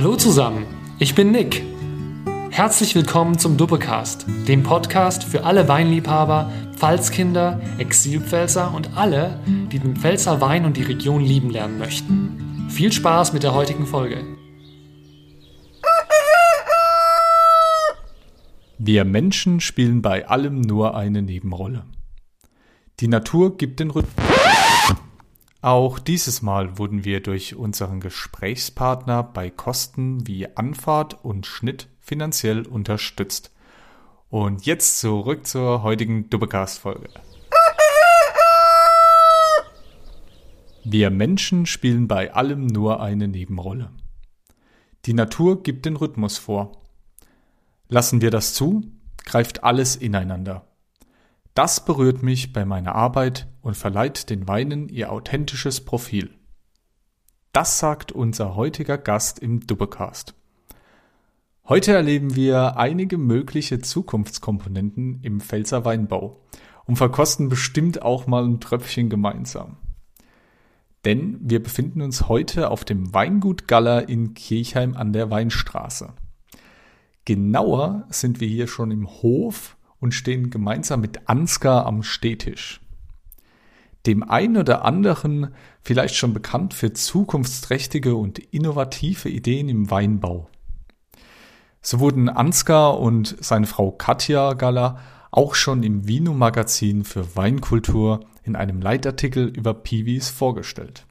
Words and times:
Hallo 0.00 0.14
zusammen, 0.14 0.64
ich 1.00 1.16
bin 1.16 1.32
Nick. 1.32 1.60
Herzlich 2.50 2.94
willkommen 2.94 3.36
zum 3.36 3.56
Duppecast, 3.56 4.26
dem 4.46 4.62
Podcast 4.62 5.24
für 5.24 5.42
alle 5.42 5.66
Weinliebhaber, 5.66 6.52
Pfalzkinder, 6.76 7.60
Exilpfälzer 7.78 8.72
und 8.72 8.96
alle, 8.96 9.40
die 9.72 9.80
den 9.80 9.96
Pfälzer 9.96 10.40
Wein 10.40 10.66
und 10.66 10.76
die 10.76 10.84
Region 10.84 11.20
lieben 11.20 11.50
lernen 11.50 11.80
möchten. 11.80 12.68
Viel 12.70 12.92
Spaß 12.92 13.32
mit 13.32 13.42
der 13.42 13.54
heutigen 13.54 13.86
Folge. 13.86 14.24
Wir 18.78 19.04
Menschen 19.04 19.58
spielen 19.58 20.00
bei 20.00 20.28
allem 20.28 20.60
nur 20.60 20.96
eine 20.96 21.22
Nebenrolle. 21.22 21.82
Die 23.00 23.08
Natur 23.08 23.56
gibt 23.56 23.80
den 23.80 23.90
Rhythmus. 23.90 24.37
Auch 25.60 25.98
dieses 25.98 26.40
Mal 26.40 26.78
wurden 26.78 27.04
wir 27.04 27.20
durch 27.20 27.56
unseren 27.56 27.98
Gesprächspartner 27.98 29.24
bei 29.24 29.50
Kosten 29.50 30.24
wie 30.24 30.56
Anfahrt 30.56 31.24
und 31.24 31.46
Schnitt 31.46 31.88
finanziell 31.98 32.64
unterstützt. 32.64 33.52
Und 34.30 34.66
jetzt 34.66 35.00
zurück 35.00 35.48
zur 35.48 35.82
heutigen 35.82 36.30
Dubbecast-Folge. 36.30 37.08
Wir 40.84 41.10
Menschen 41.10 41.66
spielen 41.66 42.06
bei 42.06 42.32
allem 42.32 42.68
nur 42.68 43.02
eine 43.02 43.26
Nebenrolle. 43.26 43.90
Die 45.06 45.12
Natur 45.12 45.64
gibt 45.64 45.86
den 45.86 45.96
Rhythmus 45.96 46.38
vor. 46.38 46.82
Lassen 47.88 48.20
wir 48.20 48.30
das 48.30 48.54
zu, 48.54 48.84
greift 49.24 49.64
alles 49.64 49.96
ineinander. 49.96 50.67
Das 51.58 51.84
berührt 51.84 52.22
mich 52.22 52.52
bei 52.52 52.64
meiner 52.64 52.94
Arbeit 52.94 53.48
und 53.62 53.76
verleiht 53.76 54.30
den 54.30 54.46
Weinen 54.46 54.88
ihr 54.88 55.10
authentisches 55.10 55.84
Profil. 55.84 56.30
Das 57.50 57.80
sagt 57.80 58.12
unser 58.12 58.54
heutiger 58.54 58.96
Gast 58.96 59.40
im 59.40 59.66
Dubbecast. 59.66 60.36
Heute 61.68 61.94
erleben 61.94 62.36
wir 62.36 62.76
einige 62.76 63.18
mögliche 63.18 63.80
Zukunftskomponenten 63.80 65.18
im 65.22 65.40
Pfälzer 65.40 65.84
Weinbau 65.84 66.40
und 66.84 66.94
verkosten 66.94 67.48
bestimmt 67.48 68.02
auch 68.02 68.28
mal 68.28 68.44
ein 68.44 68.60
Tröpfchen 68.60 69.10
gemeinsam. 69.10 69.78
Denn 71.04 71.40
wir 71.40 71.60
befinden 71.60 72.02
uns 72.02 72.28
heute 72.28 72.70
auf 72.70 72.84
dem 72.84 73.12
Weingut 73.12 73.66
Galler 73.66 74.08
in 74.08 74.32
Kirchheim 74.34 74.96
an 74.96 75.12
der 75.12 75.28
Weinstraße. 75.32 76.12
Genauer 77.24 78.06
sind 78.10 78.38
wir 78.38 78.46
hier 78.46 78.68
schon 78.68 78.92
im 78.92 79.08
Hof 79.08 79.74
und 80.00 80.12
stehen 80.12 80.50
gemeinsam 80.50 81.00
mit 81.00 81.28
Ansgar 81.28 81.86
am 81.86 82.02
Stehtisch. 82.02 82.80
Dem 84.06 84.22
einen 84.22 84.56
oder 84.56 84.84
anderen 84.84 85.54
vielleicht 85.82 86.14
schon 86.14 86.32
bekannt 86.32 86.72
für 86.72 86.92
zukunftsträchtige 86.92 88.14
und 88.14 88.38
innovative 88.38 89.28
Ideen 89.28 89.68
im 89.68 89.90
Weinbau. 89.90 90.48
So 91.82 92.00
wurden 92.00 92.28
Ansgar 92.28 92.98
und 93.00 93.36
seine 93.40 93.66
Frau 93.66 93.90
Katja 93.90 94.54
Galler 94.54 94.98
auch 95.30 95.54
schon 95.54 95.82
im 95.82 96.08
Vino-Magazin 96.08 97.04
für 97.04 97.36
Weinkultur 97.36 98.20
in 98.44 98.56
einem 98.56 98.80
Leitartikel 98.80 99.46
über 99.46 99.74
Piwis 99.74 100.30
vorgestellt. 100.30 101.06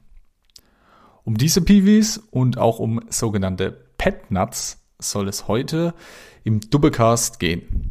Um 1.24 1.36
diese 1.36 1.60
Piwis 1.60 2.18
und 2.30 2.58
auch 2.58 2.78
um 2.78 3.00
sogenannte 3.10 3.70
Pet 3.96 4.30
Nuts 4.30 4.82
soll 4.98 5.28
es 5.28 5.46
heute 5.46 5.94
im 6.42 6.60
Doublecast 6.60 7.38
gehen. 7.38 7.87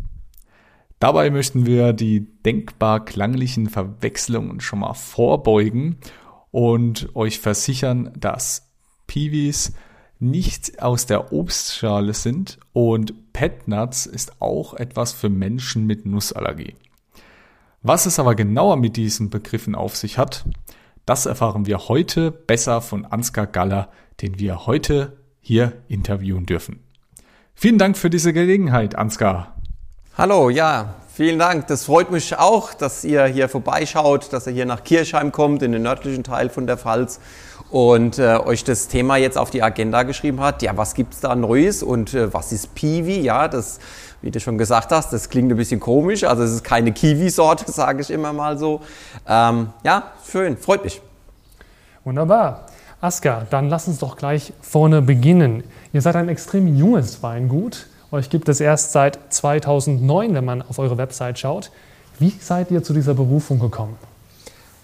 Dabei 0.99 1.29
möchten 1.29 1.65
wir 1.65 1.93
die 1.93 2.21
denkbar 2.43 3.05
klanglichen 3.05 3.69
Verwechslungen 3.69 4.61
schon 4.61 4.79
mal 4.79 4.93
vorbeugen 4.93 5.97
und 6.49 7.15
euch 7.15 7.39
versichern, 7.39 8.11
dass 8.17 8.71
Piwis 9.05 9.73
nicht 10.19 10.81
aus 10.81 11.05
der 11.05 11.31
Obstschale 11.31 12.13
sind 12.13 12.57
und 12.73 13.31
Petnuts 13.31 14.07
ist 14.07 14.41
auch 14.41 14.73
etwas 14.73 15.13
für 15.13 15.29
Menschen 15.29 15.85
mit 15.85 16.07
Nussallergie. 16.07 16.75
Was 17.83 18.07
es 18.07 18.17
aber 18.17 18.33
genauer 18.33 18.77
mit 18.77 18.97
diesen 18.97 19.29
Begriffen 19.29 19.75
auf 19.75 19.95
sich 19.95 20.17
hat, 20.17 20.45
das 21.05 21.27
erfahren 21.27 21.67
wir 21.67 21.87
heute 21.87 22.31
besser 22.31 22.81
von 22.81 23.05
Ansgar 23.05 23.45
Galler, 23.45 23.91
den 24.21 24.39
wir 24.39 24.65
heute 24.65 25.17
hier 25.39 25.73
interviewen 25.87 26.47
dürfen. 26.47 26.79
Vielen 27.53 27.77
Dank 27.77 27.97
für 27.97 28.09
diese 28.09 28.33
Gelegenheit, 28.33 28.95
Ansgar. 28.95 29.55
Hallo, 30.17 30.49
ja, 30.49 30.95
vielen 31.13 31.37
Dank. 31.37 31.67
Das 31.67 31.85
freut 31.85 32.09
mich 32.09 32.35
auch, 32.35 32.73
dass 32.73 33.03
ihr 33.03 33.25
hier 33.25 33.47
vorbeischaut, 33.49 34.33
dass 34.33 34.47
ihr 34.47 34.53
hier 34.53 34.65
nach 34.65 34.83
Kirchheim 34.83 35.31
kommt, 35.31 35.61
in 35.61 35.71
den 35.71 35.83
nördlichen 35.83 36.23
Teil 36.23 36.49
von 36.49 36.65
der 36.65 36.75
Pfalz 36.75 37.19
und 37.69 38.17
äh, 38.17 38.37
euch 38.37 38.63
das 38.63 38.87
Thema 38.87 39.17
jetzt 39.17 39.37
auf 39.37 39.51
die 39.51 39.61
Agenda 39.61 40.01
geschrieben 40.01 40.41
hat. 40.41 40.63
Ja, 40.63 40.75
was 40.75 40.95
gibt's 40.95 41.19
da 41.19 41.35
Neues 41.35 41.83
und 41.83 42.15
äh, 42.15 42.33
was 42.33 42.51
ist 42.51 42.73
Piwi? 42.73 43.19
Ja, 43.19 43.47
das, 43.47 43.77
wie 44.23 44.31
du 44.31 44.39
schon 44.39 44.57
gesagt 44.57 44.91
hast, 44.91 45.13
das 45.13 45.29
klingt 45.29 45.51
ein 45.51 45.57
bisschen 45.57 45.79
komisch. 45.79 46.23
Also 46.23 46.41
es 46.41 46.51
ist 46.51 46.63
keine 46.63 46.93
Kiwi-Sorte, 46.93 47.71
sage 47.71 48.01
ich 48.01 48.09
immer 48.09 48.33
mal 48.33 48.57
so. 48.57 48.81
Ähm, 49.27 49.67
ja, 49.83 50.13
schön, 50.27 50.57
freut 50.57 50.83
mich. 50.83 50.99
Wunderbar. 52.05 52.65
Aska, 53.01 53.45
dann 53.51 53.69
lass 53.69 53.87
uns 53.87 53.99
doch 53.99 54.17
gleich 54.17 54.51
vorne 54.61 55.03
beginnen. 55.03 55.63
Ihr 55.93 56.01
seid 56.01 56.15
ein 56.15 56.27
extrem 56.27 56.75
junges 56.75 57.21
Weingut. 57.21 57.85
Euch 58.09 58.29
gibt 58.29 58.47
es 58.47 58.61
erst 58.61 58.93
seit 58.93 59.19
2009, 59.29 60.33
wenn 60.33 60.45
man 60.45 60.61
auf 60.61 60.79
eure 60.79 60.97
Website 60.97 61.39
schaut. 61.39 61.71
Wie 62.19 62.33
seid 62.39 62.71
ihr 62.71 62.81
zu 62.81 62.93
dieser 62.93 63.13
Berufung 63.13 63.59
gekommen? 63.59 63.97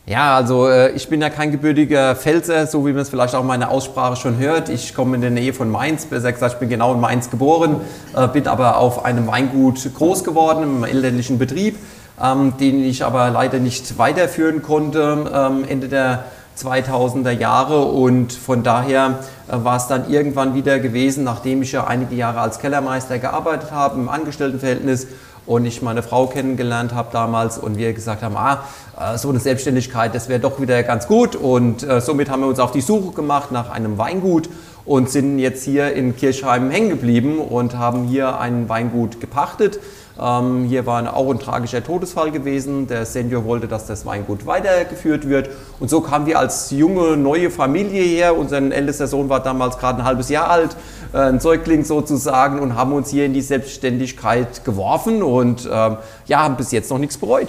Ja, 0.06 0.36
also 0.36 0.68
äh, 0.68 0.92
ich 0.92 1.08
bin 1.08 1.22
ja 1.22 1.30
kein 1.30 1.50
gebürtiger 1.52 2.18
Pfälzer, 2.18 2.68
so 2.68 2.86
wie 2.86 2.92
man 2.92 3.04
es 3.04 3.10
vielleicht 3.10 3.34
auch 3.34 3.40
in 3.40 3.48
meiner 3.48 3.72
Aussprache 3.72 4.18
schon 4.18 4.38
hört. 4.38 4.68
Ich 4.68 4.94
komme 4.94 5.16
in 5.16 5.22
der 5.22 5.32
Nähe 5.32 5.54
von 5.54 5.72
Mainz, 5.72 6.06
besser 6.06 6.34
gesagt, 6.34 6.56
ich 6.56 6.60
bin 6.60 6.68
genau 6.68 6.94
in 6.94 7.00
Mainz 7.00 7.30
geboren, 7.30 7.80
äh, 8.14 8.28
bin 8.28 8.46
aber 8.48 8.76
auf 8.76 9.06
einem 9.06 9.28
Weingut 9.28 9.80
groß 9.96 10.26
geworden, 10.26 10.64
im 10.64 10.84
elterlichen 10.84 11.40
Betrieb, 11.40 11.78
ähm, 12.22 12.58
den 12.60 12.84
ich 12.84 13.06
aber 13.06 13.30
leider 13.30 13.60
nicht 13.60 13.98
weiterführen 13.98 14.62
konnte 14.62 15.32
ähm, 15.34 15.64
Ende 15.70 15.88
der 15.88 16.26
2000er 16.58 17.32
Jahre. 17.32 17.86
Und 17.86 18.34
von 18.34 18.64
daher 18.64 19.20
äh, 19.48 19.64
war 19.64 19.78
es 19.78 19.88
dann 19.88 20.10
irgendwann 20.10 20.56
wieder 20.56 20.80
gewesen, 20.80 21.24
nachdem 21.24 21.62
ich 21.62 21.72
ja 21.72 21.86
einige 21.86 22.16
Jahre 22.16 22.42
als 22.42 22.60
Kellermeister 22.60 23.20
gearbeitet 23.20 23.72
habe 23.72 24.00
im 24.00 24.10
Angestelltenverhältnis 24.10 25.08
und 25.46 25.66
ich 25.66 25.82
meine 25.82 26.04
Frau 26.04 26.28
kennengelernt 26.28 26.94
habe 26.94 27.10
damals 27.12 27.58
und 27.58 27.78
wir 27.78 27.94
gesagt 27.94 28.24
haben, 28.24 28.38
ah, 28.38 28.64
äh, 29.00 29.18
so 29.18 29.30
eine 29.30 29.40
Selbstständigkeit, 29.40 30.16
das 30.16 30.30
wäre 30.30 30.40
doch 30.40 30.60
wieder 30.60 30.82
ganz 30.84 31.08
gut. 31.08 31.36
Und 31.36 31.84
äh, 31.84 32.00
somit 32.02 32.30
haben 32.30 32.42
wir 32.42 32.48
uns 32.48 32.60
auf 32.60 32.72
die 32.72 32.82
Suche 32.82 33.14
gemacht 33.14 33.52
nach 33.52 33.70
einem 33.70 33.98
Weingut 33.98 34.50
und 34.86 35.10
sind 35.10 35.40
jetzt 35.40 35.64
hier 35.64 35.94
in 35.94 36.16
Kirchheim 36.16 36.70
hängen 36.70 36.90
geblieben 36.90 37.40
und 37.40 37.78
haben 37.78 38.06
hier 38.06 38.40
ein 38.40 38.70
Weingut 38.70 39.20
gepachtet 39.20 39.80
ähm, 40.20 40.66
hier 40.66 40.86
war 40.86 41.16
auch 41.16 41.32
ein 41.32 41.40
tragischer 41.40 41.84
Todesfall 41.84 42.32
gewesen. 42.32 42.88
Der 42.88 43.06
Senior 43.06 43.46
wollte, 43.46 43.68
dass 43.68 43.88
das 43.88 44.06
Weingut 44.06 44.46
weitergeführt 44.46 45.28
wird. 45.28 45.50
Und 45.80 45.90
so 45.90 46.02
kamen 46.02 46.28
wir 46.28 46.38
als 46.38 46.70
junge, 46.70 47.18
neue 47.18 47.50
Familie 47.50 48.04
her. 48.04 48.38
Unser 48.38 48.58
ältester 48.58 49.08
Sohn 49.08 49.30
war 49.30 49.42
damals 49.42 49.78
gerade 49.78 50.00
ein 50.00 50.06
halbes 50.06 50.30
Jahr 50.30 50.50
alt, 50.50 50.76
äh, 51.14 51.18
ein 51.18 51.40
Säugling 51.40 51.84
sozusagen, 51.84 52.60
und 52.60 52.76
haben 52.76 52.94
uns 52.94 53.10
hier 53.10 53.26
in 53.26 53.34
die 53.34 53.42
Selbstständigkeit 53.42 54.64
geworfen 54.64 55.24
und 55.24 55.68
ähm, 55.72 55.98
ja, 56.28 56.44
haben 56.44 56.58
bis 56.58 56.72
jetzt 56.72 56.92
noch 56.92 57.00
nichts 57.00 57.18
bereut. 57.18 57.48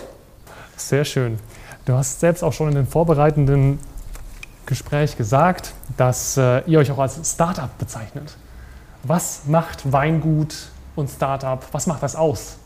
Sehr 0.76 1.04
schön. 1.04 1.38
Du 1.84 1.92
hast 1.92 2.20
selbst 2.20 2.42
auch 2.42 2.54
schon 2.54 2.68
in 2.68 2.74
den 2.74 2.86
vorbereitenden 2.86 3.78
Gespräch 4.64 5.18
gesagt, 5.18 5.74
dass 5.98 6.38
äh, 6.38 6.62
ihr 6.66 6.78
euch 6.78 6.90
auch 6.90 6.98
als 6.98 7.20
Startup 7.30 7.76
bezeichnet. 7.78 8.36
Was 9.02 9.42
macht 9.46 9.92
Weingut 9.92 10.54
und 10.96 11.08
Startup? 11.10 11.64
Was 11.72 11.86
macht 11.86 12.02
das 12.02 12.16
aus? 12.16 12.56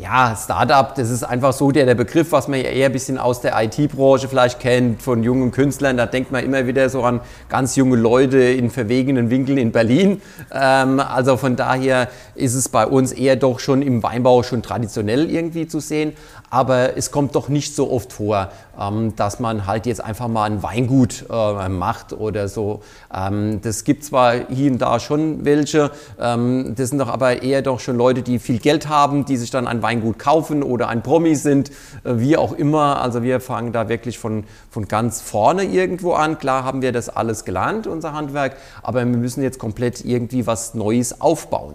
Ja, 0.00 0.36
Startup, 0.36 0.92
das 0.96 1.08
ist 1.08 1.22
einfach 1.22 1.52
so 1.52 1.70
der, 1.70 1.86
der 1.86 1.94
Begriff, 1.94 2.32
was 2.32 2.48
man 2.48 2.58
ja 2.58 2.66
eher 2.66 2.86
ein 2.86 2.92
bisschen 2.92 3.16
aus 3.16 3.40
der 3.40 3.54
IT-Branche 3.62 4.26
vielleicht 4.26 4.58
kennt, 4.58 5.00
von 5.00 5.22
jungen 5.22 5.52
Künstlern. 5.52 5.96
Da 5.96 6.06
denkt 6.06 6.32
man 6.32 6.42
immer 6.42 6.66
wieder 6.66 6.88
so 6.88 7.04
an 7.04 7.20
ganz 7.48 7.76
junge 7.76 7.94
Leute 7.94 8.38
in 8.38 8.70
verwegenen 8.70 9.30
Winkeln 9.30 9.56
in 9.56 9.70
Berlin. 9.70 10.20
Ähm, 10.52 10.98
also 10.98 11.36
von 11.36 11.54
daher 11.54 12.08
ist 12.34 12.54
es 12.54 12.68
bei 12.68 12.84
uns 12.86 13.12
eher 13.12 13.36
doch 13.36 13.60
schon 13.60 13.82
im 13.82 14.02
Weinbau 14.02 14.42
schon 14.42 14.62
traditionell 14.62 15.30
irgendwie 15.30 15.68
zu 15.68 15.78
sehen 15.78 16.14
aber 16.54 16.96
es 16.96 17.10
kommt 17.10 17.34
doch 17.34 17.48
nicht 17.48 17.74
so 17.74 17.90
oft 17.90 18.12
vor, 18.12 18.48
ähm, 18.80 19.16
dass 19.16 19.40
man 19.40 19.66
halt 19.66 19.86
jetzt 19.86 20.00
einfach 20.00 20.28
mal 20.28 20.44
ein 20.44 20.62
Weingut 20.62 21.26
äh, 21.28 21.68
macht 21.68 22.12
oder 22.12 22.46
so. 22.46 22.80
Ähm, 23.12 23.60
das 23.60 23.82
gibt 23.82 24.04
zwar 24.04 24.34
hier 24.48 24.70
und 24.70 24.78
da 24.78 25.00
schon 25.00 25.44
welche, 25.44 25.90
ähm, 26.20 26.76
das 26.76 26.90
sind 26.90 27.00
doch 27.00 27.08
aber 27.08 27.42
eher 27.42 27.60
doch 27.60 27.80
schon 27.80 27.96
Leute, 27.96 28.22
die 28.22 28.38
viel 28.38 28.60
Geld 28.60 28.88
haben, 28.88 29.24
die 29.24 29.36
sich 29.36 29.50
dann 29.50 29.66
ein 29.66 29.82
Weingut 29.82 30.20
kaufen 30.20 30.62
oder 30.62 30.86
ein 30.86 31.02
Promi 31.02 31.34
sind, 31.34 31.70
äh, 32.04 32.18
wie 32.18 32.36
auch 32.36 32.52
immer. 32.52 33.02
Also 33.02 33.24
wir 33.24 33.40
fangen 33.40 33.72
da 33.72 33.88
wirklich 33.88 34.20
von, 34.20 34.44
von 34.70 34.86
ganz 34.86 35.20
vorne 35.20 35.64
irgendwo 35.64 36.12
an. 36.12 36.38
Klar 36.38 36.62
haben 36.62 36.82
wir 36.82 36.92
das 36.92 37.08
alles 37.08 37.44
gelernt, 37.44 37.88
unser 37.88 38.12
Handwerk, 38.12 38.58
aber 38.80 39.00
wir 39.00 39.06
müssen 39.06 39.42
jetzt 39.42 39.58
komplett 39.58 40.04
irgendwie 40.04 40.46
was 40.46 40.74
Neues 40.74 41.20
aufbauen. 41.20 41.74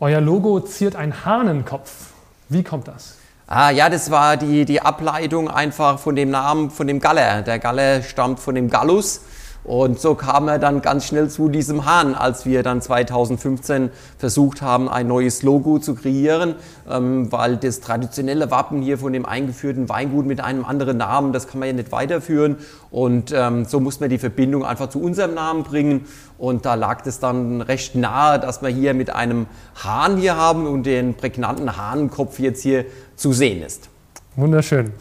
Euer 0.00 0.20
Logo 0.20 0.60
ziert 0.60 0.96
ein 0.96 1.24
Hahnenkopf. 1.24 2.15
Wie 2.48 2.62
kommt 2.62 2.86
das? 2.88 3.16
Ah, 3.48 3.70
ja, 3.70 3.88
das 3.88 4.10
war 4.10 4.36
die, 4.36 4.64
die 4.64 4.80
Ableitung 4.80 5.48
einfach 5.50 5.98
von 5.98 6.16
dem 6.16 6.30
Namen 6.30 6.70
von 6.70 6.86
dem 6.86 7.00
Galler. 7.00 7.42
Der 7.42 7.58
Galler 7.58 8.02
stammt 8.02 8.40
von 8.40 8.54
dem 8.54 8.70
Gallus 8.70 9.20
Und 9.66 9.98
so 9.98 10.14
kam 10.14 10.46
er 10.46 10.60
dann 10.60 10.80
ganz 10.80 11.06
schnell 11.06 11.28
zu 11.28 11.48
diesem 11.48 11.86
Hahn, 11.86 12.14
als 12.14 12.46
wir 12.46 12.62
dann 12.62 12.80
2015 12.80 13.90
versucht 14.16 14.62
haben, 14.62 14.88
ein 14.88 15.08
neues 15.08 15.42
Logo 15.42 15.80
zu 15.80 15.96
kreieren, 15.96 16.54
ähm, 16.88 17.32
weil 17.32 17.56
das 17.56 17.80
traditionelle 17.80 18.52
Wappen 18.52 18.80
hier 18.80 18.96
von 18.96 19.12
dem 19.12 19.26
eingeführten 19.26 19.88
Weingut 19.88 20.24
mit 20.24 20.40
einem 20.40 20.64
anderen 20.64 20.98
Namen, 20.98 21.32
das 21.32 21.48
kann 21.48 21.58
man 21.58 21.66
ja 21.66 21.74
nicht 21.74 21.90
weiterführen. 21.90 22.58
Und 22.92 23.34
ähm, 23.36 23.64
so 23.64 23.80
muss 23.80 23.98
man 23.98 24.08
die 24.08 24.18
Verbindung 24.18 24.64
einfach 24.64 24.88
zu 24.88 25.02
unserem 25.02 25.34
Namen 25.34 25.64
bringen. 25.64 26.06
Und 26.38 26.64
da 26.64 26.74
lag 26.74 27.04
es 27.04 27.18
dann 27.18 27.60
recht 27.60 27.96
nahe, 27.96 28.38
dass 28.38 28.62
wir 28.62 28.68
hier 28.68 28.94
mit 28.94 29.10
einem 29.10 29.46
Hahn 29.82 30.16
hier 30.16 30.36
haben 30.36 30.68
und 30.68 30.84
den 30.86 31.14
prägnanten 31.14 31.76
Hahnkopf 31.76 32.38
jetzt 32.38 32.62
hier 32.62 32.84
zu 33.16 33.32
sehen 33.32 33.64
ist. 33.64 33.88
Wunderschön. 34.36 34.92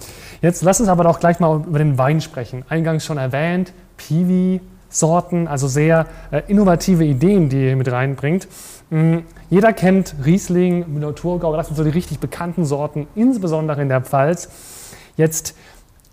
Jetzt 0.42 0.64
lass 0.64 0.80
uns 0.80 0.90
aber 0.90 1.04
doch 1.04 1.20
gleich 1.20 1.40
mal 1.40 1.64
über 1.68 1.78
den 1.78 2.00
Wein 2.00 2.20
sprechen. 2.20 2.64
Eingangs 2.68 3.06
schon 3.06 3.20
erwähnt, 3.20 3.74
Piwi, 3.98 4.62
Sorten, 4.90 5.48
also 5.48 5.68
sehr 5.68 6.08
äh, 6.32 6.44
innovative 6.48 7.04
Ideen, 7.04 7.50
die 7.50 7.66
ihr 7.68 7.76
mit 7.76 7.92
reinbringt. 7.92 8.48
Mhm. 8.90 9.24
Jeder 9.50 9.74
kennt 9.74 10.16
Riesling, 10.26 10.86
Müller-Thurgau, 10.94 11.56
das 11.56 11.68
sind 11.68 11.76
so 11.76 11.84
die 11.84 11.90
richtig 11.90 12.20
bekannten 12.20 12.66
Sorten, 12.66 13.08
insbesondere 13.16 13.82
in 13.82 13.90
der 13.90 14.02
Pfalz. 14.02 14.50
Jetzt, 15.18 15.56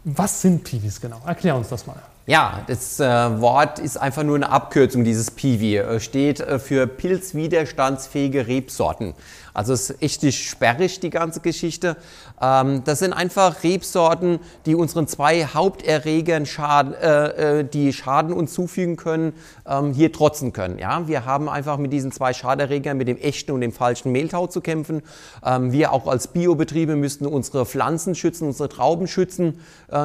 was 0.04 0.42
sind 0.42 0.64
Piwis 0.64 1.00
genau? 1.00 1.20
Erklär 1.26 1.56
uns 1.56 1.68
das 1.68 1.86
mal. 1.86 1.96
Ja, 2.24 2.62
das 2.68 3.00
äh, 3.00 3.04
Wort 3.40 3.80
ist 3.80 3.96
einfach 3.96 4.22
nur 4.22 4.36
eine 4.36 4.48
Abkürzung 4.48 5.02
dieses 5.02 5.32
Piwi. 5.32 5.78
Äh, 5.78 5.98
steht 5.98 6.38
äh, 6.38 6.60
für 6.60 6.86
pilzwiderstandsfähige 6.86 8.46
Rebsorten. 8.46 9.14
Also 9.54 9.74
ist 9.74 10.02
echt 10.02 10.32
sperrig, 10.32 11.00
die 11.00 11.10
ganze 11.10 11.40
Geschichte. 11.40 11.96
Ähm, 12.40 12.82
das 12.84 13.00
sind 13.00 13.12
einfach 13.12 13.62
Rebsorten, 13.62 14.38
die 14.64 14.74
unseren 14.74 15.06
zwei 15.06 15.44
Haupterregern, 15.44 16.46
Schaden, 16.46 16.94
äh, 16.94 17.58
äh, 17.60 17.64
die 17.64 17.92
Schaden 17.92 18.32
uns 18.32 18.54
zufügen 18.54 18.96
können, 18.96 19.34
ähm, 19.66 19.92
hier 19.92 20.12
trotzen 20.12 20.52
können. 20.52 20.78
Ja? 20.78 21.06
Wir 21.06 21.26
haben 21.26 21.48
einfach 21.48 21.76
mit 21.76 21.92
diesen 21.92 22.12
zwei 22.12 22.32
Schaderregern, 22.32 22.96
mit 22.96 23.08
dem 23.08 23.18
echten 23.18 23.52
und 23.52 23.60
dem 23.60 23.72
falschen 23.72 24.10
Mehltau 24.12 24.46
zu 24.46 24.62
kämpfen. 24.62 25.02
Ähm, 25.44 25.72
wir 25.72 25.92
auch 25.92 26.06
als 26.06 26.28
Biobetriebe 26.28 26.96
müssten 26.96 27.26
unsere 27.26 27.66
Pflanzen 27.66 28.14
schützen, 28.14 28.48
unsere 28.48 28.68
Trauben 28.68 29.06
schützen 29.06 29.60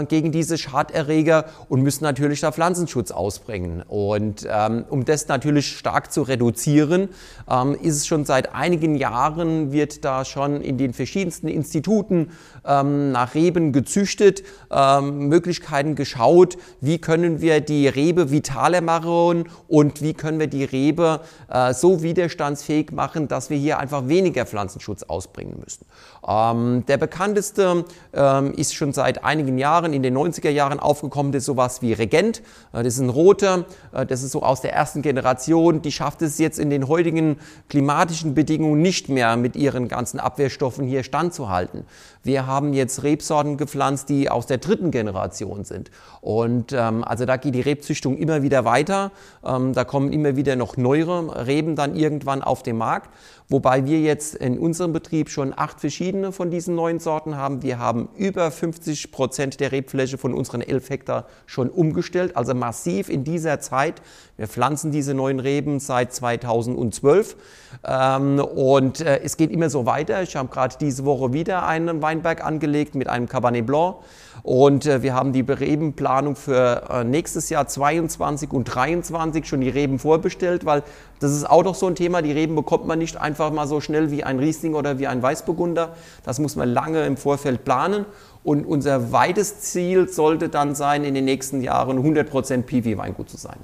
gegen 0.10 0.34
diese 0.34 0.58
Schaderreger 0.58 1.46
und 1.70 1.82
müssen 1.82 2.04
natürlich 2.08 2.42
da 2.42 2.52
Pflanzenschutz 2.52 3.12
ausbringen. 3.12 3.84
Und 3.88 4.48
ähm, 4.50 4.86
um 4.90 5.06
das 5.06 5.28
natürlich 5.28 5.78
stark 5.78 6.12
zu 6.12 6.24
reduzieren, 6.24 7.10
ähm, 7.50 7.76
ist 7.82 7.98
es 7.98 8.08
schon 8.08 8.26
seit 8.26 8.56
einigen 8.56 8.96
Jahren 8.96 9.28
Jahren 9.28 9.72
wird 9.72 10.06
da 10.06 10.26
schon 10.26 10.62
in 10.62 10.78
den 10.78 10.94
verschiedensten 10.94 11.48
Instituten 11.48 12.32
ähm, 12.68 13.12
nach 13.12 13.34
Reben 13.34 13.72
gezüchtet, 13.72 14.44
ähm, 14.70 15.28
Möglichkeiten 15.28 15.96
geschaut, 15.96 16.58
wie 16.82 17.00
können 17.00 17.42
wir 17.42 17.62
die 17.62 17.88
Rebe 17.88 18.32
vitaler 18.32 18.82
machen 18.82 19.50
und 19.68 20.02
wie 20.02 20.14
können 20.14 20.40
wir 20.40 20.48
die 20.48 20.64
Rebe 20.64 21.22
äh, 21.50 21.74
so 21.74 22.04
widerstandsfähig 22.04 22.92
machen, 22.92 23.28
dass 23.28 23.50
wir 23.50 23.58
hier 23.58 23.80
einfach 23.80 24.08
weniger 24.08 24.46
Pflanzenschutz 24.46 25.04
ausbringen 25.04 25.60
müssen. 25.64 25.86
Ähm, 26.28 26.84
der 26.88 26.98
bekannteste 26.98 27.86
ähm, 28.14 28.54
ist 28.54 28.76
schon 28.76 28.92
seit 28.92 29.24
einigen 29.24 29.58
Jahren, 29.58 29.94
in 29.94 30.04
den 30.04 30.18
90er 30.18 30.50
Jahren 30.50 30.80
aufgekommen, 30.80 31.32
das 31.32 31.44
ist 31.44 31.46
sowas 31.46 31.82
wie 31.82 31.94
Regent. 31.94 32.42
Äh, 32.74 32.84
das 32.84 32.96
ist 32.96 33.00
ein 33.00 33.10
roter, 33.10 33.66
äh, 33.94 34.06
das 34.06 34.24
ist 34.24 34.32
so 34.32 34.44
aus 34.44 34.62
der 34.62 34.74
ersten 34.74 35.02
Generation. 35.02 35.82
Die 35.82 35.92
schafft 35.92 36.22
es 36.22 36.38
jetzt 36.38 36.60
in 36.60 36.70
den 36.70 36.88
heutigen 36.88 37.38
klimatischen 37.70 38.34
Bedingungen 38.34 38.82
nicht 38.82 39.08
mehr 39.08 39.38
mit 39.38 39.56
ihren 39.56 39.88
ganzen 39.88 40.20
Abwehrstoffen 40.20 40.86
hier 40.86 41.04
standzuhalten. 41.04 41.86
Wir 42.24 42.46
haben 42.46 42.57
jetzt 42.74 43.04
Rebsorten 43.04 43.58
gepflanzt, 43.58 44.10
die 44.10 44.30
aus 44.30 44.46
der 44.46 44.58
dritten 44.58 44.92
Generation 44.92 45.64
sind. 45.64 45.92
Und 46.22 46.74
ähm, 46.74 47.04
also 47.04 47.26
da 47.26 47.38
geht 47.38 47.56
die 47.56 47.62
Rebzüchtung 47.62 48.18
immer 48.18 48.42
wieder 48.42 48.66
weiter. 48.66 49.12
Ähm, 49.46 49.74
da 49.74 49.84
kommen 49.84 50.12
immer 50.12 50.36
wieder 50.36 50.56
noch 50.56 50.78
neuere 50.78 51.48
Reben 51.48 51.76
dann 51.76 51.96
irgendwann 51.96 52.42
auf 52.42 52.64
den 52.64 52.78
Markt. 52.78 53.10
Wobei 53.50 53.86
wir 53.86 54.02
jetzt 54.02 54.36
in 54.36 54.60
unserem 54.60 54.92
Betrieb 54.92 55.30
schon 55.30 55.54
acht 55.56 55.80
verschiedene 55.80 56.34
von 56.34 56.52
diesen 56.52 56.76
neuen 56.76 57.00
Sorten 57.00 57.38
haben. 57.38 57.64
Wir 57.64 57.80
haben 57.80 58.10
über 58.18 58.52
50 58.52 59.10
Prozent 59.14 59.62
der 59.62 59.72
Rebfläche 59.72 60.18
von 60.18 60.34
unseren 60.34 60.60
11 60.60 60.90
Hektar 60.90 61.28
schon 61.46 61.70
umgestellt, 61.70 62.36
also 62.36 62.54
massiv 62.54 63.08
in 63.08 63.24
dieser 63.24 63.62
Zeit. 63.62 64.02
Wir 64.36 64.50
pflanzen 64.50 64.92
diese 64.92 65.14
neuen 65.14 65.40
Reben 65.40 65.80
seit 65.80 66.14
2012 66.14 67.38
ähm, 67.86 68.40
und 68.40 69.00
äh, 69.00 69.22
es 69.24 69.38
geht 69.38 69.52
immer 69.52 69.70
so 69.70 69.86
weiter. 69.86 70.24
Ich 70.24 70.36
habe 70.36 70.50
gerade 70.50 70.76
diese 70.78 71.06
Woche 71.06 71.32
wieder 71.32 71.66
einen 71.66 72.02
Weinberg 72.02 72.44
angelegt 72.44 72.96
mit 72.96 73.08
einem 73.08 73.30
Cabernet 73.30 73.66
Blanc 73.66 73.96
und 74.44 74.86
äh, 74.86 75.02
wir 75.02 75.14
haben 75.14 75.34
die 75.34 75.42
Rebenplanung 75.42 76.36
für 76.36 76.84
äh, 76.90 77.04
nächstes 77.04 77.50
Jahr 77.50 77.68
22 77.68 78.52
und 78.52 78.64
23 78.66 79.46
schon 79.46 79.62
die 79.62 79.70
Reben 79.70 80.00
vorbestellt, 80.00 80.66
weil 80.66 80.84
das 81.20 81.32
ist 81.32 81.50
auch 81.50 81.64
doch 81.64 81.76
so 81.76 81.88
ein 81.88 81.96
Thema. 81.96 82.22
Die 82.22 82.32
Reben 82.32 82.56
bekommt 82.56 82.86
man 82.86 83.00
nicht 83.00 83.18
einfach 83.18 83.52
mal 83.52 83.68
so 83.68 83.82
schnell 83.82 84.12
wie 84.12 84.24
ein 84.24 84.40
Riesling 84.40 84.76
oder 84.76 85.00
wie 85.00 85.08
ein 85.08 85.22
Weißburgunder. 85.22 85.90
Das 86.24 86.40
muss 86.40 86.56
man 86.56 86.70
lange 86.70 87.06
im 87.06 87.18
Vorfeld 87.18 87.66
planen. 87.66 88.06
Und 88.44 88.66
unser 88.66 89.12
weites 89.12 89.60
Ziel 89.60 90.08
sollte 90.08 90.50
dann 90.50 90.76
sein, 90.76 91.04
in 91.04 91.14
den 91.14 91.26
nächsten 91.26 91.62
Jahren 91.62 92.00
100% 92.00 92.62
PV-Weingut 92.64 93.30
zu 93.30 93.38
sein. 93.38 93.58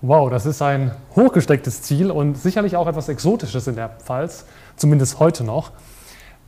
Wow, 0.00 0.30
das 0.30 0.46
ist 0.46 0.60
ein 0.60 0.90
hochgestecktes 1.16 1.82
Ziel 1.82 2.10
und 2.10 2.36
sicherlich 2.36 2.76
auch 2.76 2.86
etwas 2.86 3.08
Exotisches 3.08 3.66
in 3.68 3.76
der 3.76 3.88
Pfalz, 3.88 4.44
zumindest 4.76 5.18
heute 5.18 5.44
noch. 5.44 5.70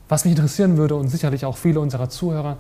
Was 0.09 0.25
mich 0.25 0.33
interessieren 0.33 0.77
würde 0.77 0.95
und 0.95 1.09
sicherlich 1.09 1.45
auch 1.45 1.57
viele 1.57 1.81
unserer 1.81 2.09
Zuhörer, 2.09 2.59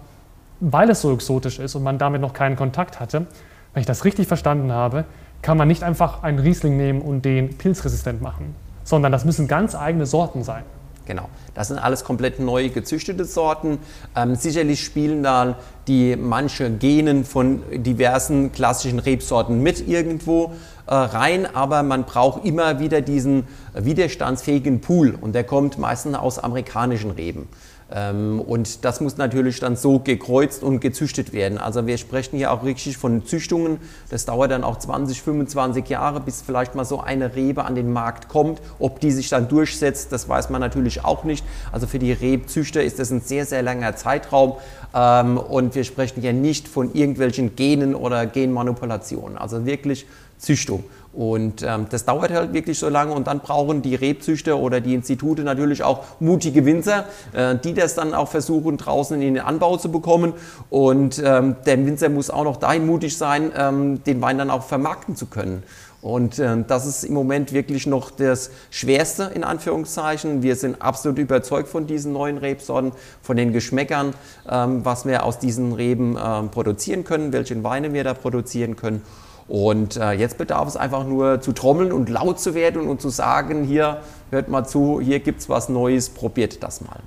weil 0.60 0.90
es 0.90 1.00
so 1.00 1.12
exotisch 1.12 1.58
ist 1.58 1.74
und 1.74 1.82
man 1.82 1.98
damit 1.98 2.20
noch 2.20 2.32
keinen 2.32 2.56
Kontakt 2.56 3.00
hatte, 3.00 3.26
wenn 3.74 3.80
ich 3.80 3.86
das 3.86 4.04
richtig 4.04 4.26
verstanden 4.26 4.72
habe, 4.72 5.04
kann 5.42 5.58
man 5.58 5.68
nicht 5.68 5.82
einfach 5.82 6.22
einen 6.22 6.38
Riesling 6.38 6.76
nehmen 6.76 7.02
und 7.02 7.24
den 7.24 7.56
pilzresistent 7.58 8.22
machen, 8.22 8.54
sondern 8.84 9.12
das 9.12 9.24
müssen 9.24 9.48
ganz 9.48 9.74
eigene 9.74 10.06
Sorten 10.06 10.42
sein. 10.42 10.64
Genau, 11.06 11.28
das 11.54 11.68
sind 11.68 11.78
alles 11.78 12.02
komplett 12.02 12.40
neu 12.40 12.68
gezüchtete 12.68 13.24
Sorten. 13.24 13.78
Ähm, 14.16 14.34
sicherlich 14.34 14.84
spielen 14.84 15.22
da 15.22 15.56
die 15.86 16.16
manche 16.16 16.68
Genen 16.68 17.24
von 17.24 17.62
diversen 17.70 18.50
klassischen 18.50 18.98
Rebsorten 18.98 19.62
mit 19.62 19.86
irgendwo 19.86 20.54
äh, 20.88 20.94
rein, 20.94 21.46
aber 21.54 21.84
man 21.84 22.04
braucht 22.04 22.44
immer 22.44 22.80
wieder 22.80 23.02
diesen 23.02 23.44
widerstandsfähigen 23.74 24.80
Pool 24.80 25.16
und 25.20 25.34
der 25.34 25.44
kommt 25.44 25.78
meistens 25.78 26.16
aus 26.16 26.40
amerikanischen 26.40 27.12
Reben. 27.12 27.48
Ähm, 27.88 28.40
und 28.40 28.84
das 28.84 29.00
muss 29.00 29.16
natürlich 29.16 29.60
dann 29.60 29.76
so 29.76 30.00
gekreuzt 30.00 30.64
und 30.64 30.80
gezüchtet 30.80 31.32
werden. 31.32 31.58
Also 31.58 31.86
wir 31.86 31.98
sprechen 31.98 32.36
hier 32.36 32.52
auch 32.52 32.64
richtig 32.64 32.96
von 32.96 33.24
Züchtungen. 33.24 33.78
Das 34.10 34.24
dauert 34.24 34.50
dann 34.50 34.64
auch 34.64 34.78
20, 34.78 35.22
25 35.22 35.88
Jahre, 35.88 36.20
bis 36.20 36.42
vielleicht 36.42 36.74
mal 36.74 36.84
so 36.84 37.00
eine 37.00 37.36
Rebe 37.36 37.64
an 37.64 37.76
den 37.76 37.92
Markt 37.92 38.28
kommt. 38.28 38.60
Ob 38.80 38.98
die 39.00 39.12
sich 39.12 39.28
dann 39.28 39.48
durchsetzt, 39.48 40.10
das 40.10 40.28
weiß 40.28 40.50
man 40.50 40.60
natürlich 40.60 41.04
auch 41.04 41.22
nicht. 41.22 41.44
Also 41.70 41.86
für 41.86 42.00
die 42.00 42.12
Rebzüchter 42.12 42.82
ist 42.82 42.98
das 42.98 43.10
ein 43.10 43.20
sehr, 43.20 43.46
sehr 43.46 43.62
langer 43.62 43.94
Zeitraum. 43.94 44.54
Ähm, 44.92 45.38
und 45.38 45.76
wir 45.76 45.84
sprechen 45.84 46.22
hier 46.22 46.32
nicht 46.32 46.66
von 46.66 46.92
irgendwelchen 46.92 47.54
Genen 47.54 47.94
oder 47.94 48.26
Genmanipulationen. 48.26 49.38
Also 49.38 49.64
wirklich 49.64 50.06
Züchtung. 50.38 50.84
Und 51.16 51.62
ähm, 51.62 51.86
das 51.88 52.04
dauert 52.04 52.30
halt 52.30 52.52
wirklich 52.52 52.78
so 52.78 52.90
lange 52.90 53.14
und 53.14 53.26
dann 53.26 53.40
brauchen 53.40 53.80
die 53.80 53.94
Rebzüchter 53.94 54.58
oder 54.58 54.82
die 54.82 54.92
Institute 54.92 55.42
natürlich 55.42 55.82
auch 55.82 56.04
mutige 56.20 56.66
Winzer, 56.66 57.06
äh, 57.32 57.56
die 57.56 57.72
das 57.72 57.94
dann 57.94 58.12
auch 58.12 58.28
versuchen 58.28 58.76
draußen 58.76 59.20
in 59.22 59.32
den 59.32 59.42
Anbau 59.42 59.78
zu 59.78 59.90
bekommen. 59.90 60.34
Und 60.68 61.22
ähm, 61.24 61.56
der 61.64 61.86
Winzer 61.86 62.10
muss 62.10 62.28
auch 62.28 62.44
noch 62.44 62.58
dahin 62.58 62.84
mutig 62.84 63.16
sein, 63.16 63.50
ähm, 63.56 64.04
den 64.04 64.20
Wein 64.20 64.36
dann 64.36 64.50
auch 64.50 64.64
vermarkten 64.64 65.16
zu 65.16 65.24
können. 65.24 65.62
Und 66.02 66.38
äh, 66.38 66.62
das 66.68 66.84
ist 66.84 67.02
im 67.02 67.14
Moment 67.14 67.54
wirklich 67.54 67.86
noch 67.86 68.10
das 68.10 68.50
Schwerste 68.70 69.30
in 69.34 69.42
Anführungszeichen. 69.42 70.42
Wir 70.42 70.54
sind 70.54 70.82
absolut 70.82 71.18
überzeugt 71.18 71.70
von 71.70 71.86
diesen 71.86 72.12
neuen 72.12 72.36
Rebsorten, 72.36 72.92
von 73.22 73.38
den 73.38 73.54
Geschmäckern, 73.54 74.12
ähm, 74.48 74.84
was 74.84 75.06
wir 75.06 75.24
aus 75.24 75.38
diesen 75.38 75.72
Reben 75.72 76.18
äh, 76.18 76.42
produzieren 76.42 77.04
können, 77.04 77.32
welche 77.32 77.64
Weine 77.64 77.94
wir 77.94 78.04
da 78.04 78.12
produzieren 78.12 78.76
können. 78.76 79.00
Und 79.48 79.96
äh, 79.96 80.12
jetzt 80.12 80.38
bedarf 80.38 80.66
es 80.66 80.76
einfach 80.76 81.04
nur 81.04 81.40
zu 81.40 81.52
trommeln 81.52 81.92
und 81.92 82.08
laut 82.08 82.40
zu 82.40 82.54
werden 82.54 82.88
und 82.88 83.00
zu 83.00 83.10
sagen, 83.10 83.64
hier 83.64 83.98
hört 84.30 84.48
mal 84.48 84.64
zu, 84.64 85.00
hier 85.00 85.20
gibt 85.20 85.40
es 85.40 85.48
was 85.48 85.68
Neues, 85.68 86.10
probiert 86.10 86.62
das 86.62 86.80
mal. 86.80 86.98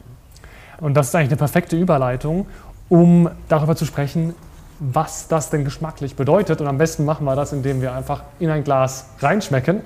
Und 0.79 0.93
das 0.93 1.09
ist 1.09 1.15
eigentlich 1.15 1.29
eine 1.29 1.37
perfekte 1.37 1.75
Überleitung, 1.75 2.47
um 2.87 3.29
darüber 3.49 3.75
zu 3.75 3.85
sprechen, 3.85 4.35
was 4.79 5.27
das 5.27 5.49
denn 5.49 5.65
geschmacklich 5.65 6.15
bedeutet. 6.15 6.61
Und 6.61 6.67
am 6.67 6.77
besten 6.77 7.03
machen 7.03 7.25
wir 7.25 7.35
das, 7.35 7.51
indem 7.51 7.81
wir 7.81 7.93
einfach 7.93 8.23
in 8.39 8.49
ein 8.49 8.63
Glas 8.63 9.07
reinschmecken. 9.19 9.81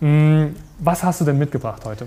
Hm, 0.00 0.54
was 0.78 1.02
hast 1.02 1.20
du 1.20 1.24
denn 1.24 1.38
mitgebracht 1.38 1.82
heute? 1.84 2.06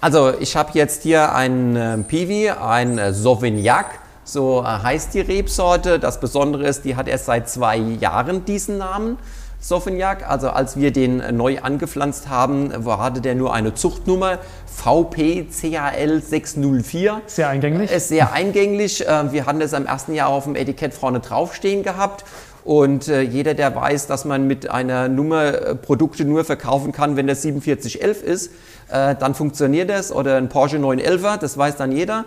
Also 0.00 0.32
ich 0.38 0.56
habe 0.56 0.70
jetzt 0.74 1.02
hier 1.02 1.34
ein 1.34 1.76
äh, 1.76 1.98
Piwi, 1.98 2.50
ein 2.50 2.98
äh, 2.98 3.12
Sauvignac 3.12 3.86
so 4.24 4.62
äh, 4.62 4.64
heißt 4.64 5.14
die 5.14 5.20
Rebsorte. 5.20 5.98
Das 5.98 6.20
Besondere 6.20 6.66
ist, 6.66 6.84
die 6.84 6.96
hat 6.96 7.08
erst 7.08 7.26
seit 7.26 7.48
zwei 7.48 7.76
Jahren 7.76 8.44
diesen 8.44 8.78
Namen. 8.78 9.18
Sauvignac, 9.60 10.28
also 10.28 10.50
als 10.50 10.76
wir 10.76 10.92
den 10.92 11.20
äh, 11.20 11.30
neu 11.30 11.60
angepflanzt 11.60 12.28
haben, 12.28 12.72
hatte 12.84 13.20
der 13.20 13.36
nur 13.36 13.54
eine 13.54 13.74
Zuchtnummer 13.74 14.38
VPCAL 14.66 16.20
604. 16.20 17.20
Sehr 17.26 17.48
eingänglich. 17.48 17.90
Ist 17.92 18.08
sehr 18.08 18.32
eingänglich. 18.32 19.06
Äh, 19.06 19.32
wir 19.32 19.46
hatten 19.46 19.60
das 19.60 19.72
im 19.72 19.86
ersten 19.86 20.14
Jahr 20.14 20.28
auf 20.28 20.44
dem 20.44 20.56
Etikett 20.56 20.94
vorne 20.94 21.20
draufstehen 21.20 21.84
gehabt 21.84 22.24
Und 22.64 23.08
äh, 23.08 23.22
jeder, 23.22 23.54
der 23.54 23.74
weiß, 23.74 24.06
dass 24.06 24.24
man 24.24 24.46
mit 24.46 24.70
einer 24.70 25.08
Nummer 25.08 25.46
äh, 25.46 25.74
Produkte 25.74 26.24
nur 26.24 26.44
verkaufen 26.44 26.92
kann, 26.92 27.16
wenn 27.16 27.26
das 27.26 27.42
4711 27.42 28.22
ist, 28.22 28.52
äh, 28.88 29.14
dann 29.16 29.34
funktioniert 29.34 29.90
das. 29.90 30.12
Oder 30.12 30.36
ein 30.36 30.48
Porsche 30.48 30.78
911er, 30.78 31.38
das 31.38 31.56
weiß 31.58 31.76
dann 31.76 31.92
jeder. 31.92 32.24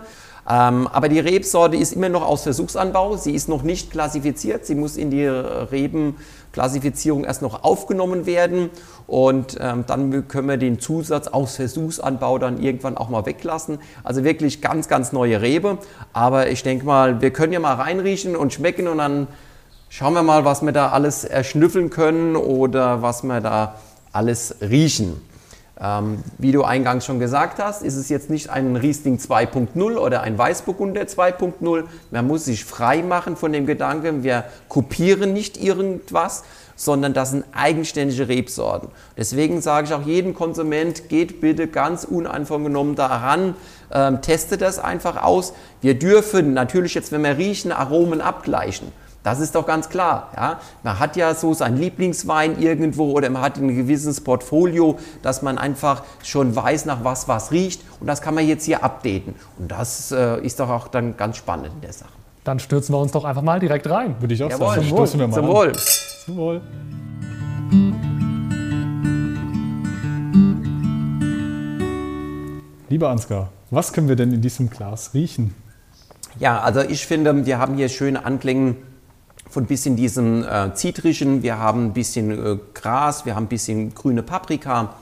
Ähm, 0.48 0.86
aber 0.86 1.08
die 1.08 1.18
Rebsorte 1.18 1.76
ist 1.76 1.92
immer 1.92 2.08
noch 2.08 2.24
aus 2.24 2.44
Versuchsanbau. 2.44 3.16
Sie 3.16 3.34
ist 3.34 3.48
noch 3.48 3.62
nicht 3.62 3.90
klassifiziert. 3.90 4.64
Sie 4.64 4.76
muss 4.76 4.96
in 4.96 5.10
die 5.10 5.26
Rebenklassifizierung 5.26 7.24
erst 7.24 7.42
noch 7.42 7.64
aufgenommen 7.64 8.26
werden. 8.26 8.70
Und 9.08 9.56
ähm, 9.60 9.84
dann 9.86 10.28
können 10.28 10.48
wir 10.48 10.56
den 10.56 10.78
Zusatz 10.78 11.26
aus 11.26 11.56
Versuchsanbau 11.56 12.38
dann 12.38 12.62
irgendwann 12.62 12.96
auch 12.96 13.08
mal 13.08 13.26
weglassen. 13.26 13.78
Also 14.04 14.22
wirklich 14.22 14.62
ganz, 14.62 14.88
ganz 14.88 15.12
neue 15.12 15.42
Rebe. 15.42 15.78
Aber 16.12 16.48
ich 16.48 16.62
denke 16.62 16.86
mal, 16.86 17.20
wir 17.20 17.32
können 17.32 17.52
ja 17.52 17.60
mal 17.60 17.74
reinriechen 17.74 18.36
und 18.36 18.52
schmecken 18.52 18.86
und 18.86 18.98
dann 18.98 19.26
schauen 19.88 20.14
wir 20.14 20.22
mal, 20.22 20.44
was 20.44 20.62
wir 20.62 20.72
da 20.72 20.90
alles 20.90 21.24
erschnüffeln 21.24 21.90
können 21.90 22.36
oder 22.36 23.02
was 23.02 23.24
wir 23.24 23.40
da 23.40 23.76
alles 24.12 24.56
riechen. 24.60 25.20
Ähm, 25.78 26.22
wie 26.38 26.52
du 26.52 26.62
eingangs 26.62 27.04
schon 27.04 27.18
gesagt 27.18 27.58
hast, 27.58 27.82
ist 27.82 27.96
es 27.96 28.08
jetzt 28.08 28.30
nicht 28.30 28.48
ein 28.48 28.76
Riesling 28.76 29.18
2.0 29.18 29.96
oder 29.96 30.22
ein 30.22 30.38
Weißburgunder 30.38 31.02
2.0. 31.02 31.84
Man 32.10 32.26
muss 32.26 32.46
sich 32.46 32.64
frei 32.64 33.02
machen 33.02 33.36
von 33.36 33.52
dem 33.52 33.66
Gedanken, 33.66 34.22
wir 34.22 34.44
kopieren 34.68 35.34
nicht 35.34 35.62
irgendwas, 35.62 36.44
sondern 36.76 37.12
das 37.12 37.32
sind 37.32 37.44
eigenständige 37.52 38.26
Rebsorten. 38.28 38.88
Deswegen 39.18 39.60
sage 39.60 39.88
ich 39.88 39.92
auch 39.92 40.06
jedem 40.06 40.34
Konsument, 40.34 41.10
geht 41.10 41.42
bitte 41.42 41.66
ganz 41.66 42.04
uneinvorgenommen 42.04 42.94
daran, 42.94 43.54
ähm, 43.92 44.22
testet 44.22 44.62
das 44.62 44.78
einfach 44.78 45.22
aus. 45.22 45.52
Wir 45.82 45.98
dürfen 45.98 46.54
natürlich 46.54 46.94
jetzt, 46.94 47.12
wenn 47.12 47.22
wir 47.22 47.36
riechen, 47.36 47.70
Aromen 47.70 48.22
abgleichen. 48.22 48.92
Das 49.26 49.40
ist 49.40 49.56
doch 49.56 49.66
ganz 49.66 49.88
klar. 49.88 50.30
Ja? 50.36 50.60
Man 50.84 51.00
hat 51.00 51.16
ja 51.16 51.34
so 51.34 51.52
seinen 51.52 51.78
Lieblingswein 51.78 52.62
irgendwo 52.62 53.10
oder 53.10 53.28
man 53.28 53.42
hat 53.42 53.56
ein 53.56 53.74
gewisses 53.74 54.20
Portfolio, 54.20 55.00
dass 55.22 55.42
man 55.42 55.58
einfach 55.58 56.04
schon 56.22 56.54
weiß, 56.54 56.84
nach 56.84 57.02
was 57.02 57.26
was 57.26 57.50
riecht. 57.50 57.82
Und 57.98 58.06
das 58.06 58.22
kann 58.22 58.36
man 58.36 58.46
jetzt 58.46 58.66
hier 58.66 58.84
updaten. 58.84 59.34
Und 59.58 59.72
das 59.72 60.12
äh, 60.12 60.40
ist 60.42 60.60
doch 60.60 60.68
auch 60.68 60.86
dann 60.86 61.16
ganz 61.16 61.38
spannend 61.38 61.72
in 61.74 61.80
der 61.80 61.92
Sache. 61.92 62.12
Dann 62.44 62.60
stürzen 62.60 62.94
wir 62.94 63.00
uns 63.00 63.10
doch 63.10 63.24
einfach 63.24 63.42
mal 63.42 63.58
direkt 63.58 63.90
rein. 63.90 64.14
Würde 64.20 64.32
ich 64.32 64.44
auch 64.44 64.48
Jawohl. 64.48 64.76
sagen. 64.76 64.82
Zum 64.82 64.90
Wohl. 64.92 64.96
Stoßen 64.98 65.18
wir 65.18 65.26
mal 65.26 65.34
Zum. 65.34 65.48
Wohl. 65.48 65.72
Zum 66.24 66.36
Wohl. 66.36 66.60
Lieber 72.88 73.08
Ansgar, 73.08 73.48
was 73.72 73.92
können 73.92 74.06
wir 74.06 74.14
denn 74.14 74.30
in 74.30 74.40
diesem 74.40 74.70
Glas 74.70 75.14
riechen? 75.14 75.52
Ja, 76.38 76.60
also 76.60 76.82
ich 76.82 77.06
finde, 77.06 77.44
wir 77.44 77.58
haben 77.58 77.74
hier 77.74 77.88
schöne 77.88 78.24
Anklänge 78.24 78.76
von 79.56 79.64
ein 79.64 79.68
bisschen 79.68 79.96
diesem 79.96 80.44
äh, 80.44 80.74
Zitrischen, 80.74 81.42
wir 81.42 81.58
haben 81.58 81.86
ein 81.86 81.92
bisschen 81.94 82.30
äh, 82.30 82.58
Gras, 82.74 83.24
wir 83.24 83.34
haben 83.36 83.44
ein 83.44 83.48
bisschen 83.48 83.94
grüne 83.94 84.22
Paprika. 84.22 84.92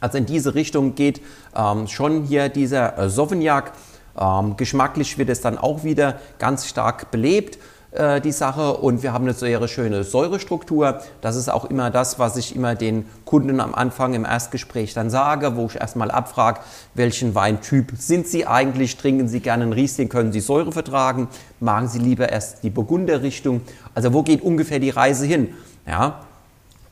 Also 0.00 0.16
in 0.16 0.24
diese 0.24 0.54
Richtung 0.54 0.94
geht 0.94 1.20
ähm, 1.54 1.86
schon 1.86 2.22
hier 2.24 2.48
dieser 2.48 2.96
äh, 2.96 3.10
Sauvignac. 3.10 3.72
Ähm, 4.18 4.56
geschmacklich 4.56 5.18
wird 5.18 5.28
es 5.28 5.42
dann 5.42 5.58
auch 5.58 5.84
wieder 5.84 6.18
ganz 6.38 6.66
stark 6.66 7.10
belebt 7.10 7.58
äh, 7.94 8.20
die 8.20 8.32
Sache 8.32 8.76
und 8.76 9.02
wir 9.02 9.12
haben 9.12 9.24
eine 9.24 9.34
sehr 9.34 9.66
schöne 9.68 10.02
Säurestruktur. 10.02 11.00
Das 11.20 11.36
ist 11.36 11.48
auch 11.48 11.64
immer 11.64 11.90
das, 11.90 12.18
was 12.18 12.36
ich 12.36 12.56
immer 12.56 12.74
den 12.74 13.06
Kunden 13.24 13.60
am 13.60 13.74
Anfang 13.74 14.14
im 14.14 14.24
Erstgespräch 14.24 14.94
dann 14.94 15.10
sage, 15.10 15.56
wo 15.56 15.66
ich 15.66 15.76
erstmal 15.76 16.10
abfrage, 16.10 16.60
welchen 16.94 17.34
Weintyp 17.34 17.92
sind 17.96 18.26
Sie 18.26 18.46
eigentlich? 18.46 18.96
Trinken 18.96 19.28
Sie 19.28 19.38
gerne 19.38 19.62
einen 19.62 19.72
Riesling? 19.72 20.08
Können 20.08 20.32
Sie 20.32 20.40
Säure 20.40 20.72
vertragen? 20.72 21.28
Magen 21.60 21.86
Sie 21.86 22.00
lieber 22.00 22.28
erst 22.28 22.64
die 22.64 22.70
Burgunderrichtung? 22.70 23.60
Also 23.94 24.12
wo 24.12 24.22
geht 24.24 24.42
ungefähr 24.42 24.80
die 24.80 24.90
Reise 24.90 25.24
hin? 25.24 25.54
Ja, 25.86 26.23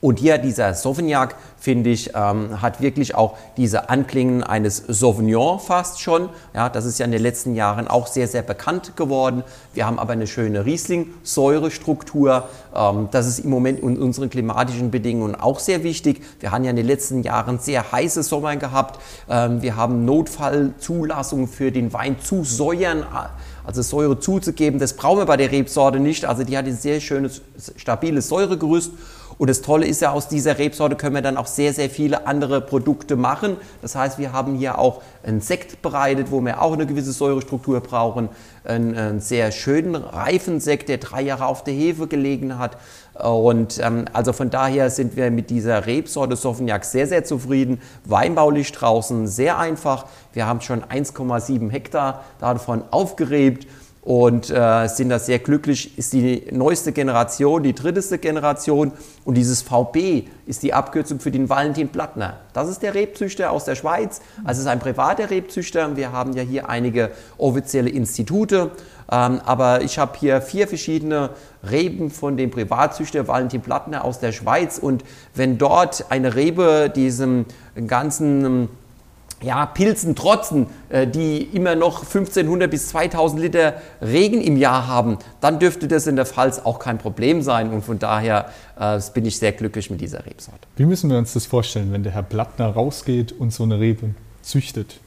und 0.02 0.18
hier 0.18 0.36
dieser 0.38 0.74
Sauvignac, 0.74 1.36
finde 1.56 1.90
ich, 1.90 2.10
ähm, 2.16 2.60
hat 2.60 2.80
wirklich 2.80 3.14
auch 3.14 3.36
diese 3.56 3.88
Anklingen 3.88 4.42
eines 4.42 4.78
Sauvignon 4.88 5.60
fast 5.60 6.00
schon. 6.00 6.28
Ja, 6.54 6.68
das 6.68 6.86
ist 6.86 6.98
ja 6.98 7.06
in 7.06 7.12
den 7.12 7.22
letzten 7.22 7.54
Jahren 7.54 7.86
auch 7.86 8.08
sehr, 8.08 8.26
sehr 8.26 8.42
bekannt 8.42 8.96
geworden. 8.96 9.44
Wir 9.74 9.86
haben 9.86 10.00
aber 10.00 10.14
eine 10.14 10.26
schöne 10.26 10.66
Riesling-Säurestruktur. 10.66 12.48
Ähm, 12.74 13.10
das 13.12 13.28
ist 13.28 13.38
im 13.38 13.50
Moment 13.50 13.78
in 13.78 13.96
unseren 13.96 14.28
klimatischen 14.28 14.90
Bedingungen 14.90 15.36
auch 15.36 15.60
sehr 15.60 15.84
wichtig. 15.84 16.20
Wir 16.40 16.50
haben 16.50 16.64
ja 16.64 16.70
in 16.70 16.76
den 16.76 16.86
letzten 16.86 17.22
Jahren 17.22 17.60
sehr 17.60 17.92
heiße 17.92 18.24
Sommer 18.24 18.56
gehabt. 18.56 19.00
Ähm, 19.30 19.62
wir 19.62 19.76
haben 19.76 20.04
Notfallzulassungen 20.04 21.46
für 21.46 21.70
den 21.70 21.92
Wein 21.92 22.16
zu 22.20 22.42
säuern 22.42 23.06
also 23.64 23.82
Säure 23.82 24.18
zuzugeben. 24.18 24.80
Das 24.80 24.94
brauchen 24.94 25.18
wir 25.18 25.26
bei 25.26 25.36
der 25.36 25.52
Rebsorte 25.52 26.00
nicht. 26.00 26.24
Also 26.24 26.42
die 26.42 26.58
hat 26.58 26.66
ein 26.66 26.76
sehr 26.76 27.00
schönes, 27.00 27.42
stabiles 27.76 28.28
Säuregerüst. 28.28 28.90
Und 29.38 29.48
das 29.48 29.62
Tolle 29.62 29.86
ist 29.86 30.00
ja, 30.02 30.12
aus 30.12 30.28
dieser 30.28 30.58
Rebsorte 30.58 30.96
können 30.96 31.14
wir 31.14 31.22
dann 31.22 31.36
auch 31.36 31.46
sehr, 31.46 31.72
sehr 31.72 31.90
viele 31.90 32.26
andere 32.26 32.60
Produkte 32.60 33.16
machen. 33.16 33.56
Das 33.80 33.94
heißt, 33.94 34.18
wir 34.18 34.32
haben 34.32 34.54
hier 34.54 34.78
auch 34.78 35.02
einen 35.22 35.40
Sekt 35.40 35.82
bereitet, 35.82 36.30
wo 36.30 36.40
wir 36.40 36.62
auch 36.62 36.72
eine 36.72 36.86
gewisse 36.86 37.12
Säurestruktur 37.12 37.80
brauchen. 37.80 38.28
Einen, 38.64 38.96
einen 38.96 39.20
sehr 39.20 39.50
schönen, 39.50 39.94
reifen 39.96 40.60
Sekt, 40.60 40.88
der 40.88 40.98
drei 40.98 41.22
Jahre 41.22 41.46
auf 41.46 41.64
der 41.64 41.74
Hefe 41.74 42.06
gelegen 42.06 42.58
hat. 42.58 42.76
Und 43.14 43.78
ähm, 43.82 44.06
also 44.12 44.32
von 44.32 44.50
daher 44.50 44.88
sind 44.90 45.16
wir 45.16 45.30
mit 45.30 45.50
dieser 45.50 45.86
Rebsorte 45.86 46.36
Sauvignac 46.36 46.84
sehr, 46.84 47.06
sehr 47.06 47.24
zufrieden. 47.24 47.80
Weinbaulich 48.04 48.72
draußen 48.72 49.26
sehr 49.26 49.58
einfach. 49.58 50.06
Wir 50.32 50.46
haben 50.46 50.60
schon 50.60 50.82
1,7 50.82 51.70
Hektar 51.70 52.24
davon 52.40 52.82
aufgerebt 52.90 53.66
und 54.02 54.50
äh, 54.50 54.88
sind 54.88 55.10
da 55.10 55.18
sehr 55.20 55.38
glücklich. 55.38 55.96
Ist 55.96 56.12
die 56.12 56.44
neueste 56.50 56.92
Generation, 56.92 57.62
die 57.62 57.72
dritteste 57.72 58.18
Generation 58.18 58.92
und 59.24 59.36
dieses 59.36 59.62
VB 59.62 60.24
ist 60.44 60.64
die 60.64 60.74
Abkürzung 60.74 61.20
für 61.20 61.30
den 61.30 61.48
Valentin 61.48 61.88
Plattner. 61.88 62.38
Das 62.52 62.68
ist 62.68 62.82
der 62.82 62.94
Rebzüchter 62.94 63.52
aus 63.52 63.64
der 63.64 63.76
Schweiz. 63.76 64.20
Also 64.42 64.58
es 64.58 64.64
ist 64.64 64.66
ein 64.66 64.80
privater 64.80 65.30
Rebzüchter. 65.30 65.96
Wir 65.96 66.10
haben 66.10 66.32
ja 66.32 66.42
hier 66.42 66.68
einige 66.68 67.12
offizielle 67.38 67.90
Institute, 67.90 68.72
ähm, 69.10 69.40
aber 69.44 69.82
ich 69.82 70.00
habe 70.00 70.18
hier 70.18 70.42
vier 70.42 70.66
verschiedene 70.66 71.30
Reben 71.70 72.10
von 72.10 72.36
dem 72.36 72.50
Privatzüchter 72.50 73.28
Valentin 73.28 73.60
Plattner 73.60 74.04
aus 74.04 74.18
der 74.18 74.32
Schweiz 74.32 74.78
und 74.78 75.04
wenn 75.32 75.58
dort 75.58 76.06
eine 76.08 76.34
Rebe 76.34 76.90
diesem 76.94 77.46
ganzen 77.86 78.68
ja, 79.42 79.66
Pilzen 79.66 80.14
trotzen, 80.14 80.66
äh, 80.88 81.06
die 81.06 81.42
immer 81.42 81.74
noch 81.74 82.00
1500 82.00 82.70
bis 82.70 82.88
2000 82.88 83.40
Liter 83.40 83.74
Regen 84.00 84.40
im 84.40 84.56
Jahr 84.56 84.86
haben, 84.86 85.18
dann 85.40 85.58
dürfte 85.58 85.88
das 85.88 86.06
in 86.06 86.16
der 86.16 86.26
Pfalz 86.26 86.60
auch 86.60 86.78
kein 86.78 86.98
Problem 86.98 87.42
sein. 87.42 87.70
Und 87.70 87.84
von 87.84 87.98
daher 87.98 88.50
äh, 88.78 89.00
bin 89.14 89.24
ich 89.26 89.38
sehr 89.38 89.52
glücklich 89.52 89.90
mit 89.90 90.00
dieser 90.00 90.24
Rebsorte. 90.24 90.66
Wie 90.76 90.86
müssen 90.86 91.10
wir 91.10 91.18
uns 91.18 91.32
das 91.32 91.46
vorstellen, 91.46 91.92
wenn 91.92 92.02
der 92.02 92.12
Herr 92.12 92.22
Plattner 92.22 92.68
rausgeht 92.68 93.32
und 93.32 93.52
so 93.52 93.64
eine 93.64 93.80
Rebe 93.80 94.10
züchtet? 94.42 95.00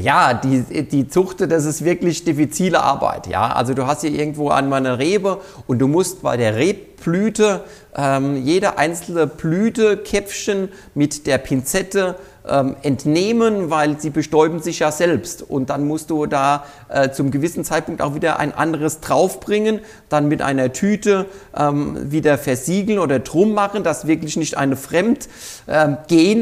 Ja, 0.00 0.32
die, 0.32 0.84
die 0.84 1.06
Zucht, 1.06 1.42
das 1.42 1.66
ist 1.66 1.84
wirklich 1.84 2.24
diffizile 2.24 2.82
Arbeit. 2.82 3.26
Ja, 3.26 3.52
also 3.52 3.74
du 3.74 3.86
hast 3.86 4.00
hier 4.00 4.10
irgendwo 4.10 4.48
einmal 4.48 4.80
eine 4.80 4.98
Rebe 4.98 5.38
und 5.66 5.80
du 5.80 5.86
musst 5.86 6.22
bei 6.22 6.38
der 6.38 6.56
Rebblüte 6.56 7.60
ähm, 7.94 8.42
jede 8.42 8.78
einzelne 8.78 9.26
Blütekäpfchen 9.26 10.70
mit 10.94 11.26
der 11.26 11.36
Pinzette 11.36 12.16
ähm, 12.48 12.76
entnehmen, 12.82 13.70
weil 13.70 14.00
sie 14.00 14.10
bestäuben 14.10 14.60
sich 14.60 14.80
ja 14.80 14.90
selbst. 14.90 15.42
Und 15.42 15.70
dann 15.70 15.86
musst 15.86 16.10
du 16.10 16.26
da 16.26 16.64
äh, 16.88 17.10
zum 17.10 17.30
gewissen 17.30 17.64
Zeitpunkt 17.64 18.02
auch 18.02 18.14
wieder 18.14 18.38
ein 18.38 18.52
anderes 18.52 19.00
draufbringen, 19.00 19.80
dann 20.08 20.28
mit 20.28 20.42
einer 20.42 20.72
Tüte 20.72 21.26
ähm, 21.56 22.10
wieder 22.10 22.38
versiegeln 22.38 22.98
oder 22.98 23.18
drum 23.18 23.54
machen, 23.54 23.84
dass 23.84 24.06
wirklich 24.06 24.36
nicht 24.36 24.56
eine 24.56 24.76
Fremd 24.76 25.28
ähm, 25.68 25.96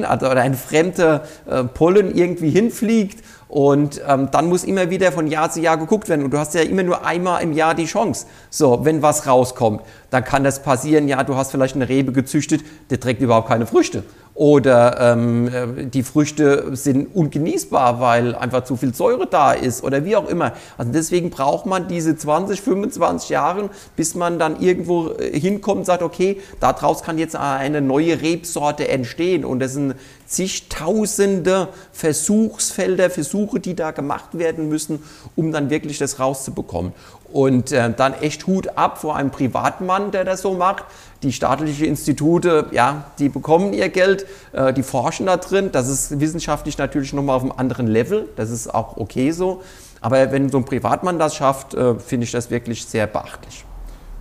also 0.05 0.27
oder 0.27 0.41
ein 0.41 0.55
fremder 0.55 1.25
äh, 1.49 1.65
Pollen 1.65 2.15
irgendwie 2.15 2.51
hinfliegt. 2.51 3.23
Und 3.51 4.01
ähm, 4.07 4.29
dann 4.31 4.49
muss 4.49 4.63
immer 4.63 4.91
wieder 4.91 5.11
von 5.11 5.27
Jahr 5.27 5.51
zu 5.51 5.61
Jahr 5.61 5.77
geguckt 5.77 6.09
werden. 6.09 6.25
Und 6.25 6.31
du 6.31 6.39
hast 6.39 6.55
ja 6.55 6.61
immer 6.63 6.85
nur 6.85 7.05
einmal 7.05 7.43
im 7.43 7.53
Jahr 7.53 7.75
die 7.75 7.87
Chance. 7.87 8.27
So, 8.49 8.85
wenn 8.85 9.03
was 9.03 9.27
rauskommt, 9.27 9.83
dann 10.11 10.25
kann 10.25 10.45
das 10.45 10.63
passieren, 10.63 11.09
ja, 11.09 11.25
du 11.25 11.35
hast 11.35 11.51
vielleicht 11.51 11.75
eine 11.75 11.89
Rebe 11.89 12.13
gezüchtet, 12.13 12.63
der 12.91 13.01
trägt 13.01 13.21
überhaupt 13.21 13.49
keine 13.49 13.67
Früchte 13.67 14.05
oder 14.41 14.99
ähm, 14.99 15.49
äh, 15.49 15.85
die 15.85 16.03
Früchte 16.03 16.75
sind 16.75 17.15
ungenießbar, 17.15 18.01
weil 18.01 18.35
einfach 18.35 18.65
zu 18.65 18.77
viel 18.77 18.95
Säure 18.95 19.27
da 19.27 19.53
ist 19.53 19.85
oder 19.85 20.07
wie 20.07 20.17
auch 20.17 20.27
immer. 20.29 20.53
Also 20.79 20.93
deswegen 20.93 21.29
braucht 21.29 21.67
man 21.67 21.89
diese 21.89 22.17
20, 22.17 22.63
25 22.63 23.29
Jahre, 23.29 23.69
bis 23.97 24.15
man 24.15 24.39
dann 24.39 24.59
irgendwo 24.59 25.11
äh, 25.11 25.39
hinkommt 25.39 25.81
und 25.81 25.85
sagt, 25.85 26.03
okay, 26.03 26.41
daraus 26.59 27.03
kann 27.03 27.19
jetzt 27.19 27.37
eine 27.37 27.83
neue 27.83 28.23
Rebsorte 28.23 28.89
entstehen 28.89 29.45
und 29.45 29.61
das 29.61 29.75
sind 29.75 29.95
zigtausende 30.31 31.69
Versuchsfelder, 31.93 33.11
Versuche, 33.11 33.59
die 33.59 33.75
da 33.75 33.91
gemacht 33.91 34.39
werden 34.39 34.69
müssen, 34.69 35.03
um 35.35 35.51
dann 35.51 35.71
wirklich 35.71 35.99
das 35.99 36.21
rauszubekommen. 36.21 36.93
Und 37.33 37.73
äh, 37.73 37.93
dann 37.93 38.15
echt 38.15 38.47
Hut 38.47 38.79
ab 38.79 38.99
vor 38.99 39.17
einem 39.17 39.31
Privatmann, 39.31 40.13
der 40.13 40.25
das 40.25 40.43
so 40.43 40.55
macht. 40.55 40.85
Die 41.25 41.33
staatlichen 41.33 41.85
Institute, 41.85 42.67
ja, 42.71 43.07
die 43.19 43.29
bekommen 43.29 43.73
ihr 43.73 43.89
Geld, 43.89 44.25
äh, 44.53 44.73
die 44.73 44.85
forschen 44.85 45.27
da 45.27 45.37
drin. 45.37 45.71
Das 45.73 45.89
ist 45.89 46.21
wissenschaftlich 46.21 46.79
natürlich 46.79 47.13
nochmal 47.13 47.37
auf 47.37 47.43
einem 47.43 47.53
anderen 47.53 47.89
Level. 47.89 48.29
Das 48.37 48.51
ist 48.51 48.73
auch 48.73 48.97
okay 48.97 49.33
so. 49.33 49.63
Aber 50.01 50.31
wenn 50.31 50.49
so 50.49 50.59
ein 50.59 50.65
Privatmann 50.65 51.19
das 51.19 51.35
schafft, 51.35 51.75
äh, 51.75 51.97
finde 51.97 52.25
ich 52.25 52.31
das 52.31 52.51
wirklich 52.51 52.87
sehr 52.87 53.09
beachtlich. 53.09 53.65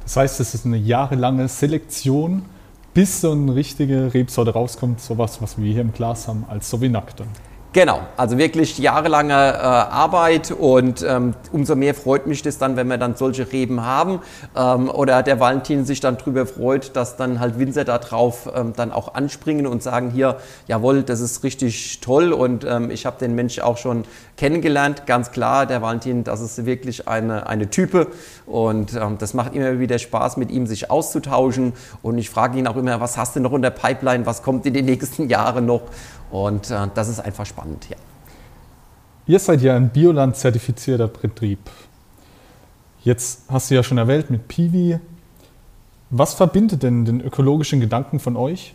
Das 0.04 0.18
heißt, 0.18 0.39
es 0.39 0.56
ist 0.56 0.66
eine 0.66 0.78
jahrelange 0.78 1.48
Selektion, 1.48 2.46
bis 3.00 3.22
so 3.22 3.32
eine 3.32 3.56
richtige 3.56 4.13
Rebsorte 4.13 4.51
rauskommt, 4.51 5.00
sowas, 5.00 5.41
was 5.41 5.58
wir 5.58 5.72
hier 5.72 5.84
im 5.84 5.94
Glas 5.94 6.27
haben, 6.27 6.44
als 6.50 6.70
Sauvignac 6.70 7.15
dann. 7.15 7.29
Genau, 7.71 8.01
also 8.17 8.39
wirklich 8.39 8.79
jahrelange 8.79 9.31
äh, 9.31 9.35
Arbeit 9.35 10.49
und 10.49 11.05
ähm, 11.07 11.35
umso 11.51 11.75
mehr 11.75 11.93
freut 11.93 12.25
mich 12.25 12.41
das 12.41 12.57
dann, 12.57 12.75
wenn 12.75 12.88
wir 12.88 12.97
dann 12.97 13.15
solche 13.15 13.51
Reben 13.51 13.85
haben. 13.85 14.21
Ähm, 14.57 14.89
oder 14.89 15.21
der 15.21 15.39
Valentin 15.39 15.85
sich 15.85 15.99
dann 15.99 16.17
darüber 16.17 16.47
freut, 16.47 16.95
dass 16.95 17.15
dann 17.15 17.39
halt 17.39 17.59
Winzer 17.59 17.85
da 17.85 17.99
drauf 17.99 18.49
ähm, 18.55 18.73
dann 18.75 18.91
auch 18.91 19.13
anspringen 19.13 19.67
und 19.67 19.83
sagen 19.83 20.09
hier, 20.09 20.38
jawohl, 20.67 21.03
das 21.03 21.19
ist 21.19 21.43
richtig 21.43 22.01
toll. 22.01 22.33
Und 22.33 22.65
ähm, 22.67 22.89
ich 22.89 23.05
habe 23.05 23.19
den 23.19 23.35
Mensch 23.35 23.59
auch 23.59 23.77
schon 23.77 24.03
kennengelernt, 24.35 25.05
ganz 25.05 25.29
klar, 25.29 25.67
der 25.67 25.83
Valentin, 25.83 26.23
das 26.23 26.41
ist 26.41 26.65
wirklich 26.65 27.07
eine, 27.07 27.45
eine 27.45 27.69
Type. 27.69 28.07
Und 28.47 28.95
ähm, 28.95 29.19
das 29.19 29.35
macht 29.35 29.53
immer 29.53 29.77
wieder 29.77 29.99
Spaß, 29.99 30.38
mit 30.38 30.49
ihm 30.49 30.65
sich 30.65 30.89
auszutauschen. 30.89 31.73
Und 32.01 32.17
ich 32.17 32.31
frage 32.31 32.57
ihn 32.57 32.65
auch 32.65 32.77
immer, 32.77 32.99
was 32.99 33.15
hast 33.15 33.35
du 33.35 33.41
noch 33.41 33.53
in 33.53 33.61
der 33.61 33.69
Pipeline, 33.69 34.25
was 34.25 34.41
kommt 34.41 34.65
in 34.65 34.73
den 34.73 34.85
nächsten 34.85 35.27
Jahren 35.29 35.67
noch 35.67 35.81
und 36.31 36.69
äh, 36.71 36.88
das 36.93 37.09
ist 37.09 37.19
einfach 37.19 37.45
spannend, 37.45 37.89
ja. 37.89 37.98
Ihr 39.27 39.39
seid 39.39 39.62
ja 39.62 39.75
ein 39.75 39.89
Bioland-zertifizierter 39.89 41.07
Betrieb. 41.07 41.59
Jetzt 43.03 43.43
hast 43.48 43.69
du 43.69 43.75
ja 43.75 43.83
schon 43.83 43.98
erwähnt 44.00 44.29
mit 44.29 44.48
Piwi. 44.48 45.00
Was 46.09 46.33
verbindet 46.33 46.81
denn 46.81 47.05
den 47.05 47.21
ökologischen 47.21 47.79
Gedanken 47.79 48.19
von 48.19 48.36
euch 48.36 48.74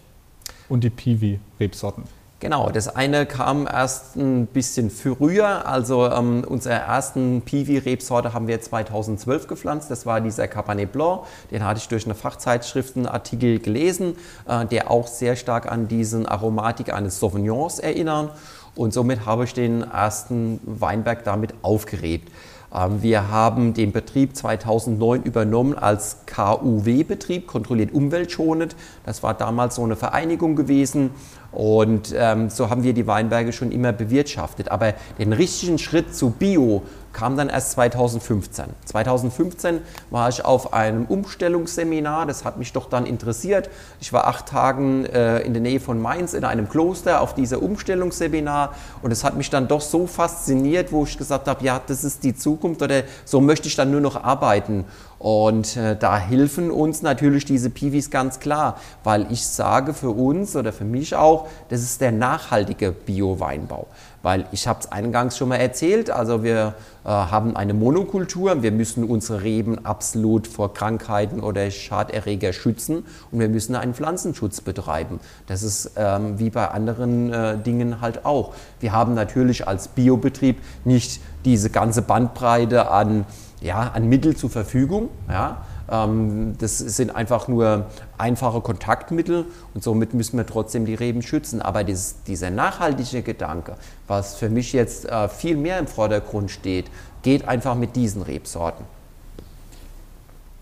und 0.69 0.85
die 0.85 0.91
Piwi-Rebsorten? 0.91 2.05
Genau, 2.41 2.69
das 2.69 2.95
eine 2.95 3.27
kam 3.27 3.67
erst 3.67 4.17
ein 4.17 4.47
bisschen 4.47 4.91
früher. 4.91 5.67
Also 5.67 6.11
ähm, 6.11 6.45
unsere 6.47 6.75
ersten 6.75 7.43
Piwi-Rebsorte 7.43 8.35
haben 8.35 8.49
wir 8.49 8.61
2012 8.61 9.47
gepflanzt. 9.47 9.91
Das 9.91 10.05
war 10.05 10.21
dieser 10.21 10.47
Cabernet 10.49 10.93
Blanc. 10.93 11.23
Den 11.51 11.65
hatte 11.65 11.79
ich 11.79 11.89
durch 11.89 12.05
eine 12.05 12.15
Fachzeitschriftenartikel 12.15 13.61
gelesen, 13.61 14.17
äh, 14.47 14.67
der 14.67 14.91
auch 14.91 15.07
sehr 15.07 15.37
stark 15.37 15.71
an 15.71 15.89
diesen 15.89 16.27
Aromatik 16.27 16.93
eines 16.93 17.19
Sauvignons 17.19 17.79
erinnern. 17.79 18.31
Und 18.75 18.93
somit 18.93 19.25
habe 19.25 19.45
ich 19.45 19.55
den 19.55 19.83
ersten 19.83 20.61
Weinberg 20.65 21.25
damit 21.25 21.55
aufgerebt. 21.63 22.31
Ähm, 22.75 23.03
wir 23.03 23.31
haben 23.31 23.73
den 23.73 23.93
Betrieb 23.93 24.37
2009 24.37 25.23
übernommen 25.23 25.79
als 25.79 26.19
KUW-Betrieb, 26.27 27.47
kontrolliert 27.47 27.95
umweltschonend. 27.95 28.75
Das 29.07 29.23
war 29.23 29.35
damals 29.35 29.77
so 29.77 29.85
eine 29.85 29.97
Vereinigung 29.97 30.57
gewesen 30.57 31.11
und 31.55 32.13
ähm, 32.17 32.51
so 32.51 32.69
haben 32.69 32.83
wir 32.83 32.93
die 32.93 33.07
Weinberge 33.07 33.53
schon 33.53 33.71
immer 33.71 33.93
bewirtschaftet. 33.93 34.71
Aber 34.71 34.95
den 35.19 35.33
richtigen 35.33 35.79
Schritt 35.79 36.15
zu 36.15 36.31
Bio 36.31 36.83
kam 37.15 37.37
dann 37.39 37.49
erst 37.49 37.71
2015. 37.73 38.67
2015 38.85 39.81
war 40.11 40.29
ich 40.29 40.45
auf 40.45 40.75
einem 40.75 41.07
Umstellungsseminar, 41.07 42.27
das 42.27 42.45
hat 42.45 42.59
mich 42.59 42.73
doch 42.75 42.91
dann 42.91 43.07
interessiert. 43.07 43.71
Ich 44.01 44.13
war 44.13 44.27
acht 44.27 44.47
Tage 44.47 45.09
äh, 45.13 45.47
in 45.47 45.55
der 45.55 45.63
Nähe 45.63 45.81
von 45.81 46.03
Mainz 46.03 46.35
in 46.35 46.45
einem 46.45 46.69
Kloster 46.69 47.23
auf 47.23 47.35
dieser 47.35 47.63
Umstellungsseminar 47.63 48.75
und 49.01 49.13
es 49.13 49.25
hat 49.25 49.37
mich 49.37 49.49
dann 49.49 49.69
doch 49.69 49.81
so 49.81 50.07
fasziniert, 50.07 50.93
wo 50.93 51.05
ich 51.05 51.17
gesagt 51.17 51.49
habe, 51.49 51.65
ja, 51.65 51.81
das 51.87 52.05
ist 52.05 52.25
die 52.25 52.35
Zukunft 52.35 52.83
oder 52.83 53.05
so 53.25 53.41
möchte 53.41 53.69
ich 53.69 53.77
dann 53.77 53.91
nur 53.91 54.01
noch 54.01 54.23
arbeiten. 54.23 54.85
Und 55.19 55.79
äh, 55.79 55.97
da 55.97 56.19
helfen 56.19 56.71
uns 56.71 57.01
natürlich 57.01 57.47
diese 57.47 57.71
Piwis 57.71 58.11
ganz 58.11 58.41
klar, 58.41 58.79
weil 59.05 59.27
ich 59.31 59.47
sage 59.47 59.95
für 59.95 60.11
uns 60.11 60.55
oder 60.55 60.71
für 60.71 60.85
mich 60.85 61.15
auch, 61.15 61.49
das 61.71 61.81
ist 61.81 62.03
der 62.03 62.13
nachhaltige 62.13 62.93
Bio-Weinbau. 62.93 63.87
Weil 64.25 64.47
ich 64.53 64.67
habe 64.67 64.81
es 64.81 64.91
eingangs 64.91 65.37
schon 65.37 65.51
mal 65.51 65.57
erzählt, 65.57 66.09
also 66.09 66.43
wir 66.43 66.75
äh, 67.05 67.09
haben 67.09 67.57
eine 67.57 67.75
Monokultur, 67.75 68.63
wir 68.63 68.73
müssen 68.73 69.05
unsere 69.05 69.43
Reben 69.43 69.85
absolut 69.85 70.47
vor 70.47 70.73
Krankheiten 70.73 71.41
oder 71.41 71.71
Schaderreger 71.71 72.55
schützen 72.55 73.05
und 73.31 73.39
wir 73.39 73.51
müssen 73.51 73.77
einen 73.77 73.93
Pflanzenschutz 73.93 74.63
betreiben. 74.63 75.21
Das 75.47 75.63
ist 75.63 75.91
ähm, 75.97 76.39
wie 76.39 76.49
bei 76.49 76.69
anderen 76.69 77.35
äh, 77.35 77.59
Dingen 77.59 78.01
halt 78.01 78.25
auch. 78.25 78.55
Wir 78.81 78.93
haben 78.93 79.13
natürlich 79.13 79.69
als 79.69 79.89
Biobetrieb 79.89 80.57
nicht 80.87 81.21
diese 81.45 81.69
ganze 81.69 82.01
Bandbreite 82.01 82.91
an 82.91 83.27
ja, 83.61 83.91
an 83.95 84.09
Mittel 84.09 84.37
zur 84.37 84.51
Verfügung. 84.51 85.09
Ja. 85.29 85.59
Ähm, 85.91 86.55
das 86.59 86.79
sind 86.79 87.15
einfach 87.15 87.49
nur 87.49 87.87
einfache 88.19 88.61
Kontaktmittel 88.61 89.47
und 89.75 89.83
somit 89.83 90.15
müssen 90.15 90.37
wir 90.37 90.47
trotzdem 90.47 90.87
die 90.87 90.95
Reben 90.95 91.23
schützen. 91.23 91.61
Aber 91.63 91.85
dieses, 91.85 92.23
dieser 92.25 92.51
nachhaltige 92.51 93.23
Gedanke, 93.23 93.77
was 94.07 94.37
für 94.37 94.49
mich 94.49 94.73
jetzt 94.73 95.07
äh, 95.07 95.29
viel 95.29 95.57
mehr 95.57 95.79
im 95.79 95.87
Vordergrund 95.87 96.51
steht, 96.51 96.87
geht 97.23 97.49
einfach 97.49 97.75
mit 97.75 97.97
diesen 97.97 98.23
Rebsorten. 98.23 98.85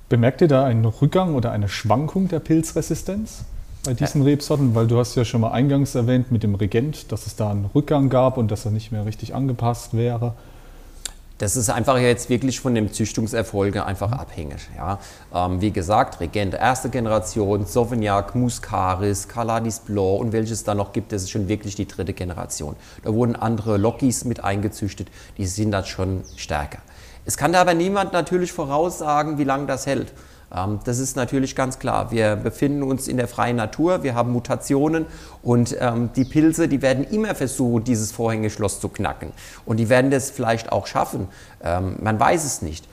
Bemerkt 0.09 0.43
ihr 0.43 0.49
da 0.49 0.65
einen 0.65 0.85
Rückgang 0.85 1.35
oder 1.35 1.53
eine 1.53 1.69
Schwankung 1.69 2.29
der 2.29 2.41
Pilzresistenz 2.41 3.45
bei 3.85 3.95
diesen. 3.95 4.23
Rebsorten? 4.23 4.75
Weil 4.75 4.87
du 4.87 4.99
hast 4.99 5.15
ja 5.15 5.25
schon 5.25 5.41
mal 5.41 5.53
eingangs 5.53 5.95
erwähnt 5.95 6.31
mit 6.31 6.43
dem 6.43 6.55
Regent, 6.55 7.11
dass 7.11 7.27
es 7.27 7.37
da 7.37 7.51
einen 7.51 7.65
Rückgang 7.75 8.11
gab 8.11 8.37
und 8.37 8.51
dass 8.51 8.65
er 8.65 8.73
nicht 8.73 8.93
mehr 8.93 9.07
richtig 9.07 9.35
angepasst 9.35 9.97
wäre. 9.97 10.35
Das 11.39 11.57
ist 11.57 11.71
einfach 11.71 11.99
jetzt 11.99 12.29
wirklich 12.29 12.61
von 12.61 12.75
dem 12.75 12.93
Züchtungserfolge 12.93 13.85
einfach 13.85 14.13
abhängig. 14.13 14.69
Ja. 14.77 14.99
Ähm, 15.35 15.61
wie 15.61 15.71
gesagt, 15.71 16.21
Regent 16.21 16.55
erste 16.55 16.89
Generation, 16.89 17.67
Sauvignac, 17.67 18.35
Muscaris, 18.35 19.29
Caladis 19.29 19.81
Blanc 19.81 20.21
und 20.21 20.33
welches 20.33 20.65
da 20.65 20.75
noch 20.75 20.93
gibt, 20.93 21.13
das 21.13 21.23
ist 21.23 21.31
schon 21.31 21.49
wirklich 21.49 21.75
die 21.75 21.89
dritte 21.89 22.13
Generation. 22.13 22.77
Da 23.03 23.13
wurden 23.13 23.35
andere 23.35 23.77
Lokis 23.77 24.25
mit 24.25 24.45
eingezüchtet, 24.45 25.09
die 25.37 25.47
sind 25.47 25.73
dann 25.73 25.85
schon 25.85 26.23
stärker. 26.37 26.79
Es 27.25 27.37
kann 27.37 27.53
da 27.53 27.61
aber 27.61 27.75
niemand 27.75 28.13
natürlich 28.13 28.53
voraussagen, 28.53 29.39
wie 29.39 29.45
lange 29.45 29.67
das 29.67 29.87
hält. 29.87 30.13
Ähm, 30.55 30.81
das 30.85 30.99
ist 30.99 31.17
natürlich 31.17 31.57
ganz 31.57 31.79
klar. 31.79 32.11
Wir 32.11 32.37
befinden 32.37 32.83
uns 32.83 33.09
in 33.09 33.17
der 33.17 33.29
freien 33.29 33.57
Natur, 33.57 34.03
wir 34.03 34.15
haben 34.15 34.33
Mutationen 34.33 35.07
und 35.43 35.77
ähm, 35.81 36.11
die 36.15 36.25
Pilze, 36.25 36.69
die 36.69 36.83
werden 36.83 37.05
immer 37.05 37.35
versuchen, 37.35 37.85
dieses 37.85 38.13
Vorhängeschloss 38.13 38.81
zu 38.81 38.89
knacken. 38.89 39.33
Und 39.65 39.79
die 39.79 39.89
werden 39.89 40.11
das 40.11 40.31
vielleicht 40.31 40.73
auch 40.73 40.87
schaffen. 40.87 41.29
Ähm, 41.63 41.97
man 42.01 42.19
weiß 42.19 42.45
es 42.45 42.63
nicht. 42.63 42.87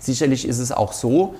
sicherlich 0.00 0.46
ist 0.46 0.60
es 0.60 0.70
auch 0.70 0.92
so, 0.92 1.34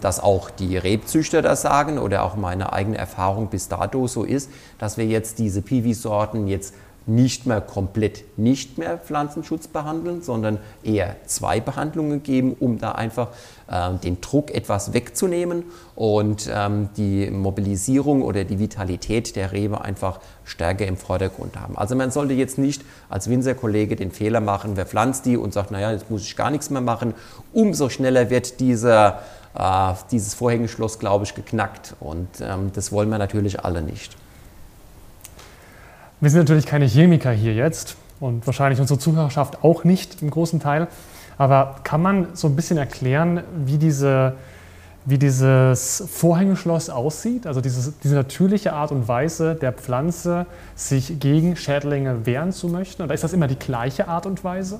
dass 0.00 0.20
auch 0.20 0.50
die 0.50 0.76
Rebzüchter 0.76 1.42
das 1.42 1.62
sagen 1.62 1.98
oder 1.98 2.22
auch 2.22 2.36
meine 2.36 2.72
eigene 2.72 2.96
Erfahrung 2.96 3.48
bis 3.48 3.66
dato 3.66 4.06
so 4.06 4.22
ist, 4.22 4.50
dass 4.78 4.98
wir 4.98 5.06
jetzt 5.06 5.40
diese 5.40 5.62
Piwi-Sorten 5.62 6.46
jetzt 6.46 6.74
nicht 7.06 7.46
mehr 7.46 7.60
komplett 7.60 8.24
nicht 8.38 8.78
mehr 8.78 8.98
Pflanzenschutz 8.98 9.66
behandeln, 9.66 10.22
sondern 10.22 10.58
eher 10.82 11.16
zwei 11.26 11.60
Behandlungen 11.60 12.22
geben, 12.22 12.54
um 12.58 12.78
da 12.78 12.92
einfach 12.92 13.28
äh, 13.68 13.92
den 14.02 14.20
Druck 14.20 14.52
etwas 14.52 14.92
wegzunehmen 14.92 15.64
und 15.94 16.48
ähm, 16.52 16.90
die 16.96 17.30
Mobilisierung 17.30 18.22
oder 18.22 18.44
die 18.44 18.58
Vitalität 18.58 19.34
der 19.34 19.52
Rebe 19.52 19.80
einfach 19.80 20.20
stärker 20.44 20.86
im 20.86 20.96
Vordergrund 20.96 21.58
haben. 21.58 21.76
Also 21.76 21.96
man 21.96 22.10
sollte 22.10 22.34
jetzt 22.34 22.58
nicht 22.58 22.82
als 23.08 23.28
Winzerkollege 23.28 23.96
den 23.96 24.12
Fehler 24.12 24.40
machen, 24.40 24.76
wer 24.76 24.86
pflanzt 24.86 25.26
die 25.26 25.36
und 25.36 25.52
sagt, 25.52 25.70
naja, 25.70 25.92
jetzt 25.92 26.10
muss 26.10 26.22
ich 26.22 26.36
gar 26.36 26.50
nichts 26.50 26.70
mehr 26.70 26.82
machen. 26.82 27.14
Umso 27.52 27.88
schneller 27.88 28.30
wird 28.30 28.60
dieser, 28.60 29.22
äh, 29.58 29.94
dieses 30.10 30.34
Vorhängeschloss, 30.34 30.98
glaube 30.98 31.24
ich, 31.24 31.34
geknackt 31.34 31.94
und 31.98 32.28
ähm, 32.40 32.70
das 32.72 32.92
wollen 32.92 33.08
wir 33.08 33.18
natürlich 33.18 33.64
alle 33.64 33.82
nicht. 33.82 34.16
Wir 36.22 36.30
sind 36.30 36.38
natürlich 36.38 36.66
keine 36.66 36.86
Chemiker 36.86 37.32
hier 37.32 37.52
jetzt 37.52 37.96
und 38.20 38.46
wahrscheinlich 38.46 38.78
unsere 38.78 38.96
Zuhörerschaft 38.96 39.64
auch 39.64 39.82
nicht 39.82 40.22
im 40.22 40.30
großen 40.30 40.60
Teil. 40.60 40.86
Aber 41.36 41.80
kann 41.82 42.00
man 42.00 42.28
so 42.34 42.46
ein 42.46 42.54
bisschen 42.54 42.78
erklären, 42.78 43.42
wie, 43.66 43.76
diese, 43.76 44.34
wie 45.04 45.18
dieses 45.18 46.04
Vorhängeschloss 46.08 46.90
aussieht? 46.90 47.44
Also 47.48 47.60
dieses, 47.60 47.98
diese 47.98 48.14
natürliche 48.14 48.72
Art 48.72 48.92
und 48.92 49.08
Weise 49.08 49.56
der 49.56 49.72
Pflanze, 49.72 50.46
sich 50.76 51.18
gegen 51.18 51.56
Schädlinge 51.56 52.24
wehren 52.24 52.52
zu 52.52 52.68
möchten? 52.68 53.02
Oder 53.02 53.14
ist 53.14 53.24
das 53.24 53.32
immer 53.32 53.48
die 53.48 53.58
gleiche 53.58 54.06
Art 54.06 54.24
und 54.24 54.44
Weise? 54.44 54.78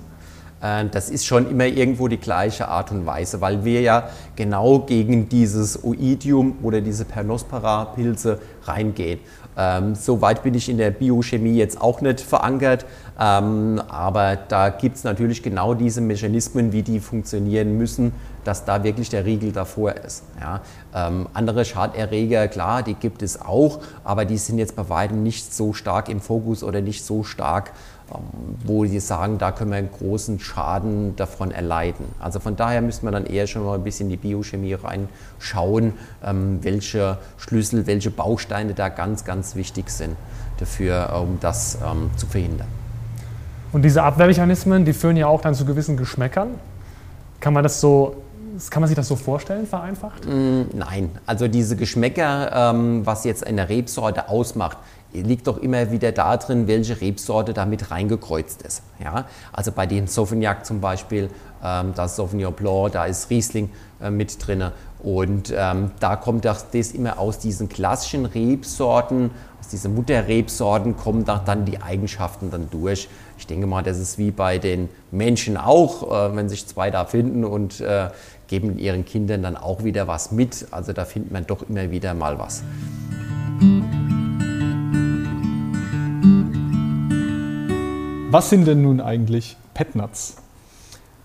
Äh, 0.63 0.85
das 0.93 1.11
ist 1.11 1.27
schon 1.27 1.51
immer 1.51 1.67
irgendwo 1.67 2.07
die 2.07 2.19
gleiche 2.19 2.69
Art 2.69 2.93
und 2.93 3.05
Weise, 3.05 3.41
weil 3.41 3.65
wir 3.65 3.81
ja 3.81 4.11
genau 4.37 4.79
gegen 4.79 5.29
dieses 5.29 5.83
Oidium 5.83 6.59
oder 6.63 6.81
diese 6.81 7.05
Pernospora-Pilze 7.05 8.39
reingehen. 8.65 9.21
Ähm, 9.57 9.95
so 9.95 10.23
weit 10.23 10.43
bin 10.43 10.55
ich 10.55 10.69
in 10.69 10.79
der 10.79 10.91
Biochemie 10.91 11.57
jetzt 11.57 11.81
auch 11.81 12.01
nicht 12.01 12.21
verankert, 12.21 12.87
ähm, 13.21 13.81
aber 13.89 14.37
da 14.37 14.71
gibt 14.71 14.97
es 14.97 15.05
natürlich 15.05 15.43
genau 15.43 15.75
diese 15.75 16.01
Mechanismen, 16.01 16.73
wie 16.73 16.83
die 16.83 17.01
funktionieren 17.01 17.77
müssen, 17.77 18.13
dass 18.45 18.65
da 18.65 18.83
wirklich 18.83 19.11
der 19.11 19.27
Riegel 19.27 19.53
davor 19.53 19.93
ist. 19.93 20.25
Ja. 20.41 20.63
Ähm, 20.95 21.29
andere 21.35 21.65
Schaderreger, 21.65 22.49
klar, 22.49 22.83
die 22.83 22.95
gibt 22.95 23.23
es 23.23 23.41
auch, 23.41 23.81
aber 24.05 24.25
die 24.25 24.39
sind 24.39 24.59
jetzt 24.59 24.75
bei 24.75 24.89
weitem 24.89 25.23
nicht 25.23 25.53
so 25.53 25.75
stark 25.75 26.09
im 26.09 26.21
Fokus 26.21 26.65
oder 26.65 26.81
nicht 26.81 27.05
so 27.05 27.23
stark 27.23 27.73
ähm, 28.13 28.57
wo 28.65 28.85
die 28.85 29.01
sagen, 29.01 29.39
da 29.39 29.53
können 29.53 29.71
wir 29.71 29.79
einen 29.79 29.91
großen 29.91 30.39
Schaden 30.39 31.17
davon 31.17 31.51
erleiden. 31.51 32.05
Also 32.21 32.41
von 32.41 32.57
daher 32.57 32.83
müsste 32.83 33.05
man 33.05 33.15
dann 33.15 33.27
eher 33.27 33.47
schon 33.47 33.65
mal 33.65 33.75
ein 33.75 33.85
bisschen 33.85 34.07
in 34.07 34.11
die 34.11 34.17
Biochemie 34.17 34.75
reinschauen, 34.75 35.95
ähm, 36.25 36.59
welche 36.63 37.19
Schlüssel, 37.39 37.87
welche 37.87 38.11
Bausteine 38.11 38.52
da 38.53 38.89
ganz, 38.89 39.25
ganz 39.25 39.55
wichtig 39.55 39.91
sind 39.91 40.17
dafür, 40.59 41.21
um 41.21 41.39
das 41.41 41.77
ähm, 41.77 42.11
zu 42.17 42.27
verhindern. 42.27 42.69
Und 43.73 43.83
diese 43.83 44.03
Abwehrmechanismen, 44.03 44.85
die 44.85 44.93
führen 44.93 45.17
ja 45.17 45.27
auch 45.27 45.41
dann 45.41 45.55
zu 45.55 45.65
gewissen 45.65 45.97
Geschmäckern. 45.97 46.49
Kann 47.41 47.53
man 47.55 47.65
das 47.65 47.81
so 47.81 48.17
kann 48.71 48.83
man 48.83 48.89
sich 48.89 48.97
das 48.97 49.09
so 49.09 49.17
vorstellen, 49.17 49.67
vereinfacht? 49.67 50.27
Mm, 50.27 50.65
nein, 50.75 51.11
also 51.27 51.49
diese 51.49 51.75
Geschmäcker, 51.77 52.71
ähm, 52.75 53.07
was 53.07 53.25
jetzt 53.25 53.47
eine 53.47 53.69
Rebsorte 53.69 54.29
ausmacht, 54.29 54.79
liegt 55.13 55.47
doch 55.47 55.59
immer 55.59 55.91
wieder 55.91 56.13
da 56.13 56.37
drin, 56.37 56.67
welche 56.67 57.01
Rebsorte 57.01 57.53
da 57.53 57.67
mit 57.67 57.91
reingekreuzt 57.91 58.63
ist. 58.63 58.83
Ja? 59.03 59.27
Also 59.53 59.73
bei 59.73 59.87
den 59.87 60.07
Sauvignac 60.07 60.65
zum 60.65 60.81
Beispiel, 60.81 61.29
ähm, 61.63 61.93
da 61.95 62.07
ist 62.07 62.17
Sauvignon 62.17 62.53
Blanc, 62.53 62.93
da 62.93 63.05
ist 63.05 63.29
Riesling 63.29 63.71
äh, 64.03 64.11
mit 64.11 64.47
drin. 64.47 64.65
Und 65.03 65.53
ähm, 65.57 65.91
da 66.01 66.17
kommt 66.17 66.45
das, 66.45 66.71
das, 66.71 66.93
immer 66.93 67.19
aus 67.19 67.39
diesen 67.39 67.69
klassischen 67.69 68.27
Rebsorten, 68.27 69.31
aus 69.61 69.69
diesen 69.69 69.95
Mutterrebsorten 69.95 70.97
kommen 70.97 71.25
da 71.25 71.39
dann 71.45 71.65
die 71.65 71.81
Eigenschaften 71.81 72.51
dann 72.51 72.69
durch. 72.71 73.09
Ich 73.39 73.47
denke 73.47 73.67
mal, 73.67 73.83
das 73.83 73.99
ist 73.99 74.19
wie 74.19 74.31
bei 74.31 74.59
den 74.59 74.89
Menschen 75.11 75.57
auch, 75.57 76.31
äh, 76.31 76.37
wenn 76.37 76.49
sich 76.49 76.67
zwei 76.67 76.91
da 76.91 77.05
finden 77.05 77.45
und 77.45 77.81
äh, 77.81 78.11
geben 78.49 78.79
ihren 78.79 79.05
Kindern 79.05 79.43
dann 79.43 79.57
auch 79.57 79.83
wieder 79.83 80.07
was 80.07 80.31
mit. 80.31 80.67
Also 80.71 80.93
da 80.93 81.05
findet 81.05 81.33
man 81.33 81.47
doch 81.47 81.69
immer 81.69 81.91
wieder 81.91 82.15
mal 82.15 82.39
was. 82.39 82.63
Was 88.31 88.49
sind 88.51 88.67
denn 88.67 88.83
nun 88.83 89.01
eigentlich 89.01 89.57
Petnuts? 89.75 90.42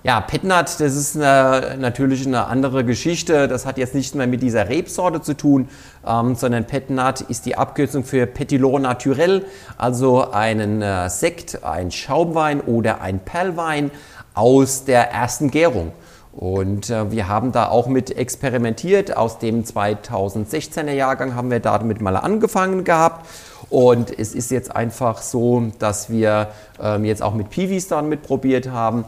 Ja, 0.04 0.22
Petnat, 0.22 0.80
das 0.80 0.96
ist 0.96 1.16
eine, 1.16 1.76
natürlich 1.80 2.26
eine 2.28 2.46
andere 2.46 2.86
Geschichte. 2.86 3.48
Das 3.48 3.66
hat 3.66 3.80
jetzt 3.80 3.96
nichts 3.96 4.14
mehr 4.14 4.28
mit 4.28 4.44
dieser 4.44 4.70
Rebsorte 4.70 5.22
zu 5.22 5.36
tun, 5.36 5.70
ähm, 6.06 6.36
sondern 6.36 6.66
Petnat 6.66 7.22
ist 7.22 7.48
die 7.48 7.58
Abkürzung 7.58 8.04
für 8.04 8.28
Petillon 8.28 8.84
Naturel, 8.84 9.46
also 9.76 10.30
einen 10.32 10.84
äh, 10.84 11.10
Sekt, 11.10 11.64
ein 11.64 11.90
Schaumwein 11.92 12.62
oder 12.62 13.02
ein 13.02 13.20
Perlwein 13.20 13.90
aus 14.36 14.86
der 14.86 15.12
ersten 15.12 15.50
Gärung. 15.50 15.92
Und 16.32 16.92
äh, 16.92 17.12
wir 17.12 17.28
haben 17.28 17.52
da 17.52 17.68
auch 17.68 17.88
mit 17.88 18.16
experimentiert. 18.16 19.18
Aus 19.18 19.40
dem 19.40 19.64
2016er 19.64 20.92
Jahrgang 20.92 21.34
haben 21.34 21.50
wir 21.50 21.60
damit 21.60 22.02
mal 22.02 22.16
angefangen 22.16 22.84
gehabt 22.84 23.26
und 23.70 24.18
es 24.18 24.34
ist 24.34 24.52
jetzt 24.52 24.74
einfach 24.74 25.22
so, 25.22 25.72
dass 25.80 26.10
wir 26.10 26.50
ähm, 26.82 27.04
jetzt 27.04 27.22
auch 27.22 27.34
mit 27.34 27.50
Piwis 27.50 27.88
dann 27.88 28.08
mitprobiert 28.08 28.70
haben. 28.70 29.06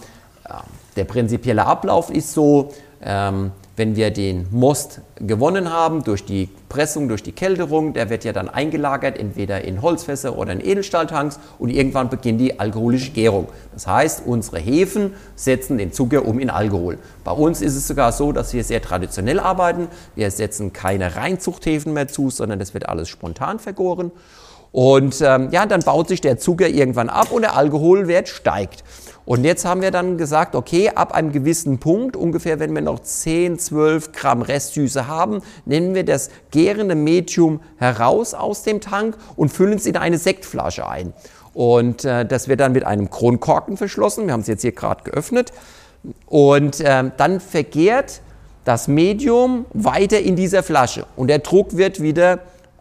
Der 0.95 1.05
prinzipielle 1.05 1.65
Ablauf 1.65 2.09
ist 2.09 2.33
so, 2.33 2.71
ähm, 3.01 3.51
wenn 3.79 3.95
wir 3.95 4.12
den 4.12 4.45
Most 4.51 4.99
gewonnen 5.15 5.71
haben 5.71 6.03
durch 6.03 6.25
die 6.25 6.49
Pressung, 6.67 7.07
durch 7.07 7.23
die 7.23 7.31
Kälterung, 7.31 7.93
der 7.93 8.09
wird 8.09 8.25
ja 8.25 8.33
dann 8.33 8.49
eingelagert, 8.49 9.17
entweder 9.17 9.63
in 9.63 9.81
Holzfässer 9.81 10.38
oder 10.38 10.51
in 10.51 10.59
Edelstahltanks 10.59 11.39
und 11.59 11.69
irgendwann 11.69 12.09
beginnt 12.09 12.41
die 12.41 12.59
alkoholische 12.59 13.12
Gärung. 13.12 13.47
Das 13.71 13.88
heißt, 13.88 14.23
unsere 14.25 14.59
Hefen 14.59 15.13
setzen 15.35 15.77
den 15.77 15.93
Zucker 15.93 16.25
um 16.25 16.39
in 16.39 16.49
Alkohol. 16.49 16.97
Bei 17.23 17.31
uns 17.31 17.62
ist 17.62 17.77
es 17.77 17.88
sogar 17.88 18.12
so, 18.12 18.33
dass 18.33 18.53
wir 18.53 18.65
sehr 18.65 18.81
traditionell 18.81 19.39
arbeiten. 19.39 19.88
Wir 20.13 20.29
setzen 20.29 20.73
keine 20.73 21.15
Reinzuchthäfen 21.15 21.93
mehr 21.93 22.09
zu, 22.09 22.29
sondern 22.29 22.59
das 22.59 22.73
wird 22.73 22.89
alles 22.89 23.07
spontan 23.07 23.59
vergoren. 23.59 24.12
Und 24.71 25.21
ähm, 25.21 25.49
ja, 25.51 25.65
dann 25.65 25.81
baut 25.81 26.09
sich 26.09 26.21
der 26.21 26.38
Zucker 26.38 26.67
irgendwann 26.67 27.09
ab 27.09 27.31
und 27.31 27.41
der 27.41 27.55
Alkoholwert 27.55 28.27
steigt. 28.27 28.83
Und 29.29 29.43
jetzt 29.43 29.63
haben 29.63 29.83
wir 29.83 29.91
dann 29.91 30.17
gesagt, 30.17 30.55
okay, 30.55 30.89
ab 30.89 31.11
einem 31.13 31.31
gewissen 31.31 31.77
Punkt, 31.77 32.15
ungefähr 32.15 32.59
wenn 32.59 32.73
wir 32.73 32.81
noch 32.81 32.97
10, 32.97 33.59
12 33.59 34.11
Gramm 34.11 34.41
Restsüße 34.41 35.05
haben, 35.05 35.43
nehmen 35.65 35.93
wir 35.93 36.03
das 36.03 36.31
gärende 36.49 36.95
Medium 36.95 37.59
heraus 37.77 38.33
aus 38.33 38.63
dem 38.63 38.81
Tank 38.81 39.15
und 39.35 39.49
füllen 39.49 39.77
es 39.77 39.85
in 39.85 39.97
eine 39.97 40.17
Sektflasche 40.17 40.89
ein. 40.89 41.13
Und 41.53 42.05
äh, 42.05 42.25
das 42.25 42.47
wird 42.47 42.59
dann 42.59 42.71
mit 42.71 42.85
einem 42.85 43.11
Kronkorken 43.11 43.77
verschlossen. 43.77 44.25
Wir 44.25 44.33
haben 44.33 44.41
es 44.41 44.47
jetzt 44.47 44.63
hier 44.63 44.71
gerade 44.71 45.03
geöffnet. 45.03 45.51
Und 46.25 46.79
äh, 46.79 47.11
dann 47.15 47.39
vergärt 47.39 48.21
das 48.65 48.87
Medium 48.87 49.67
weiter 49.75 50.19
in 50.19 50.37
dieser 50.37 50.63
Flasche 50.63 51.05
und 51.15 51.27
der 51.27 51.39
Druck 51.39 51.77
wird 51.77 52.01
wieder 52.01 52.39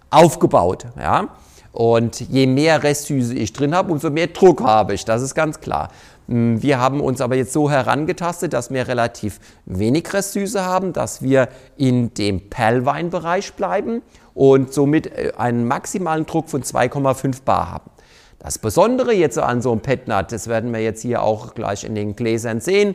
aufgebaut. 0.08 0.86
Ja? 0.98 1.28
Und 1.72 2.20
je 2.20 2.46
mehr 2.46 2.82
Restsüße 2.82 3.34
ich 3.34 3.52
drin 3.52 3.74
habe, 3.74 3.92
umso 3.92 4.08
mehr 4.08 4.28
Druck 4.28 4.62
habe 4.62 4.94
ich, 4.94 5.04
das 5.04 5.20
ist 5.20 5.34
ganz 5.34 5.60
klar. 5.60 5.90
Hm, 6.28 6.62
wir 6.62 6.78
haben 6.78 7.00
uns 7.00 7.20
aber 7.20 7.36
jetzt 7.36 7.52
so 7.52 7.70
herangetastet, 7.70 8.52
dass 8.52 8.70
wir 8.70 8.86
relativ 8.86 9.40
wenig 9.64 10.12
Restsüße 10.12 10.64
haben, 10.64 10.92
dass 10.92 11.22
wir 11.22 11.48
in 11.76 12.12
dem 12.14 12.50
Perlweinbereich 12.50 13.54
bleiben 13.54 14.02
und 14.34 14.72
somit 14.72 15.06
äh, 15.06 15.32
einen 15.36 15.66
maximalen 15.66 16.26
Druck 16.26 16.48
von 16.48 16.62
2,5 16.62 17.42
Bar 17.44 17.72
haben. 17.72 17.90
Das 18.38 18.58
Besondere 18.58 19.12
jetzt 19.12 19.38
an 19.38 19.62
so 19.62 19.72
einem 19.72 19.80
Petnat, 19.80 20.30
das 20.30 20.46
werden 20.46 20.72
wir 20.72 20.80
jetzt 20.80 21.02
hier 21.02 21.22
auch 21.22 21.54
gleich 21.54 21.82
in 21.82 21.96
den 21.96 22.14
Gläsern 22.14 22.60
sehen, 22.60 22.94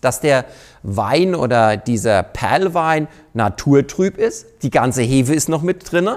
dass 0.00 0.20
der 0.20 0.44
Wein 0.82 1.34
oder 1.34 1.76
dieser 1.76 2.22
Perlwein 2.22 3.08
naturtrüb 3.34 4.16
ist. 4.18 4.46
Die 4.62 4.70
ganze 4.70 5.02
Hefe 5.02 5.34
ist 5.34 5.48
noch 5.48 5.62
mit 5.62 5.90
drin. 5.90 6.08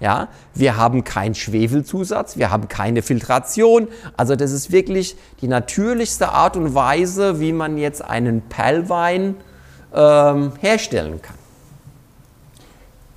Ja, 0.00 0.28
wir 0.54 0.76
haben 0.76 1.04
keinen 1.04 1.34
Schwefelzusatz, 1.34 2.36
wir 2.36 2.50
haben 2.50 2.68
keine 2.68 3.02
Filtration. 3.02 3.88
Also 4.16 4.36
das 4.36 4.52
ist 4.52 4.70
wirklich 4.70 5.16
die 5.40 5.48
natürlichste 5.48 6.28
Art 6.30 6.56
und 6.56 6.74
Weise, 6.74 7.40
wie 7.40 7.52
man 7.52 7.78
jetzt 7.78 8.02
einen 8.02 8.42
Perlwein 8.42 9.36
ähm, 9.94 10.52
herstellen 10.60 11.20
kann. 11.20 11.36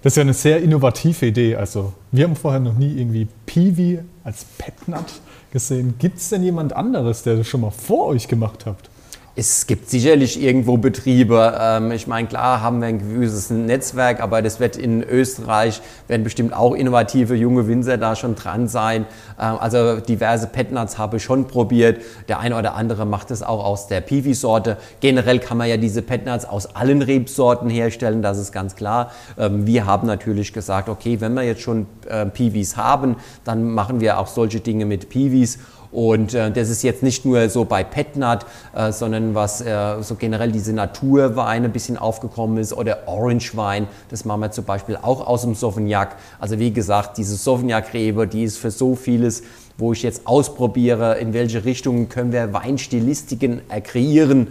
Das 0.02 0.14
ist 0.14 0.18
ja 0.18 0.22
eine 0.22 0.34
sehr 0.34 0.62
innovative 0.62 1.26
Idee. 1.26 1.56
Also 1.56 1.94
wir 2.12 2.26
haben 2.26 2.36
vorher 2.36 2.60
noch 2.60 2.76
nie 2.76 2.96
irgendwie 3.00 3.28
Piwi 3.48 4.00
als 4.24 4.46
Petnat 4.58 5.06
gesehen. 5.52 5.96
Gibt 5.98 6.18
es 6.18 6.30
denn 6.30 6.44
jemand 6.44 6.74
anderes, 6.74 7.24
der 7.24 7.38
das 7.38 7.48
schon 7.48 7.62
mal 7.62 7.72
vor 7.72 8.08
euch 8.08 8.28
gemacht 8.28 8.66
habt? 8.68 8.90
Es 9.38 9.67
gibt 9.67 9.89
sicherlich 9.89 10.41
irgendwo 10.41 10.78
Betriebe. 10.78 11.58
Ähm, 11.60 11.91
ich 11.91 12.08
meine, 12.08 12.26
klar 12.26 12.62
haben 12.62 12.80
wir 12.80 12.88
ein 12.88 13.00
gewisses 13.00 13.50
Netzwerk, 13.50 14.21
aber 14.21 14.41
das 14.41 14.62
wird 14.62 14.78
in 14.78 15.04
Österreich, 15.04 15.82
werden 16.08 16.24
bestimmt 16.24 16.54
auch 16.54 16.74
innovative 16.74 17.36
junge 17.36 17.67
Winzer 17.67 17.98
da 17.98 18.15
schon 18.15 18.36
dran 18.36 18.69
sein. 18.69 19.06
Ähm, 19.38 19.58
also 19.60 20.00
diverse 20.00 20.48
Petnuts 20.48 20.98
habe 20.98 21.17
ich 21.17 21.24
schon 21.24 21.48
probiert. 21.48 22.00
Der 22.30 22.39
eine 22.39 22.58
oder 22.58 22.76
andere 22.76 23.06
macht 23.06 23.30
es 23.30 23.43
auch 23.43 23.65
aus 23.65 23.88
der 23.88 24.00
Piwi-Sorte. 24.00 24.78
Generell 25.02 25.39
kann 25.39 25.58
man 25.58 25.67
ja 25.67 25.76
diese 25.76 26.02
Petnuts 26.02 26.45
aus 26.45 26.74
allen 26.74 27.02
Rebsorten 27.02 27.69
herstellen, 27.69 28.21
das 28.21 28.38
ist 28.38 28.54
ganz 28.54 28.78
klar. 28.78 29.12
Ähm, 29.38 29.67
wir 29.67 29.86
haben 29.86 30.08
natürlich 30.08 30.54
gesagt, 30.54 30.88
okay, 30.88 31.19
wenn 31.19 31.34
wir 31.34 31.43
jetzt 31.43 31.62
schon 31.62 31.88
äh, 32.08 32.26
Piwis 32.26 32.78
haben, 32.78 33.17
dann 33.43 33.69
machen 33.69 34.00
wir 34.00 34.17
auch 34.17 34.28
solche 34.28 34.62
Dinge 34.62 34.86
mit 34.86 35.10
Piwis. 35.10 35.60
Und 35.95 36.34
äh, 36.34 36.51
das 36.51 36.69
ist 36.69 36.84
jetzt 36.84 37.03
nicht 37.03 37.23
nur 37.23 37.47
so 37.47 37.63
bei 37.63 37.86
Petnat, 37.86 38.45
äh, 38.75 38.91
sondern 38.91 39.34
was 39.34 39.62
äh, 39.62 39.95
so 40.01 40.15
generell 40.15 40.51
diese 40.51 40.73
Naturweine 40.73 41.67
ein 41.67 41.71
bisschen 41.71 41.97
aufgekommen 41.97 42.58
ist 42.58 42.73
oder 42.73 43.08
Orangewein, 43.08 43.88
das 44.10 44.25
machen 44.25 44.41
wir 44.41 44.51
zum 44.51 44.65
Beispiel 44.65 44.97
auch 45.01 45.25
aus 45.25 45.43
dem 45.43 45.55
Sauvignac. 45.55 46.17
Also 46.38 46.60
wie 46.60 46.73
gesagt, 46.73 47.17
diese 47.17 47.38
Sauvignac-Rebe, 47.38 48.27
die 48.27 48.43
ist 48.43 48.58
für 48.58 48.71
so 48.71 48.95
vieles, 48.95 49.43
wo 49.77 49.93
ich 49.93 50.03
jetzt 50.03 50.27
ausprobiere, 50.27 51.17
in 51.19 51.31
welche 51.31 51.63
Richtung 51.63 52.10
können 52.10 52.34
wir 52.34 52.51
Weinstilistiken 52.51 53.62
kreieren, 53.81 54.49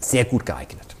sehr 0.00 0.24
gut 0.24 0.46
geeignet. 0.46 0.95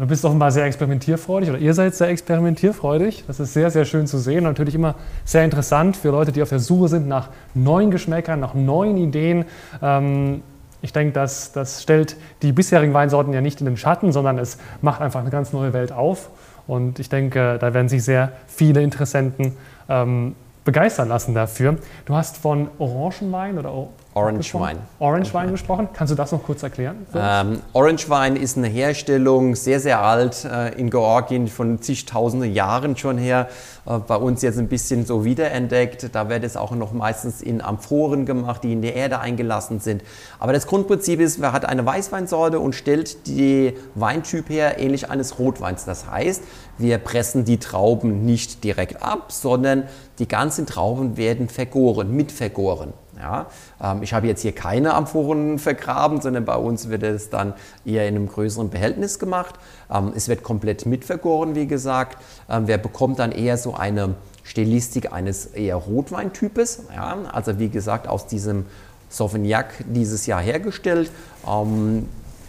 Du 0.00 0.06
bist 0.06 0.24
offenbar 0.24 0.50
sehr 0.50 0.64
experimentierfreudig 0.64 1.50
oder 1.50 1.58
ihr 1.58 1.74
seid 1.74 1.94
sehr 1.94 2.08
experimentierfreudig. 2.08 3.24
Das 3.26 3.38
ist 3.38 3.52
sehr, 3.52 3.70
sehr 3.70 3.84
schön 3.84 4.06
zu 4.06 4.16
sehen 4.16 4.38
und 4.38 4.52
natürlich 4.52 4.74
immer 4.74 4.94
sehr 5.26 5.44
interessant 5.44 5.94
für 5.94 6.08
Leute, 6.08 6.32
die 6.32 6.40
auf 6.40 6.48
der 6.48 6.58
Suche 6.58 6.88
sind 6.88 7.06
nach 7.06 7.28
neuen 7.52 7.90
Geschmäckern, 7.90 8.40
nach 8.40 8.54
neuen 8.54 8.96
Ideen. 8.96 9.44
Ähm, 9.82 10.42
ich 10.80 10.94
denke, 10.94 11.12
das, 11.12 11.52
das 11.52 11.82
stellt 11.82 12.16
die 12.40 12.52
bisherigen 12.52 12.94
Weinsorten 12.94 13.34
ja 13.34 13.42
nicht 13.42 13.60
in 13.60 13.66
den 13.66 13.76
Schatten, 13.76 14.10
sondern 14.10 14.38
es 14.38 14.56
macht 14.80 15.02
einfach 15.02 15.20
eine 15.20 15.28
ganz 15.28 15.52
neue 15.52 15.74
Welt 15.74 15.92
auf. 15.92 16.30
Und 16.66 16.98
ich 16.98 17.10
denke, 17.10 17.58
da 17.60 17.74
werden 17.74 17.90
sich 17.90 18.02
sehr 18.02 18.32
viele 18.46 18.80
Interessenten 18.82 19.54
ähm, 19.90 20.34
begeistern 20.64 21.08
lassen 21.08 21.34
dafür. 21.34 21.76
Du 22.06 22.14
hast 22.14 22.38
von 22.38 22.68
Orangenwein 22.78 23.58
oder 23.58 23.74
Orange 24.20 24.54
Wein. 24.54 24.78
Orange 24.98 25.34
Wein 25.34 25.50
gesprochen. 25.50 25.88
Kannst 25.92 26.10
du 26.10 26.14
das 26.14 26.32
noch 26.32 26.42
kurz 26.42 26.62
erklären? 26.62 27.06
Ähm, 27.14 27.60
Orange 27.72 28.08
Wein 28.08 28.36
ist 28.36 28.56
eine 28.56 28.68
Herstellung 28.68 29.54
sehr, 29.56 29.80
sehr 29.80 30.02
alt 30.02 30.44
äh, 30.44 30.74
in 30.78 30.90
Georgien, 30.90 31.48
von 31.48 31.80
zigtausende 31.80 32.46
Jahren 32.46 32.96
schon 32.96 33.18
her. 33.18 33.48
Äh, 33.86 33.98
bei 33.98 34.16
uns 34.16 34.42
jetzt 34.42 34.58
ein 34.58 34.68
bisschen 34.68 35.06
so 35.06 35.24
wiederentdeckt. 35.24 36.14
Da 36.14 36.28
wird 36.28 36.44
es 36.44 36.56
auch 36.56 36.72
noch 36.72 36.92
meistens 36.92 37.40
in 37.40 37.60
Amphoren 37.60 38.26
gemacht, 38.26 38.62
die 38.62 38.72
in 38.72 38.82
der 38.82 38.94
Erde 38.94 39.20
eingelassen 39.20 39.80
sind. 39.80 40.02
Aber 40.38 40.52
das 40.52 40.66
Grundprinzip 40.66 41.20
ist, 41.20 41.38
man 41.38 41.52
hat 41.52 41.64
eine 41.64 41.84
Weißweinsorte 41.84 42.60
und 42.60 42.74
stellt 42.74 43.26
die 43.26 43.74
Weintyp 43.94 44.48
her 44.50 44.78
ähnlich 44.78 45.10
eines 45.10 45.38
Rotweins. 45.38 45.84
Das 45.84 46.10
heißt, 46.10 46.42
wir 46.78 46.98
pressen 46.98 47.44
die 47.44 47.58
Trauben 47.58 48.24
nicht 48.24 48.64
direkt 48.64 49.02
ab, 49.02 49.32
sondern 49.32 49.84
die 50.18 50.28
ganzen 50.28 50.66
Trauben 50.66 51.16
werden 51.16 51.48
vergoren, 51.48 52.14
mitvergoren. 52.14 52.92
Ja, 53.20 53.46
ähm, 53.82 54.02
ich 54.02 54.14
habe 54.14 54.26
jetzt 54.26 54.42
hier 54.42 54.52
keine 54.52 54.94
Amphoren 54.94 55.58
vergraben, 55.58 56.20
sondern 56.20 56.44
bei 56.44 56.56
uns 56.56 56.88
wird 56.88 57.02
es 57.02 57.28
dann 57.28 57.52
eher 57.84 58.08
in 58.08 58.16
einem 58.16 58.28
größeren 58.28 58.70
Behältnis 58.70 59.18
gemacht. 59.18 59.56
Ähm, 59.90 60.12
es 60.16 60.28
wird 60.28 60.42
komplett 60.42 60.86
mitvergoren, 60.86 61.54
wie 61.54 61.66
gesagt. 61.66 62.16
Ähm, 62.48 62.66
wer 62.66 62.78
bekommt 62.78 63.18
dann 63.18 63.32
eher 63.32 63.58
so 63.58 63.74
eine 63.74 64.14
Stilistik 64.42 65.12
eines 65.12 65.46
eher 65.46 65.76
Rotweintypes. 65.76 66.84
Ja, 66.94 67.18
also 67.30 67.58
wie 67.58 67.68
gesagt, 67.68 68.08
aus 68.08 68.26
diesem 68.26 68.66
Sauvignac 69.08 69.74
dieses 69.86 70.26
Jahr 70.26 70.40
hergestellt. 70.40 71.10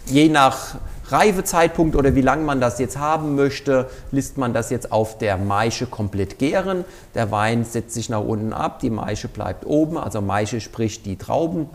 Je 0.06 0.28
nach 0.28 0.76
Reifezeitpunkt 1.12 1.94
oder 1.94 2.14
wie 2.14 2.20
lange 2.22 2.44
man 2.44 2.60
das 2.60 2.78
jetzt 2.78 2.98
haben 2.98 3.34
möchte, 3.34 3.88
lässt 4.10 4.38
man 4.38 4.54
das 4.54 4.70
jetzt 4.70 4.90
auf 4.90 5.18
der 5.18 5.36
Maische 5.36 5.86
komplett 5.86 6.38
gären. 6.38 6.84
Der 7.14 7.30
Wein 7.30 7.64
setzt 7.64 7.94
sich 7.94 8.08
nach 8.08 8.22
unten 8.22 8.52
ab, 8.52 8.80
die 8.80 8.90
Maische 8.90 9.28
bleibt 9.28 9.66
oben, 9.66 9.98
also 9.98 10.20
Maische 10.20 10.60
spricht 10.60 11.06
die 11.06 11.16
Trauben. 11.16 11.68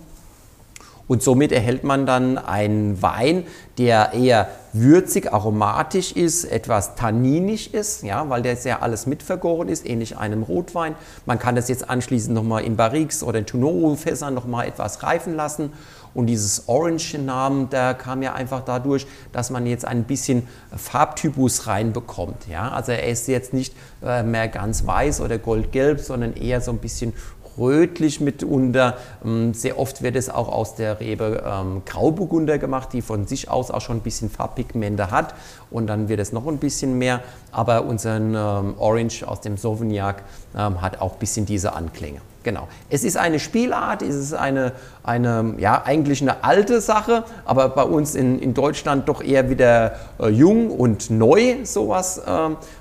Und 1.08 1.24
somit 1.24 1.52
erhält 1.52 1.84
man 1.84 2.06
dann 2.06 2.38
einen 2.38 3.02
Wein, 3.02 3.46
der 3.78 4.14
eher 4.14 4.50
würzig, 4.74 5.34
aromatisch 5.34 6.12
ist, 6.12 6.44
etwas 6.46 6.96
tanninisch 6.96 7.68
ist, 7.68 8.04
ja, 8.04 8.30
weil 8.30 8.42
der 8.42 8.56
sehr 8.56 8.84
alles 8.84 9.06
mitvergoren 9.06 9.70
ist, 9.70 9.88
ähnlich 9.88 10.18
einem 10.18 10.44
Rotwein. 10.44 10.96
Man 11.26 11.40
kann 11.40 11.56
das 11.56 11.70
jetzt 11.70 11.90
anschließend 11.90 12.36
nochmal 12.36 12.64
in 12.64 12.76
Barriques 12.76 13.24
oder 13.24 13.40
in 13.40 13.46
Tonoro-Fässern 13.46 14.34
nochmal 14.34 14.68
etwas 14.68 15.04
reifen 15.04 15.36
lassen. 15.36 15.72
Und 16.14 16.26
dieses 16.26 16.68
Orange-Namen, 16.68 17.70
der 17.70 17.94
kam 17.94 18.24
ja 18.24 18.34
einfach 18.34 18.62
dadurch, 18.66 19.06
dass 19.34 19.52
man 19.52 19.68
jetzt 19.68 19.86
ein 19.86 20.04
bisschen 20.04 20.48
Farbtypus 20.76 21.68
reinbekommt. 21.68 22.48
Ja? 22.50 22.70
Also 22.70 22.92
er 22.92 23.08
ist 23.08 23.28
jetzt 23.28 23.54
nicht 23.54 23.76
äh, 24.04 24.24
mehr 24.24 24.48
ganz 24.48 24.88
weiß 24.88 25.22
oder 25.22 25.38
goldgelb, 25.38 26.00
sondern 26.00 26.34
eher 26.34 26.60
so 26.60 26.72
ein 26.72 26.80
bisschen 26.80 27.14
rötlich 27.58 28.20
mitunter. 28.22 28.98
Ähm, 29.24 29.54
sehr 29.54 29.80
oft 29.80 30.02
wird 30.02 30.16
es 30.16 30.30
auch 30.30 30.50
aus 30.50 30.76
der 30.76 31.00
Rebe 31.00 31.44
ähm, 31.46 31.82
Grauburgunder 31.86 32.58
gemacht, 32.58 32.90
die 32.94 33.02
von 33.02 33.28
sich 33.28 33.50
aus 33.50 33.72
auch 33.72 33.82
schon 33.82 33.98
ein 33.98 34.02
bisschen 34.02 34.30
Farbpigmente 34.30 35.12
hat. 35.12 35.34
Und 35.72 35.88
dann 35.88 36.10
wird 36.10 36.20
es 36.20 36.32
noch 36.32 36.48
ein 36.48 36.58
bisschen 36.58 36.98
mehr. 36.98 37.22
Aber 37.52 37.86
unser 37.86 38.18
ähm, 38.18 38.76
Orange 38.78 39.24
aus 39.28 39.42
dem 39.42 39.58
Sauvignac 39.58 40.24
ähm, 40.56 40.82
hat 40.82 41.02
auch 41.02 41.14
ein 41.14 41.20
bisschen 41.20 41.46
diese 41.46 41.74
Anklänge. 41.74 42.22
Genau. 42.48 42.70
Es 42.90 43.04
ist 43.04 43.18
eine 43.18 43.42
Spielart, 43.42 44.02
es 44.02 44.16
ist 44.16 44.34
eine, 44.34 44.72
eine 45.04 45.56
ja, 45.58 45.84
eigentlich 45.84 46.22
eine 46.22 46.46
alte 46.46 46.80
Sache, 46.80 47.26
aber 47.44 47.68
bei 47.68 47.84
uns 47.84 48.16
in, 48.16 48.40
in 48.40 48.54
Deutschland 48.54 49.10
doch 49.10 49.22
eher 49.22 49.50
wieder 49.50 49.96
äh, 50.18 50.30
jung 50.30 50.72
und 50.72 51.10
neu 51.10 51.66
sowas 51.66 52.22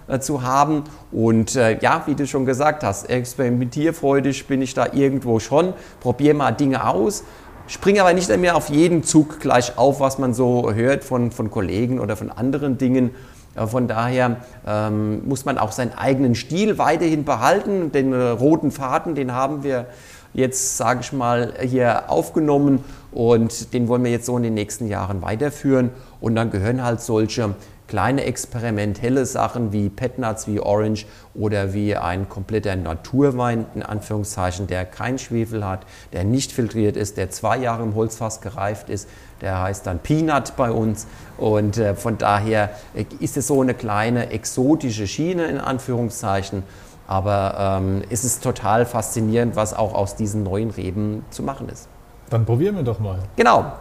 äh, 0.09 0.20
zu 0.20 0.42
haben. 0.44 0.85
Und 1.11 1.57
äh, 1.57 1.81
ja, 1.81 2.05
wie 2.07 2.14
du 2.14 2.29
schon 2.29 2.46
gesagt 2.46 2.85
hast, 2.85 3.11
experimentierfreudig 3.11 4.46
bin 4.46 4.62
ich 4.62 4.72
da 4.72 4.92
irgendwo 4.92 5.40
schon, 5.40 5.72
probiere 5.98 6.35
mal 6.35 6.52
Dinge 6.52 6.87
aus. 6.87 7.24
Springe 7.66 8.02
aber 8.02 8.12
nicht 8.12 8.29
mehr 8.37 8.55
auf 8.55 8.68
jeden 8.68 9.02
Zug 9.02 9.40
gleich 9.40 9.76
auf, 9.76 9.98
was 9.98 10.18
man 10.18 10.33
so 10.33 10.72
hört 10.72 11.02
von, 11.02 11.33
von 11.33 11.50
Kollegen 11.50 11.98
oder 11.98 12.16
von 12.16 12.31
anderen 12.31 12.79
Dingen. 12.79 13.11
Von 13.66 13.88
daher 13.88 14.36
ähm, 14.66 15.26
muss 15.26 15.44
man 15.44 15.58
auch 15.58 15.72
seinen 15.72 15.92
eigenen 15.92 16.34
Stil 16.34 16.78
weiterhin 16.78 17.24
behalten. 17.24 17.92
Den 17.92 18.12
äh, 18.12 18.16
roten 18.16 18.70
Faden, 18.70 19.14
den 19.14 19.32
haben 19.32 19.62
wir 19.62 19.86
jetzt, 20.34 20.76
sage 20.76 21.00
ich 21.00 21.12
mal, 21.12 21.54
hier 21.62 22.10
aufgenommen 22.10 22.84
und 23.10 23.72
den 23.72 23.88
wollen 23.88 24.04
wir 24.04 24.10
jetzt 24.10 24.26
so 24.26 24.36
in 24.36 24.42
den 24.42 24.54
nächsten 24.54 24.86
Jahren 24.86 25.22
weiterführen. 25.22 25.90
Und 26.20 26.34
dann 26.34 26.50
gehören 26.50 26.84
halt 26.84 27.00
solche 27.00 27.54
kleine 27.88 28.24
experimentelle 28.24 29.26
Sachen 29.26 29.72
wie 29.72 29.88
Petnuts, 29.88 30.46
wie 30.48 30.60
Orange 30.60 31.06
oder 31.34 31.72
wie 31.72 31.96
ein 31.96 32.28
kompletter 32.28 32.74
Naturwein, 32.76 33.66
in 33.74 33.82
Anführungszeichen, 33.82 34.66
der 34.66 34.84
kein 34.84 35.18
Schwefel 35.18 35.64
hat, 35.64 35.86
der 36.12 36.24
nicht 36.24 36.52
filtriert 36.52 36.96
ist, 36.96 37.16
der 37.16 37.30
zwei 37.30 37.58
Jahre 37.58 37.84
im 37.84 37.94
Holzfass 37.94 38.40
gereift 38.40 38.90
ist. 38.90 39.08
Der 39.40 39.61
heißt 39.62 39.87
dann 39.87 39.99
Peanut 39.99 40.57
bei 40.57 40.70
uns. 40.70 41.07
Und 41.38 41.77
äh, 41.79 41.94
von 41.94 42.18
daher 42.18 42.70
äh, 42.94 43.05
ist 43.20 43.37
es 43.37 43.46
so 43.46 43.61
eine 43.61 43.75
kleine 43.75 44.31
exotische 44.31 45.07
Schiene, 45.07 45.46
in 45.46 45.59
Anführungszeichen. 45.59 46.62
Aber 47.07 47.79
ähm, 47.81 48.03
es 48.11 48.25
ist 48.25 48.42
total 48.42 48.85
faszinierend, 48.85 49.55
was 49.55 49.75
auch 49.75 49.94
aus 49.94 50.16
diesen 50.16 50.42
neuen 50.42 50.70
Reben 50.70 51.25
zu 51.31 51.42
machen 51.42 51.68
ist. 51.68 51.88
Dann 52.31 52.44
probieren 52.44 52.77
wir 52.77 52.83
doch 52.83 52.99
mal. 52.99 53.18
Genau. 53.37 53.72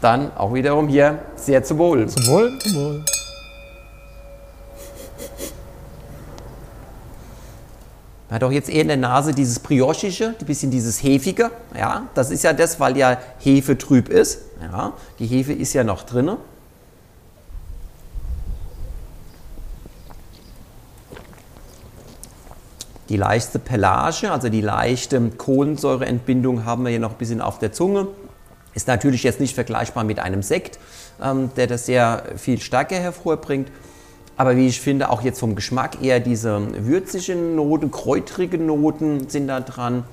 Dann 0.00 0.30
auch 0.36 0.52
wiederum 0.52 0.88
hier 0.88 1.18
sehr 1.36 1.64
zu 1.64 1.78
wohl. 1.78 2.06
Zum 2.06 2.26
Wohl, 2.26 2.58
zum 2.58 2.74
Wohl. 2.74 3.04
Man 8.28 8.36
hat 8.36 8.44
auch 8.44 8.50
jetzt 8.50 8.68
eher 8.68 8.82
in 8.82 8.88
der 8.88 8.96
Nase 8.96 9.32
dieses 9.32 9.60
Briochige, 9.60 10.34
ein 10.38 10.46
bisschen 10.46 10.70
dieses 10.72 11.00
Hefige. 11.02 11.52
Ja, 11.78 12.08
das 12.14 12.30
ist 12.30 12.42
ja 12.42 12.52
das, 12.52 12.80
weil 12.80 12.96
ja 12.96 13.18
Hefe 13.38 13.78
trüb 13.78 14.08
ist. 14.08 14.40
Ja, 14.60 14.94
die 15.20 15.26
Hefe 15.26 15.52
ist 15.52 15.72
ja 15.74 15.84
noch 15.84 16.02
drin. 16.02 16.36
Die 23.08 23.16
leichte 23.16 23.60
Pelage, 23.60 24.32
also 24.32 24.48
die 24.48 24.60
leichte 24.60 25.20
Kohlensäureentbindung 25.30 26.64
haben 26.64 26.82
wir 26.82 26.90
hier 26.90 26.98
noch 26.98 27.12
ein 27.12 27.18
bisschen 27.18 27.40
auf 27.40 27.60
der 27.60 27.70
Zunge. 27.72 28.08
Ist 28.74 28.88
natürlich 28.88 29.22
jetzt 29.22 29.38
nicht 29.38 29.54
vergleichbar 29.54 30.02
mit 30.02 30.18
einem 30.18 30.42
Sekt, 30.42 30.80
ähm, 31.22 31.50
der 31.56 31.68
das 31.68 31.86
sehr 31.86 32.24
viel 32.36 32.60
stärker 32.60 32.96
hervorbringt. 32.96 33.70
Aber 34.36 34.56
wie 34.56 34.66
ich 34.66 34.80
finde, 34.80 35.10
auch 35.10 35.22
jetzt 35.22 35.40
vom 35.40 35.54
Geschmack 35.54 36.02
eher 36.02 36.20
diese 36.20 36.86
würzigen 36.86 37.56
Noten, 37.56 37.90
kräutrigen 37.90 38.66
Noten 38.66 39.28
sind 39.28 39.48
da 39.48 39.60
dran. 39.60 40.04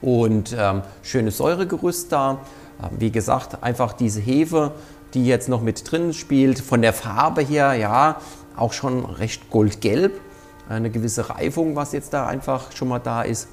Und 0.00 0.56
ähm, 0.58 0.82
schönes 1.02 1.36
Säuregerüst 1.36 2.10
da. 2.10 2.38
Ähm, 2.82 2.90
wie 2.98 3.12
gesagt, 3.12 3.62
einfach 3.62 3.92
diese 3.92 4.20
Hefe, 4.20 4.72
die 5.14 5.24
jetzt 5.26 5.48
noch 5.48 5.62
mit 5.62 5.90
drin 5.90 6.12
spielt. 6.12 6.58
Von 6.58 6.82
der 6.82 6.92
Farbe 6.92 7.42
her, 7.42 7.74
ja, 7.74 8.16
auch 8.56 8.72
schon 8.72 9.04
recht 9.04 9.50
goldgelb. 9.50 10.20
Eine 10.68 10.90
gewisse 10.90 11.30
Reifung, 11.30 11.76
was 11.76 11.92
jetzt 11.92 12.12
da 12.12 12.26
einfach 12.26 12.72
schon 12.72 12.88
mal 12.88 12.98
da 12.98 13.22
ist. 13.22 13.48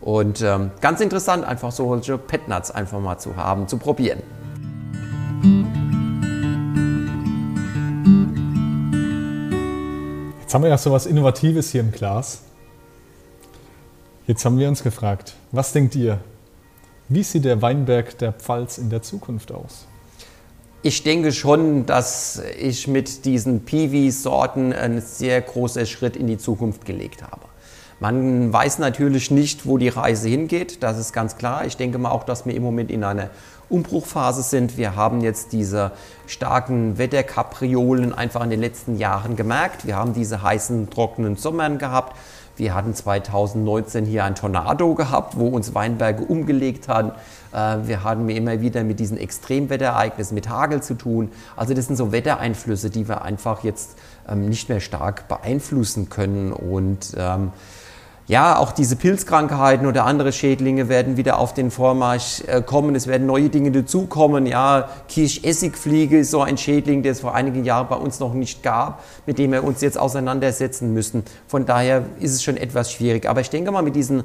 Und 0.00 0.42
ähm, 0.42 0.72
ganz 0.80 1.00
interessant, 1.00 1.44
einfach 1.44 1.70
solche 1.70 2.18
Petnuts 2.18 2.72
einfach 2.72 2.98
mal 2.98 3.18
zu 3.18 3.36
haben, 3.36 3.68
zu 3.68 3.78
probieren. 3.78 4.20
Jetzt 10.52 10.56
haben 10.56 10.64
wir 10.64 10.68
ja 10.68 10.76
so 10.76 10.92
was 10.92 11.06
Innovatives 11.06 11.70
hier 11.72 11.80
im 11.80 11.92
Glas. 11.92 12.42
Jetzt 14.26 14.44
haben 14.44 14.58
wir 14.58 14.68
uns 14.68 14.82
gefragt, 14.82 15.32
was 15.50 15.72
denkt 15.72 15.96
ihr? 15.96 16.18
Wie 17.08 17.22
sieht 17.22 17.46
der 17.46 17.62
Weinberg 17.62 18.18
der 18.18 18.34
Pfalz 18.34 18.76
in 18.76 18.90
der 18.90 19.00
Zukunft 19.00 19.50
aus? 19.50 19.86
Ich 20.82 21.04
denke 21.04 21.32
schon, 21.32 21.86
dass 21.86 22.42
ich 22.60 22.86
mit 22.86 23.24
diesen 23.24 23.64
Piwi-Sorten 23.64 24.74
einen 24.74 25.00
sehr 25.00 25.40
großen 25.40 25.86
Schritt 25.86 26.16
in 26.16 26.26
die 26.26 26.36
Zukunft 26.36 26.84
gelegt 26.84 27.22
habe. 27.22 27.46
Man 27.98 28.52
weiß 28.52 28.78
natürlich 28.78 29.30
nicht, 29.30 29.64
wo 29.64 29.78
die 29.78 29.88
Reise 29.88 30.28
hingeht, 30.28 30.82
das 30.82 30.98
ist 30.98 31.14
ganz 31.14 31.38
klar. 31.38 31.64
Ich 31.64 31.78
denke 31.78 31.96
mal 31.96 32.10
auch, 32.10 32.24
dass 32.24 32.44
wir 32.44 32.54
im 32.54 32.62
Moment 32.62 32.90
in 32.90 33.04
einer 33.04 33.30
Umbruchphase 33.72 34.42
sind. 34.42 34.76
Wir 34.76 34.94
haben 34.96 35.22
jetzt 35.22 35.52
diese 35.52 35.92
starken 36.26 36.98
Wetterkapriolen 36.98 38.14
einfach 38.14 38.44
in 38.44 38.50
den 38.50 38.60
letzten 38.60 38.98
Jahren 38.98 39.34
gemerkt. 39.34 39.86
Wir 39.86 39.96
haben 39.96 40.12
diese 40.12 40.42
heißen, 40.42 40.90
trockenen 40.90 41.36
Sommern 41.36 41.78
gehabt. 41.78 42.16
Wir 42.56 42.74
hatten 42.74 42.94
2019 42.94 44.04
hier 44.04 44.24
ein 44.24 44.34
Tornado 44.34 44.94
gehabt, 44.94 45.38
wo 45.38 45.48
uns 45.48 45.74
Weinberge 45.74 46.22
umgelegt 46.22 46.86
haben. 46.86 47.12
Äh, 47.52 47.88
wir 47.88 48.04
hatten 48.04 48.28
immer 48.28 48.60
wieder 48.60 48.84
mit 48.84 49.00
diesen 49.00 49.16
Extremwetterereignissen, 49.16 50.34
mit 50.34 50.50
Hagel 50.50 50.82
zu 50.82 50.94
tun. 50.94 51.32
Also 51.56 51.72
das 51.72 51.86
sind 51.86 51.96
so 51.96 52.12
Wettereinflüsse, 52.12 52.90
die 52.90 53.08
wir 53.08 53.22
einfach 53.22 53.64
jetzt 53.64 53.96
ähm, 54.28 54.48
nicht 54.48 54.68
mehr 54.68 54.80
stark 54.80 55.28
beeinflussen 55.28 56.10
können. 56.10 56.52
Und 56.52 57.14
ähm, 57.16 57.52
ja, 58.28 58.56
auch 58.56 58.70
diese 58.70 58.94
Pilzkrankheiten 58.94 59.86
oder 59.86 60.04
andere 60.06 60.32
Schädlinge 60.32 60.88
werden 60.88 61.16
wieder 61.16 61.38
auf 61.38 61.54
den 61.54 61.70
Vormarsch 61.72 62.42
äh, 62.46 62.62
kommen. 62.62 62.94
Es 62.94 63.08
werden 63.08 63.26
neue 63.26 63.48
Dinge 63.48 63.72
dazukommen. 63.72 64.46
Ja, 64.46 64.88
Kirschessigfliege 65.08 66.20
ist 66.20 66.30
so 66.30 66.40
ein 66.40 66.56
Schädling, 66.56 67.02
der 67.02 67.12
es 67.12 67.20
vor 67.20 67.34
einigen 67.34 67.64
Jahren 67.64 67.88
bei 67.88 67.96
uns 67.96 68.20
noch 68.20 68.32
nicht 68.32 68.62
gab, 68.62 69.02
mit 69.26 69.38
dem 69.38 69.50
wir 69.52 69.64
uns 69.64 69.80
jetzt 69.80 69.98
auseinandersetzen 69.98 70.94
müssen. 70.94 71.24
Von 71.48 71.66
daher 71.66 72.04
ist 72.20 72.32
es 72.32 72.44
schon 72.44 72.56
etwas 72.56 72.92
schwierig. 72.92 73.28
Aber 73.28 73.40
ich 73.40 73.50
denke 73.50 73.72
mal, 73.72 73.82
mit 73.82 73.96
diesen 73.96 74.22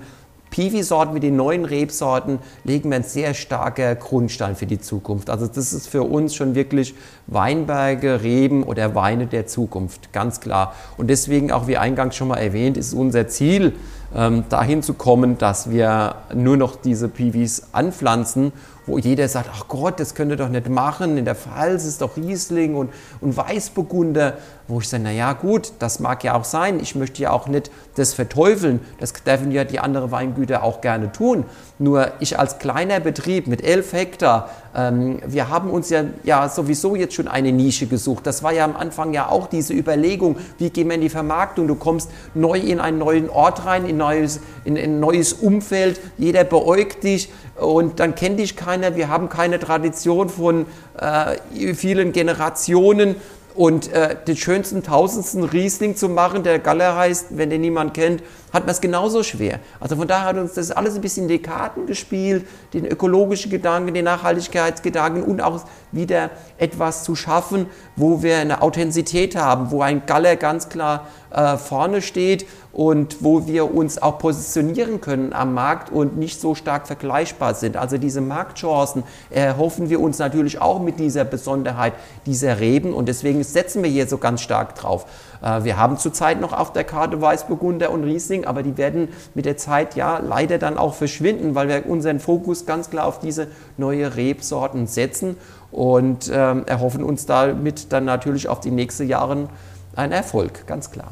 Piwi-Sorten, 0.52 1.14
mit 1.14 1.24
den 1.24 1.36
neuen 1.36 1.66
Rebsorten 1.66 2.40
legen 2.64 2.90
wir 2.90 2.96
einen 2.96 3.04
sehr 3.04 3.34
starken 3.34 3.98
Grundstein 4.00 4.56
für 4.56 4.66
die 4.66 4.80
Zukunft. 4.80 5.30
Also 5.30 5.48
das 5.48 5.74
ist 5.74 5.88
für 5.88 6.04
uns 6.04 6.36
schon 6.36 6.56
wirklich 6.56 6.96
Weinberge, 7.28 8.22
Reben 8.24 8.64
oder 8.64 8.96
Weine 8.96 9.28
der 9.28 9.48
Zukunft, 9.48 10.14
ganz 10.14 10.40
klar. 10.40 10.74
Und 10.98 11.10
deswegen, 11.10 11.52
auch 11.52 11.68
wie 11.68 11.78
eingangs 11.78 12.16
schon 12.16 12.30
mal 12.30 12.38
erwähnt, 12.38 12.78
ist 12.78 12.94
unser 12.94 13.28
Ziel, 13.28 13.74
ähm, 14.16 14.46
dahin 14.50 14.84
zu 14.84 14.94
kommen, 14.94 15.38
dass 15.38 15.70
wir 15.70 16.16
nur 16.34 16.58
noch 16.58 16.76
diese 16.78 17.10
Piwis 17.10 17.68
anpflanzen 17.74 18.54
wo 18.88 18.98
jeder 18.98 19.28
sagt, 19.28 19.50
ach 19.54 19.68
Gott, 19.68 20.00
das 20.00 20.16
könnt 20.16 20.32
ihr 20.32 20.38
doch 20.38 20.50
nicht 20.50 20.70
machen, 20.70 21.18
in 21.18 21.26
der 21.26 21.36
Pfalz 21.36 21.86
ist 21.86 22.02
doch 22.02 22.16
Riesling 22.16 22.76
und, 22.76 22.90
und 23.20 23.36
Weißburgunder, 23.36 24.38
wo 24.68 24.80
ich 24.80 24.88
sage, 24.88 25.04
naja 25.04 25.34
gut, 25.34 25.74
das 25.80 26.00
mag 26.00 26.24
ja 26.24 26.36
auch 26.36 26.46
sein, 26.46 26.80
ich 26.80 26.96
möchte 26.96 27.22
ja 27.22 27.32
auch 27.32 27.48
nicht 27.48 27.70
das 27.96 28.14
verteufeln, 28.14 28.80
das 29.00 29.12
dürfen 29.14 29.52
ja 29.52 29.66
die 29.66 29.80
anderen 29.80 30.12
Weingüter 30.12 30.64
auch 30.64 30.80
gerne 30.80 31.12
tun, 31.12 31.44
nur 31.80 32.12
ich 32.20 32.40
als 32.40 32.60
kleiner 32.60 33.00
Betrieb 33.00 33.48
mit 33.48 33.64
elf 33.64 33.92
Hektar, 33.92 34.50
ähm, 34.76 35.20
wir 35.26 35.50
haben 35.50 35.70
uns 35.70 35.90
ja, 35.90 36.04
ja 36.24 36.48
sowieso 36.48 36.96
jetzt 36.96 37.14
schon 37.14 37.28
eine 37.28 37.52
Nische 37.52 37.88
gesucht, 37.88 38.26
das 38.26 38.42
war 38.42 38.54
ja 38.54 38.64
am 38.64 38.76
Anfang 38.76 39.14
ja 39.14 39.28
auch 39.28 39.48
diese 39.48 39.74
Überlegung, 39.74 40.38
wie 40.58 40.70
gehen 40.70 40.88
wir 40.88 40.96
in 40.96 41.02
die 41.02 41.10
Vermarktung, 41.10 41.68
du 41.68 41.76
kommst 41.76 42.10
neu 42.34 42.58
in 42.58 42.80
einen 42.80 43.00
neuen 43.00 43.30
Ort 43.30 43.66
rein, 43.66 43.86
in 43.86 43.98
in, 43.98 44.00
neues, 44.00 44.40
in 44.64 44.78
ein 44.78 45.00
neues 45.00 45.34
Umfeld, 45.34 46.00
jeder 46.18 46.44
beäugt 46.44 47.04
dich 47.04 47.30
und 47.56 48.00
dann 48.00 48.14
kennt 48.14 48.40
dich 48.40 48.56
keiner. 48.56 48.96
Wir 48.96 49.10
haben 49.10 49.30
keine 49.30 49.60
Tradition 49.60 50.30
von 50.30 50.68
äh, 51.00 51.74
vielen 51.74 52.12
Generationen 52.12 53.16
und 53.58 53.91
äh, 53.91 54.15
den 54.28 54.38
schönsten 54.38 54.84
tausendsten 54.84 55.43
Riesling 55.43 55.96
zu 55.96 56.10
machen, 56.10 56.43
der 56.43 56.60
Galler 56.60 56.96
heißt, 56.96 57.38
wenn 57.38 57.50
den 57.50 57.62
niemand 57.62 57.96
kennt, 57.96 58.22
hat 58.54 58.63
man 58.63 58.70
es 58.70 58.82
genauso 58.82 59.24
schwer. 59.24 59.60
Also 59.80 59.96
von 59.96 60.08
daher 60.08 60.26
hat 60.26 60.38
uns 60.38 60.54
das 60.54 60.72
alles 60.72 60.96
ein 60.96 61.02
bisschen 61.02 61.24
in 61.24 61.30
die 61.30 61.41
Karten 61.41 61.88
gespielt, 61.88 62.46
den 62.74 62.86
ökologischen 62.86 63.50
Gedanken, 63.50 63.96
den 63.96 64.06
Nachhaltigkeitsgedanken 64.06 65.24
und 65.24 65.41
auch 65.41 65.62
wieder 65.91 66.30
etwas 66.60 67.04
zu 67.04 67.15
schaffen, 67.15 67.65
wo 67.96 68.22
wir 68.22 68.38
eine 68.38 68.62
Authentizität 68.62 69.36
haben, 69.36 69.72
wo 69.72 69.82
ein 69.82 70.06
Galler 70.06 70.36
ganz 70.36 70.70
klar 70.70 71.08
äh, 71.32 71.58
vorne 71.58 72.04
steht 72.04 72.46
und 72.78 73.24
wo 73.24 73.48
wir 73.48 73.74
uns 73.74 74.00
auch 74.00 74.20
positionieren 74.20 75.02
können 75.02 75.34
am 75.34 75.56
Markt 75.56 75.92
und 75.92 76.16
nicht 76.16 76.40
so 76.40 76.54
stark 76.54 76.86
vergleichbar 76.86 77.56
sind. 77.56 77.76
Also 77.76 77.98
diese 77.98 78.22
Marktchancen 78.22 79.04
erhoffen 79.32 79.90
wir 79.90 80.00
uns 80.00 80.20
natürlich 80.20 80.62
auch 80.62 80.80
mit 80.80 81.00
dieser 81.00 81.26
Besonderheit 81.26 81.94
dieser 82.28 82.60
Reben 82.60 82.94
und 82.94 83.08
deswegen 83.08 83.44
setzen 83.44 83.82
wir 83.82 83.90
hier 83.90 84.06
so 84.06 84.20
ganz 84.20 84.42
stark 84.42 84.76
drauf. 84.76 85.08
Äh, 85.42 85.63
wir 85.63 85.78
haben 85.78 85.98
zurzeit 85.98 86.40
noch 86.40 86.54
auf 86.54 86.72
der 86.72 86.84
Karte 86.84 87.20
Weißburgunder 87.20 87.90
und 87.90 88.04
Riesling, 88.04 88.46
aber 88.46 88.62
die 88.62 88.78
werden 88.78 89.08
mit 89.34 89.46
der 89.46 89.58
Zeit 89.58 89.96
ja 89.96 90.20
leider 90.20 90.60
dann 90.60 90.78
auch 90.78 90.94
verschwinden, 90.94 91.56
weil 91.56 91.70
wir 91.70 91.88
unseren 91.88 92.20
Fokus 92.20 92.68
ganz 92.68 92.92
klar 92.92 93.08
auf 93.08 93.18
diese 93.18 93.48
neue 93.78 94.16
Rebsorten 94.16 94.86
setzen 94.86 95.36
und 95.72 96.30
ähm, 96.32 96.63
erhoffen 96.68 97.04
uns 97.04 97.26
damit 97.26 97.92
dann 97.92 98.06
natürlich 98.06 98.48
auf 98.48 98.60
die 98.60 98.70
nächsten 98.70 99.08
Jahre 99.08 99.50
einen 99.96 100.12
Erfolg, 100.12 100.68
ganz 100.68 100.92
klar. 100.92 101.10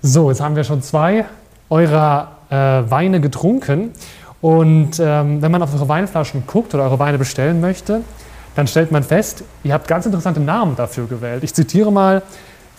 So, 0.00 0.30
jetzt 0.30 0.40
haben 0.40 0.54
wir 0.54 0.62
schon 0.62 0.80
zwei 0.80 1.24
eurer 1.70 2.28
äh, 2.50 2.54
Weine 2.54 3.20
getrunken. 3.20 3.90
Und 4.40 5.00
ähm, 5.00 5.42
wenn 5.42 5.50
man 5.50 5.60
auf 5.60 5.74
eure 5.74 5.88
Weinflaschen 5.88 6.44
guckt 6.46 6.72
oder 6.72 6.84
eure 6.84 7.00
Weine 7.00 7.18
bestellen 7.18 7.60
möchte, 7.60 8.02
dann 8.54 8.68
stellt 8.68 8.92
man 8.92 9.02
fest, 9.02 9.42
ihr 9.64 9.74
habt 9.74 9.88
ganz 9.88 10.06
interessante 10.06 10.40
Namen 10.40 10.76
dafür 10.76 11.06
gewählt. 11.06 11.42
Ich 11.42 11.52
zitiere 11.52 11.90
mal 11.90 12.22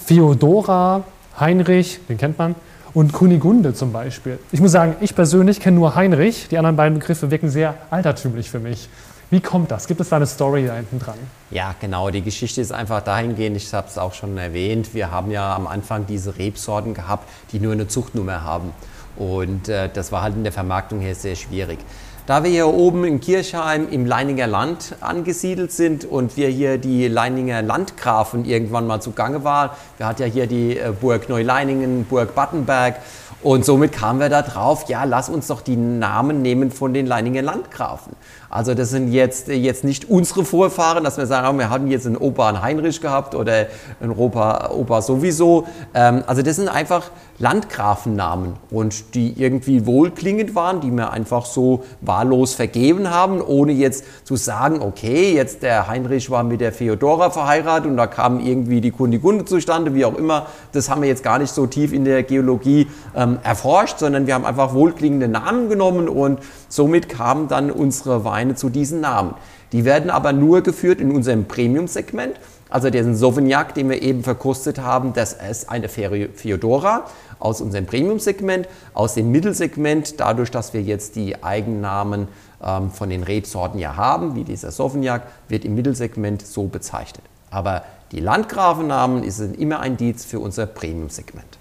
Theodora, 0.08 1.04
Heinrich, 1.38 2.00
den 2.08 2.18
kennt 2.18 2.38
man, 2.38 2.56
und 2.94 3.12
Kunigunde 3.12 3.74
zum 3.74 3.92
Beispiel. 3.92 4.40
Ich 4.52 4.62
muss 4.62 4.72
sagen, 4.72 4.96
ich 5.02 5.14
persönlich 5.14 5.60
kenne 5.60 5.76
nur 5.76 5.96
Heinrich. 5.96 6.48
Die 6.50 6.58
anderen 6.58 6.78
beiden 6.78 7.00
Begriffe 7.00 7.30
wirken 7.32 7.50
sehr 7.50 7.76
altertümlich 7.92 8.50
für 8.50 8.60
mich. 8.60 8.90
Wie 9.32 9.42
kommt 9.42 9.70
das? 9.70 9.86
Gibt 9.86 10.02
es 10.02 10.10
da 10.10 10.16
eine 10.16 10.26
Story 10.26 10.66
da 10.66 10.76
hinten 10.76 10.98
dran? 10.98 11.14
Ja, 11.52 11.76
genau. 11.80 12.10
Die 12.10 12.24
Geschichte 12.24 12.62
ist 12.62 12.72
einfach 12.72 13.02
dahingehend, 13.02 13.58
ich 13.58 13.72
habe 13.74 13.88
es 13.88 14.00
auch 14.00 14.14
schon 14.14 14.36
erwähnt, 14.40 14.96
wir 14.96 15.12
haben 15.12 15.30
ja 15.30 15.56
am 15.56 15.68
Anfang 15.68 16.08
diese 16.08 16.40
Rebsorten 16.40 16.96
gehabt, 16.96 17.30
die 17.52 17.60
nur 17.60 17.74
eine 17.74 17.88
Zuchtnummer 17.88 18.44
haben. 18.44 18.74
Und 19.18 19.70
äh, 19.70 19.88
das 19.94 20.12
war 20.12 20.24
halt 20.24 20.36
in 20.36 20.44
der 20.44 20.52
Vermarktung 20.52 21.00
her 21.00 21.14
sehr 21.14 21.36
schwierig. 21.36 21.78
Da 22.26 22.44
wir 22.44 22.50
hier 22.50 22.68
oben 22.68 23.06
in 23.06 23.20
Kirchheim 23.20 23.88
im 23.90 24.06
Leininger 24.06 24.48
Land 24.48 24.96
angesiedelt 25.00 25.72
sind 25.72 26.06
und 26.06 26.36
wir 26.38 26.48
hier 26.50 26.78
die 26.80 27.08
Leininger 27.08 27.62
Landgrafen 27.62 28.46
irgendwann 28.46 28.88
mal 28.88 29.00
zugange 29.00 29.44
waren, 29.44 29.72
wir 29.98 30.08
hatten 30.08 30.24
ja 30.24 30.28
hier 30.28 30.48
die 30.48 30.78
äh, 30.78 30.92
Burg 30.92 31.30
Neuleiningen, 31.30 32.06
Burg 32.06 32.34
Battenberg 32.34 32.96
und 33.42 33.64
somit 33.64 33.94
kamen 33.94 34.20
wir 34.20 34.30
da 34.30 34.42
drauf, 34.42 34.90
ja, 34.90 35.06
lass 35.06 35.30
uns 35.30 35.48
doch 35.48 35.62
die 35.62 35.78
Namen 35.78 36.42
nehmen 36.42 36.72
von 36.72 36.94
den 36.94 37.06
Leininger 37.06 37.42
Landgrafen. 37.42 38.14
Also 38.50 38.74
das 38.74 38.90
sind 38.90 39.12
jetzt, 39.12 39.48
jetzt 39.48 39.84
nicht 39.84 40.10
unsere 40.10 40.44
Vorfahren, 40.44 41.04
dass 41.04 41.18
wir 41.18 41.28
sagen, 41.28 41.60
wir 41.60 41.70
haben 41.70 41.88
jetzt 41.88 42.08
einen 42.08 42.18
Opa 42.18 42.50
einen 42.50 42.62
Heinrich 42.62 43.00
gehabt 43.00 43.36
oder 43.36 43.68
einen 44.02 44.12
Opa, 44.12 44.72
Opa 44.72 45.02
sowieso. 45.02 45.68
Ähm, 45.94 46.24
also 46.26 46.42
das 46.42 46.56
sind 46.56 46.68
einfach 46.68 47.12
Landgrafennamen 47.40 48.54
und 48.70 49.16
die 49.16 49.34
irgendwie 49.42 49.86
wohlklingend 49.86 50.56
waren, 50.56 50.82
die 50.82 50.92
wir 50.92 51.12
einfach 51.12 51.46
so 51.46 51.84
wahllos 52.02 52.54
vergeben 52.54 53.10
haben, 53.10 53.42
ohne 53.42 53.72
jetzt 53.72 54.04
zu 54.26 54.36
sagen, 54.36 54.82
okay, 54.82 55.34
jetzt 55.34 55.64
der 55.64 55.88
Heinrich 55.88 56.30
war 56.30 56.44
mit 56.44 56.60
der 56.60 56.74
Feodora 56.74 57.30
verheiratet 57.30 57.90
und 57.90 57.96
da 57.96 58.08
kam 58.08 58.42
irgendwie 58.42 58.82
die 58.82 58.92
Kundigunde 58.92 59.46
zustande, 59.46 59.96
wie 59.96 60.04
auch 60.04 60.16
immer. 60.16 60.48
Das 60.74 60.90
haben 60.90 61.02
wir 61.02 61.08
jetzt 61.08 61.24
gar 61.24 61.40
nicht 61.40 61.54
so 61.54 61.66
tief 61.66 61.94
in 61.94 62.04
der 62.04 62.24
Geologie 62.24 62.88
ähm, 63.16 63.40
erforscht, 63.42 64.00
sondern 64.00 64.28
wir 64.28 64.34
haben 64.34 64.46
einfach 64.46 64.74
wohlklingende 64.74 65.30
Namen 65.30 65.70
genommen 65.70 66.10
und 66.10 66.40
somit 66.68 67.08
kamen 67.08 67.48
dann 67.48 67.72
unsere 67.72 68.26
Weine 68.26 68.56
zu 68.56 68.70
diesen 68.70 69.00
Namen. 69.00 69.34
Die 69.72 69.86
werden 69.86 70.10
aber 70.10 70.34
nur 70.34 70.62
geführt 70.62 71.00
in 71.00 71.12
unserem 71.12 71.46
Premium-Segment. 71.46 72.34
Also 72.70 72.90
den 72.92 73.16
Sauvignac, 73.16 73.74
den 73.74 73.90
wir 73.90 74.02
eben 74.02 74.24
verkostet 74.24 74.80
haben, 74.80 75.14
das 75.14 75.34
ist 75.34 75.70
eine 75.70 75.90
Feodora 75.90 77.06
aus 77.40 77.62
unserem 77.62 77.86
Premium-Segment. 77.86 78.68
Aus 78.94 79.16
dem 79.16 79.32
Mittelsegment, 79.32 80.20
dadurch, 80.20 80.52
dass 80.52 80.74
wir 80.74 80.82
jetzt 80.82 81.16
die 81.16 81.44
Eigennamen 81.44 82.28
ähm, 82.64 82.92
von 82.92 83.10
den 83.10 83.24
Rebsorten 83.24 83.80
ja 83.80 83.96
haben, 83.96 84.36
wie 84.36 84.44
dieser 84.44 84.72
Sauvignac, 84.72 85.24
wird 85.48 85.66
im 85.66 85.74
Mittelsegment 85.74 86.46
so 86.46 86.66
bezeichnet. 86.66 87.24
Aber 87.50 87.84
die 88.12 88.20
Landgrafennamen 88.20 89.30
sind 89.32 89.60
immer 89.60 89.80
ein 89.80 89.94
Indiz 89.94 90.26
für 90.26 90.40
unser 90.40 90.68
Premium-Segment. 90.68 91.58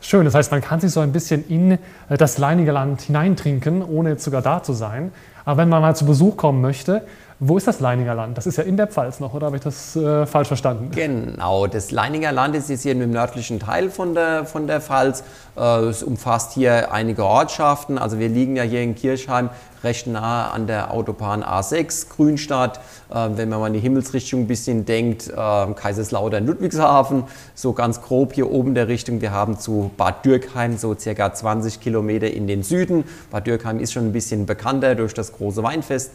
Schön, 0.00 0.24
das 0.24 0.34
heißt, 0.34 0.52
man 0.52 0.60
kann 0.60 0.78
sich 0.78 0.92
so 0.92 1.00
ein 1.00 1.10
bisschen 1.10 1.48
in 1.48 1.72
äh, 1.72 1.78
das 2.16 2.38
leinige 2.38 2.70
Land 2.70 3.00
hineintrinken, 3.02 3.82
ohne 3.82 4.18
sogar 4.18 4.42
da 4.42 4.62
zu 4.62 4.72
sein. 4.72 5.10
Aber 5.44 5.58
wenn 5.58 5.68
man 5.68 5.82
mal 5.82 5.96
zu 5.96 6.06
Besuch 6.06 6.36
kommen 6.36 6.60
möchte, 6.60 7.02
wo 7.38 7.58
ist 7.58 7.66
das 7.66 7.80
Leininger 7.80 8.14
Land? 8.14 8.38
Das 8.38 8.46
ist 8.46 8.56
ja 8.56 8.64
in 8.64 8.78
der 8.78 8.86
Pfalz 8.86 9.20
noch, 9.20 9.34
oder 9.34 9.46
habe 9.46 9.56
ich 9.56 9.62
das 9.62 9.94
äh, 9.94 10.24
falsch 10.24 10.48
verstanden? 10.48 10.90
Genau, 10.94 11.66
das 11.66 11.90
Leininger 11.90 12.32
Land 12.32 12.54
ist 12.56 12.70
jetzt 12.70 12.82
hier 12.82 12.92
im 12.92 13.10
nördlichen 13.10 13.60
Teil 13.60 13.90
von 13.90 14.14
der, 14.14 14.46
von 14.46 14.66
der 14.66 14.80
Pfalz. 14.80 15.22
Äh, 15.54 15.80
es 15.80 16.02
umfasst 16.02 16.52
hier 16.52 16.92
einige 16.92 17.26
Ortschaften. 17.26 17.98
Also 17.98 18.18
wir 18.18 18.30
liegen 18.30 18.56
ja 18.56 18.62
hier 18.62 18.80
in 18.80 18.94
Kirchheim 18.94 19.50
recht 19.84 20.06
nahe 20.06 20.50
an 20.50 20.66
der 20.66 20.92
Autobahn 20.92 21.44
A6, 21.44 22.08
Grünstadt. 22.08 22.80
Äh, 23.10 23.28
wenn 23.34 23.50
man 23.50 23.60
mal 23.60 23.66
in 23.66 23.74
die 23.74 23.80
Himmelsrichtung 23.80 24.40
ein 24.40 24.46
bisschen 24.46 24.86
denkt, 24.86 25.28
äh, 25.28 25.32
Kaiserslautern, 25.34 26.46
Ludwigshafen, 26.46 27.24
so 27.54 27.74
ganz 27.74 28.00
grob 28.00 28.32
hier 28.32 28.50
oben 28.50 28.74
der 28.74 28.88
Richtung. 28.88 29.20
Wir 29.20 29.32
haben 29.32 29.58
zu 29.58 29.90
Bad 29.98 30.24
Dürkheim 30.24 30.78
so 30.78 30.94
circa 30.94 31.34
20 31.34 31.80
Kilometer 31.80 32.30
in 32.30 32.46
den 32.46 32.62
Süden. 32.62 33.04
Bad 33.30 33.46
Dürkheim 33.46 33.78
ist 33.78 33.92
schon 33.92 34.06
ein 34.06 34.12
bisschen 34.12 34.46
bekannter 34.46 34.94
durch 34.94 35.12
das 35.12 35.32
große 35.32 35.62
Weinfest. 35.62 36.12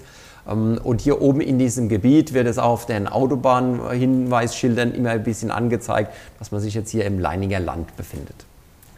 Ähm, 0.48 0.80
und 0.84 1.02
hier 1.02 1.22
oben 1.22 1.42
in 1.42 1.60
diesem 1.60 1.90
Gebiet 1.90 2.34
wird 2.34 2.48
es 2.48 2.58
auch 2.58 2.72
auf 2.72 2.86
den 2.86 3.08
Autobahnhinweisschildern 3.08 4.94
immer 4.94 5.12
ein 5.12 5.24
bisschen 5.24 5.52
angezeigt, 5.52 6.14
dass 6.40 6.52
man 6.52 6.62
sich 6.62 6.74
jetzt 6.74 6.90
hier 6.90 7.06
im 7.06 7.20
Leininger 7.20 7.60
Land 7.60 7.96
befindet. 7.98 8.46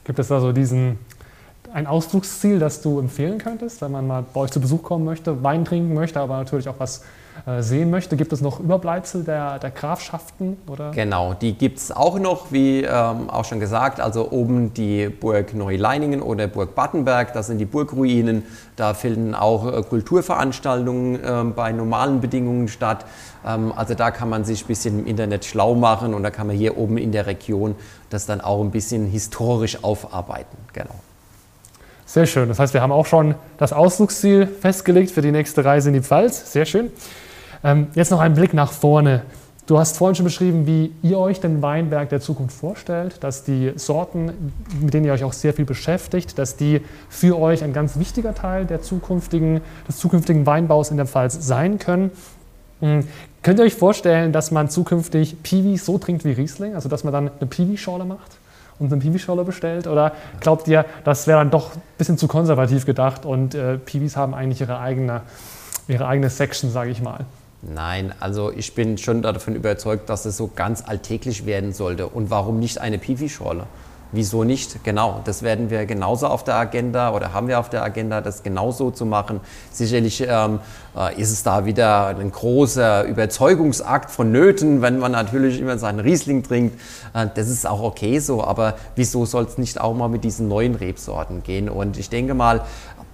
Gibt 0.04 0.20
es 0.20 0.32
also 0.32 0.52
diesen 0.52 1.00
ein 1.74 1.88
Ausflugsziel, 1.88 2.60
das 2.60 2.82
du 2.82 3.00
empfehlen 3.00 3.40
könntest, 3.40 3.82
wenn 3.82 3.92
man 3.92 4.08
mal 4.08 4.24
bei 4.34 4.42
euch 4.42 4.52
zu 4.52 4.62
Besuch 4.62 4.84
kommen 4.84 5.06
möchte, 5.06 5.44
Wein 5.44 5.66
trinken 5.66 5.94
möchte, 5.94 6.20
aber 6.20 6.38
natürlich 6.38 6.70
auch 6.70 6.80
was 6.80 7.04
äh, 7.48 7.64
sehen 7.64 7.90
möchte? 7.90 8.16
Gibt 8.16 8.32
es 8.32 8.42
noch 8.42 8.60
Überbleibsel 8.60 9.24
der, 9.24 9.58
der 9.58 9.72
Grafschaften? 9.72 10.58
Oder? 10.68 10.92
Genau, 10.92 11.34
die 11.34 11.54
gibt 11.54 11.80
es 11.80 11.92
auch 11.92 12.20
noch, 12.20 12.52
wie 12.52 12.84
ähm, 12.84 13.28
auch 13.30 13.44
schon 13.44 13.60
gesagt. 13.60 14.00
Also 14.00 14.30
oben 14.30 14.74
die 14.76 15.10
Burg 15.10 15.56
Neuleiningen 15.56 16.22
oder 16.22 16.48
Burg 16.48 16.76
Battenberg, 16.76 17.34
das 17.34 17.48
sind 17.48 17.58
die 17.58 17.66
Burgruinen. 17.66 18.44
Da 18.76 18.94
finden 18.94 19.34
auch 19.34 19.66
äh, 19.66 19.82
Kulturveranstaltungen 19.82 21.24
äh, 21.24 21.44
bei 21.56 21.72
normalen 21.72 22.22
Bedingungen 22.22 22.68
statt. 22.68 23.06
Ähm, 23.46 23.74
also 23.76 23.96
da 23.96 24.12
kann 24.12 24.30
man 24.30 24.46
sich 24.46 24.64
ein 24.64 24.68
bisschen 24.68 25.00
im 25.00 25.08
Internet 25.08 25.44
schlau 25.44 25.74
machen 25.74 26.14
und 26.14 26.22
da 26.22 26.30
kann 26.30 26.46
man 26.46 26.56
hier 26.56 26.78
oben 26.78 26.98
in 26.98 27.12
der 27.12 27.26
Region 27.26 27.74
das 28.12 28.28
dann 28.28 28.42
auch 28.42 28.62
ein 28.62 28.70
bisschen 28.70 29.08
historisch 29.08 29.84
aufarbeiten. 29.84 30.58
Genau. 30.72 30.96
Sehr 32.06 32.26
schön. 32.26 32.50
Das 32.50 32.60
heißt, 32.60 32.74
wir 32.74 32.82
haben 32.82 32.92
auch 32.92 33.06
schon 33.06 33.36
das 33.58 33.74
Ausflugsziel 33.74 34.48
festgelegt 34.48 35.12
für 35.12 35.22
die 35.22 35.32
nächste 35.32 35.64
Reise 35.64 35.90
in 35.90 35.94
die 35.94 36.02
Pfalz. 36.02 36.52
Sehr 36.52 36.66
schön. 36.66 36.92
Ähm, 37.64 37.88
jetzt 37.96 38.12
noch 38.12 38.20
ein 38.20 38.34
Blick 38.34 38.54
nach 38.54 38.72
vorne. 38.72 39.24
Du 39.66 39.80
hast 39.80 39.96
vorhin 39.96 40.14
schon 40.14 40.26
beschrieben, 40.26 40.68
wie 40.68 40.92
ihr 41.02 41.18
euch 41.18 41.40
den 41.40 41.62
Weinberg 41.62 42.10
der 42.10 42.20
Zukunft 42.20 42.58
vorstellt, 42.58 43.24
dass 43.24 43.46
die 43.46 43.72
Sorten, 43.78 44.54
mit 44.82 44.94
denen 44.94 45.06
ihr 45.06 45.14
euch 45.14 45.24
auch 45.24 45.32
sehr 45.32 45.54
viel 45.54 45.64
beschäftigt, 45.64 46.38
dass 46.38 46.58
die 46.58 46.82
für 47.08 47.40
euch 47.40 47.64
ein 47.64 47.72
ganz 47.72 47.98
wichtiger 47.98 48.36
Teil 48.36 48.66
der 48.66 48.82
zukünftigen, 48.82 49.62
des 49.88 49.98
zukünftigen 50.00 50.46
Weinbaus 50.46 50.92
in 50.92 50.98
der 50.98 51.06
Pfalz 51.06 51.38
sein 51.48 51.80
können. 51.80 52.12
Mhm. 52.82 53.08
Könnt 53.42 53.60
ihr 53.60 53.66
euch 53.66 53.76
vorstellen, 53.76 54.34
dass 54.34 54.52
man 54.52 54.70
zukünftig 54.70 55.42
Piwi 55.44 55.78
so 55.78 55.98
trinkt 55.98 56.26
wie 56.26 56.32
Riesling, 56.32 56.76
also 56.76 56.90
dass 56.90 57.06
man 57.06 57.14
dann 57.14 57.32
eine 57.40 57.48
Piwi-Schorle 57.48 58.04
macht? 58.04 58.32
Und 58.80 58.92
eine 58.92 59.02
Piwi-Schorle 59.02 59.44
bestellt? 59.44 59.88
Oder 59.88 60.14
glaubt 60.40 60.68
ihr, 60.68 60.86
das 61.04 61.28
wäre 61.28 61.40
dann 61.40 61.52
doch 61.52 61.76
ein 61.76 61.82
bisschen 61.98 62.18
zu 62.18 62.28
konservativ 62.28 62.86
gedacht 62.86 63.26
und 63.26 63.56
äh, 63.56 63.78
Piwis 63.78 64.16
haben 64.18 64.34
eigentlich 64.34 64.62
ihre 64.62 64.80
eigene, 64.80 65.22
ihre 65.88 66.08
eigene 66.08 66.30
Section, 66.30 66.72
sage 66.72 66.92
ich 66.92 67.02
mal? 67.02 67.26
Nein, 67.62 68.14
also 68.20 68.52
ich 68.52 68.76
bin 68.76 68.98
schon 68.98 69.22
davon 69.22 69.56
überzeugt, 69.56 70.10
dass 70.10 70.26
es 70.26 70.36
so 70.36 70.50
ganz 70.54 70.84
alltäglich 70.86 71.46
werden 71.46 71.72
sollte. 71.72 72.08
Und 72.08 72.30
warum 72.30 72.60
nicht 72.60 72.80
eine 72.80 72.98
Piwi-Schorle? 72.98 73.66
Wieso 74.14 74.44
nicht? 74.44 74.84
Genau, 74.84 75.22
das 75.26 75.44
werden 75.44 75.70
wir 75.70 75.86
genauso 75.86 76.28
auf 76.28 76.44
der 76.44 76.56
Agenda 76.56 77.14
oder 77.14 77.34
haben 77.34 77.48
wir 77.48 77.60
auf 77.60 77.70
der 77.70 77.84
Agenda, 77.84 78.22
das 78.22 78.44
genauso 78.44 78.92
zu 78.92 79.06
machen. 79.06 79.42
Sicherlich 79.72 80.24
ähm, 80.26 80.60
äh, 80.96 81.20
ist 81.20 81.32
es 81.32 81.44
da 81.44 81.66
wieder 81.66 82.08
ein 82.08 82.32
großer 82.32 83.04
Überzeugungsakt 83.04 84.12
vonnöten, 84.12 84.82
wenn 84.82 85.00
man 85.00 85.12
natürlich 85.12 85.60
immer 85.60 85.78
seinen 85.78 86.00
Riesling 86.00 86.44
trinkt. 86.44 86.80
Äh, 87.14 87.28
das 87.36 87.50
ist 87.50 87.68
auch 87.68 87.82
okay 87.82 88.20
so, 88.20 88.44
aber 88.44 88.76
wieso 88.96 89.26
soll 89.26 89.44
es 89.44 89.58
nicht 89.58 89.82
auch 89.82 89.94
mal 89.94 90.08
mit 90.08 90.24
diesen 90.24 90.48
neuen 90.48 90.76
Rebsorten 90.76 91.44
gehen? 91.44 91.68
Und 91.68 91.98
ich 91.98 92.10
denke 92.10 92.34
mal, 92.34 92.62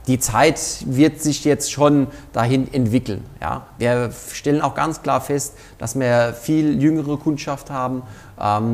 die 0.09 0.17
Zeit 0.17 0.59
wird 0.87 1.21
sich 1.21 1.45
jetzt 1.45 1.71
schon 1.71 2.07
dahin 2.33 2.73
entwickeln. 2.73 3.23
Ja? 3.39 3.67
Wir 3.77 4.09
stellen 4.33 4.59
auch 4.61 4.73
ganz 4.73 5.03
klar 5.03 5.21
fest, 5.21 5.55
dass 5.77 5.97
wir 5.99 6.33
viel 6.33 6.81
jüngere 6.81 7.17
Kundschaft 7.17 7.69
haben, 7.69 8.01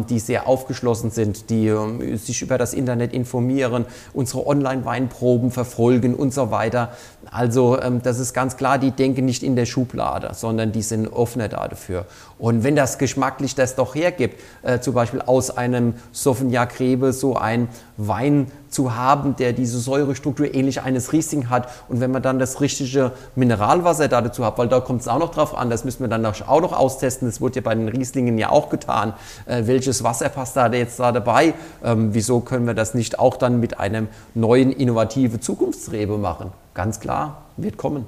die 0.07 0.19
sehr 0.19 0.47
aufgeschlossen 0.47 1.09
sind, 1.09 1.49
die 1.49 1.67
ähm, 1.67 2.17
sich 2.17 2.41
über 2.41 2.57
das 2.57 2.73
Internet 2.73 3.13
informieren, 3.13 3.85
unsere 4.13 4.45
Online-Weinproben 4.45 5.51
verfolgen 5.51 6.13
und 6.13 6.33
so 6.33 6.51
weiter. 6.51 6.91
Also 7.31 7.81
ähm, 7.81 8.01
das 8.01 8.19
ist 8.19 8.33
ganz 8.33 8.57
klar, 8.57 8.77
die 8.77 8.91
denken 8.91 9.25
nicht 9.25 9.43
in 9.43 9.55
der 9.55 9.65
Schublade, 9.65 10.31
sondern 10.33 10.71
die 10.71 10.81
sind 10.81 11.07
offener 11.07 11.47
dafür. 11.47 12.05
Und 12.37 12.63
wenn 12.63 12.75
das 12.75 12.97
geschmacklich 12.97 13.55
das 13.55 13.75
doch 13.75 13.95
hergibt, 13.95 14.41
äh, 14.63 14.79
zum 14.79 14.93
Beispiel 14.93 15.21
aus 15.21 15.55
einem 15.55 15.95
Sauvignac 16.11 16.79
Rebe 16.79 17.13
so 17.13 17.35
ein 17.35 17.69
Wein 17.97 18.51
zu 18.75 18.95
haben, 18.95 19.37
der 19.37 19.53
diese 19.53 19.79
Säurestruktur 19.79 20.53
ähnlich 20.53 20.81
eines 20.81 21.13
Riesling 21.13 21.49
hat 21.49 21.69
und 21.87 22.01
wenn 22.01 22.11
man 22.11 22.21
dann 22.21 22.39
das 22.39 22.59
richtige 22.59 23.13
Mineralwasser 23.35 24.09
dazu 24.09 24.45
hat, 24.45 24.57
weil 24.57 24.67
da 24.67 24.81
kommt 24.81 25.01
es 25.01 25.07
auch 25.07 25.17
noch 25.17 25.31
drauf 25.31 25.55
an, 25.57 25.69
das 25.69 25.85
müssen 25.85 26.01
wir 26.01 26.09
dann 26.09 26.25
auch 26.25 26.61
noch 26.61 26.73
austesten, 26.73 27.27
das 27.27 27.39
wurde 27.39 27.55
ja 27.55 27.61
bei 27.61 27.73
den 27.73 27.87
Rieslingen 27.87 28.37
ja 28.37 28.49
auch 28.49 28.69
getan, 28.69 29.13
äh, 29.45 29.63
welches 29.65 30.03
Wasser 30.03 30.27
passt 30.27 30.57
da 30.57 30.67
jetzt 30.67 30.99
da 30.99 31.13
dabei, 31.13 31.53
ähm, 31.85 32.13
wieso 32.13 32.41
können 32.41 32.67
wir 32.67 32.73
das 32.73 32.93
nicht 32.93 33.17
auch 33.17 33.37
dann 33.37 33.61
mit 33.61 33.79
einem 33.79 34.09
neuen 34.33 34.73
innovative 34.73 35.39
Zukunftsrebe 35.39 36.17
machen? 36.17 36.51
Ganz 36.73 36.99
klar, 36.99 37.14
wird 37.57 37.77
kommen. 37.77 38.05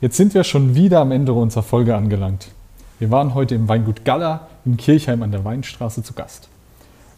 Jetzt 0.00 0.16
sind 0.16 0.34
wir 0.34 0.44
schon 0.44 0.74
wieder 0.74 1.00
am 1.00 1.12
Ende 1.12 1.32
unserer 1.32 1.62
Folge 1.62 1.96
angelangt. 1.96 2.48
Wir 2.98 3.10
waren 3.10 3.34
heute 3.34 3.54
im 3.54 3.68
Weingut 3.68 4.04
Galla 4.04 4.48
in 4.64 4.76
Kirchheim 4.76 5.22
an 5.22 5.30
der 5.30 5.44
Weinstraße 5.44 6.02
zu 6.02 6.12
Gast. 6.14 6.48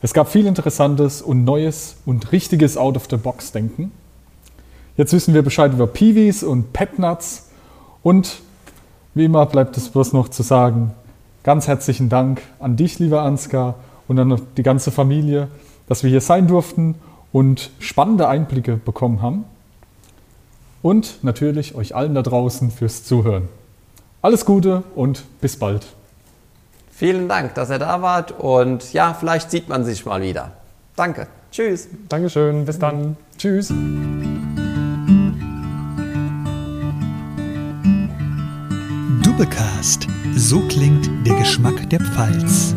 Es 0.03 0.15
gab 0.15 0.29
viel 0.29 0.47
Interessantes 0.47 1.21
und 1.21 1.45
Neues 1.45 1.97
und 2.07 2.33
richtiges 2.33 2.77
Out-of-the-Box-Denken. 2.77 3.93
Jetzt 4.97 5.13
wissen 5.13 5.35
wir 5.35 5.43
Bescheid 5.43 5.73
über 5.73 5.87
Peewees 5.87 6.43
und 6.43 6.73
Petnuts 6.73 7.51
und 8.03 8.41
wie 9.15 9.25
immer 9.25 9.45
bleibt 9.47 9.77
es 9.77 9.89
bloß 9.89 10.13
noch 10.13 10.29
zu 10.29 10.43
sagen, 10.43 10.93
ganz 11.43 11.69
herzlichen 11.69 12.09
Dank 12.09 12.43
an 12.59 12.77
dich, 12.77 12.99
lieber 12.99 13.23
Ansgar, 13.23 13.75
und 14.09 14.19
an 14.19 14.41
die 14.57 14.63
ganze 14.63 14.91
Familie, 14.91 15.49
dass 15.87 16.03
wir 16.03 16.11
hier 16.11 16.21
sein 16.21 16.49
durften 16.49 16.97
und 17.33 17.71
spannende 17.79 18.27
Einblicke 18.27 18.77
bekommen 18.77 19.23
haben. 19.23 19.45
Und 20.83 21.23
natürlich 21.23 21.75
euch 21.75 21.95
allen 21.95 22.15
da 22.15 22.23
draußen 22.23 22.71
fürs 22.71 23.05
Zuhören. 23.05 23.49
Alles 24.23 24.45
Gute 24.45 24.83
und 24.95 25.25
bis 25.41 25.59
bald. 25.59 25.87
Vielen 26.91 27.29
Dank, 27.29 27.55
dass 27.55 27.71
ihr 27.71 27.79
da 27.79 28.03
wart 28.03 28.33
und 28.33 28.93
ja, 28.93 29.15
vielleicht 29.15 29.51
sieht 29.51 29.69
man 29.69 29.85
sich 29.85 30.05
mal 30.05 30.21
wieder. 30.21 30.53
Danke. 30.97 31.27
Tschüss. 31.51 31.89
Dankeschön. 32.09 32.65
Bis 32.65 32.79
dann. 32.79 33.17
Tschüss. 33.39 33.73
Dubbecast. 39.23 40.07
So 40.37 40.61
klingt 40.69 41.09
der 41.27 41.37
Geschmack 41.37 41.89
der 41.89 42.01
Pfalz. 42.01 42.75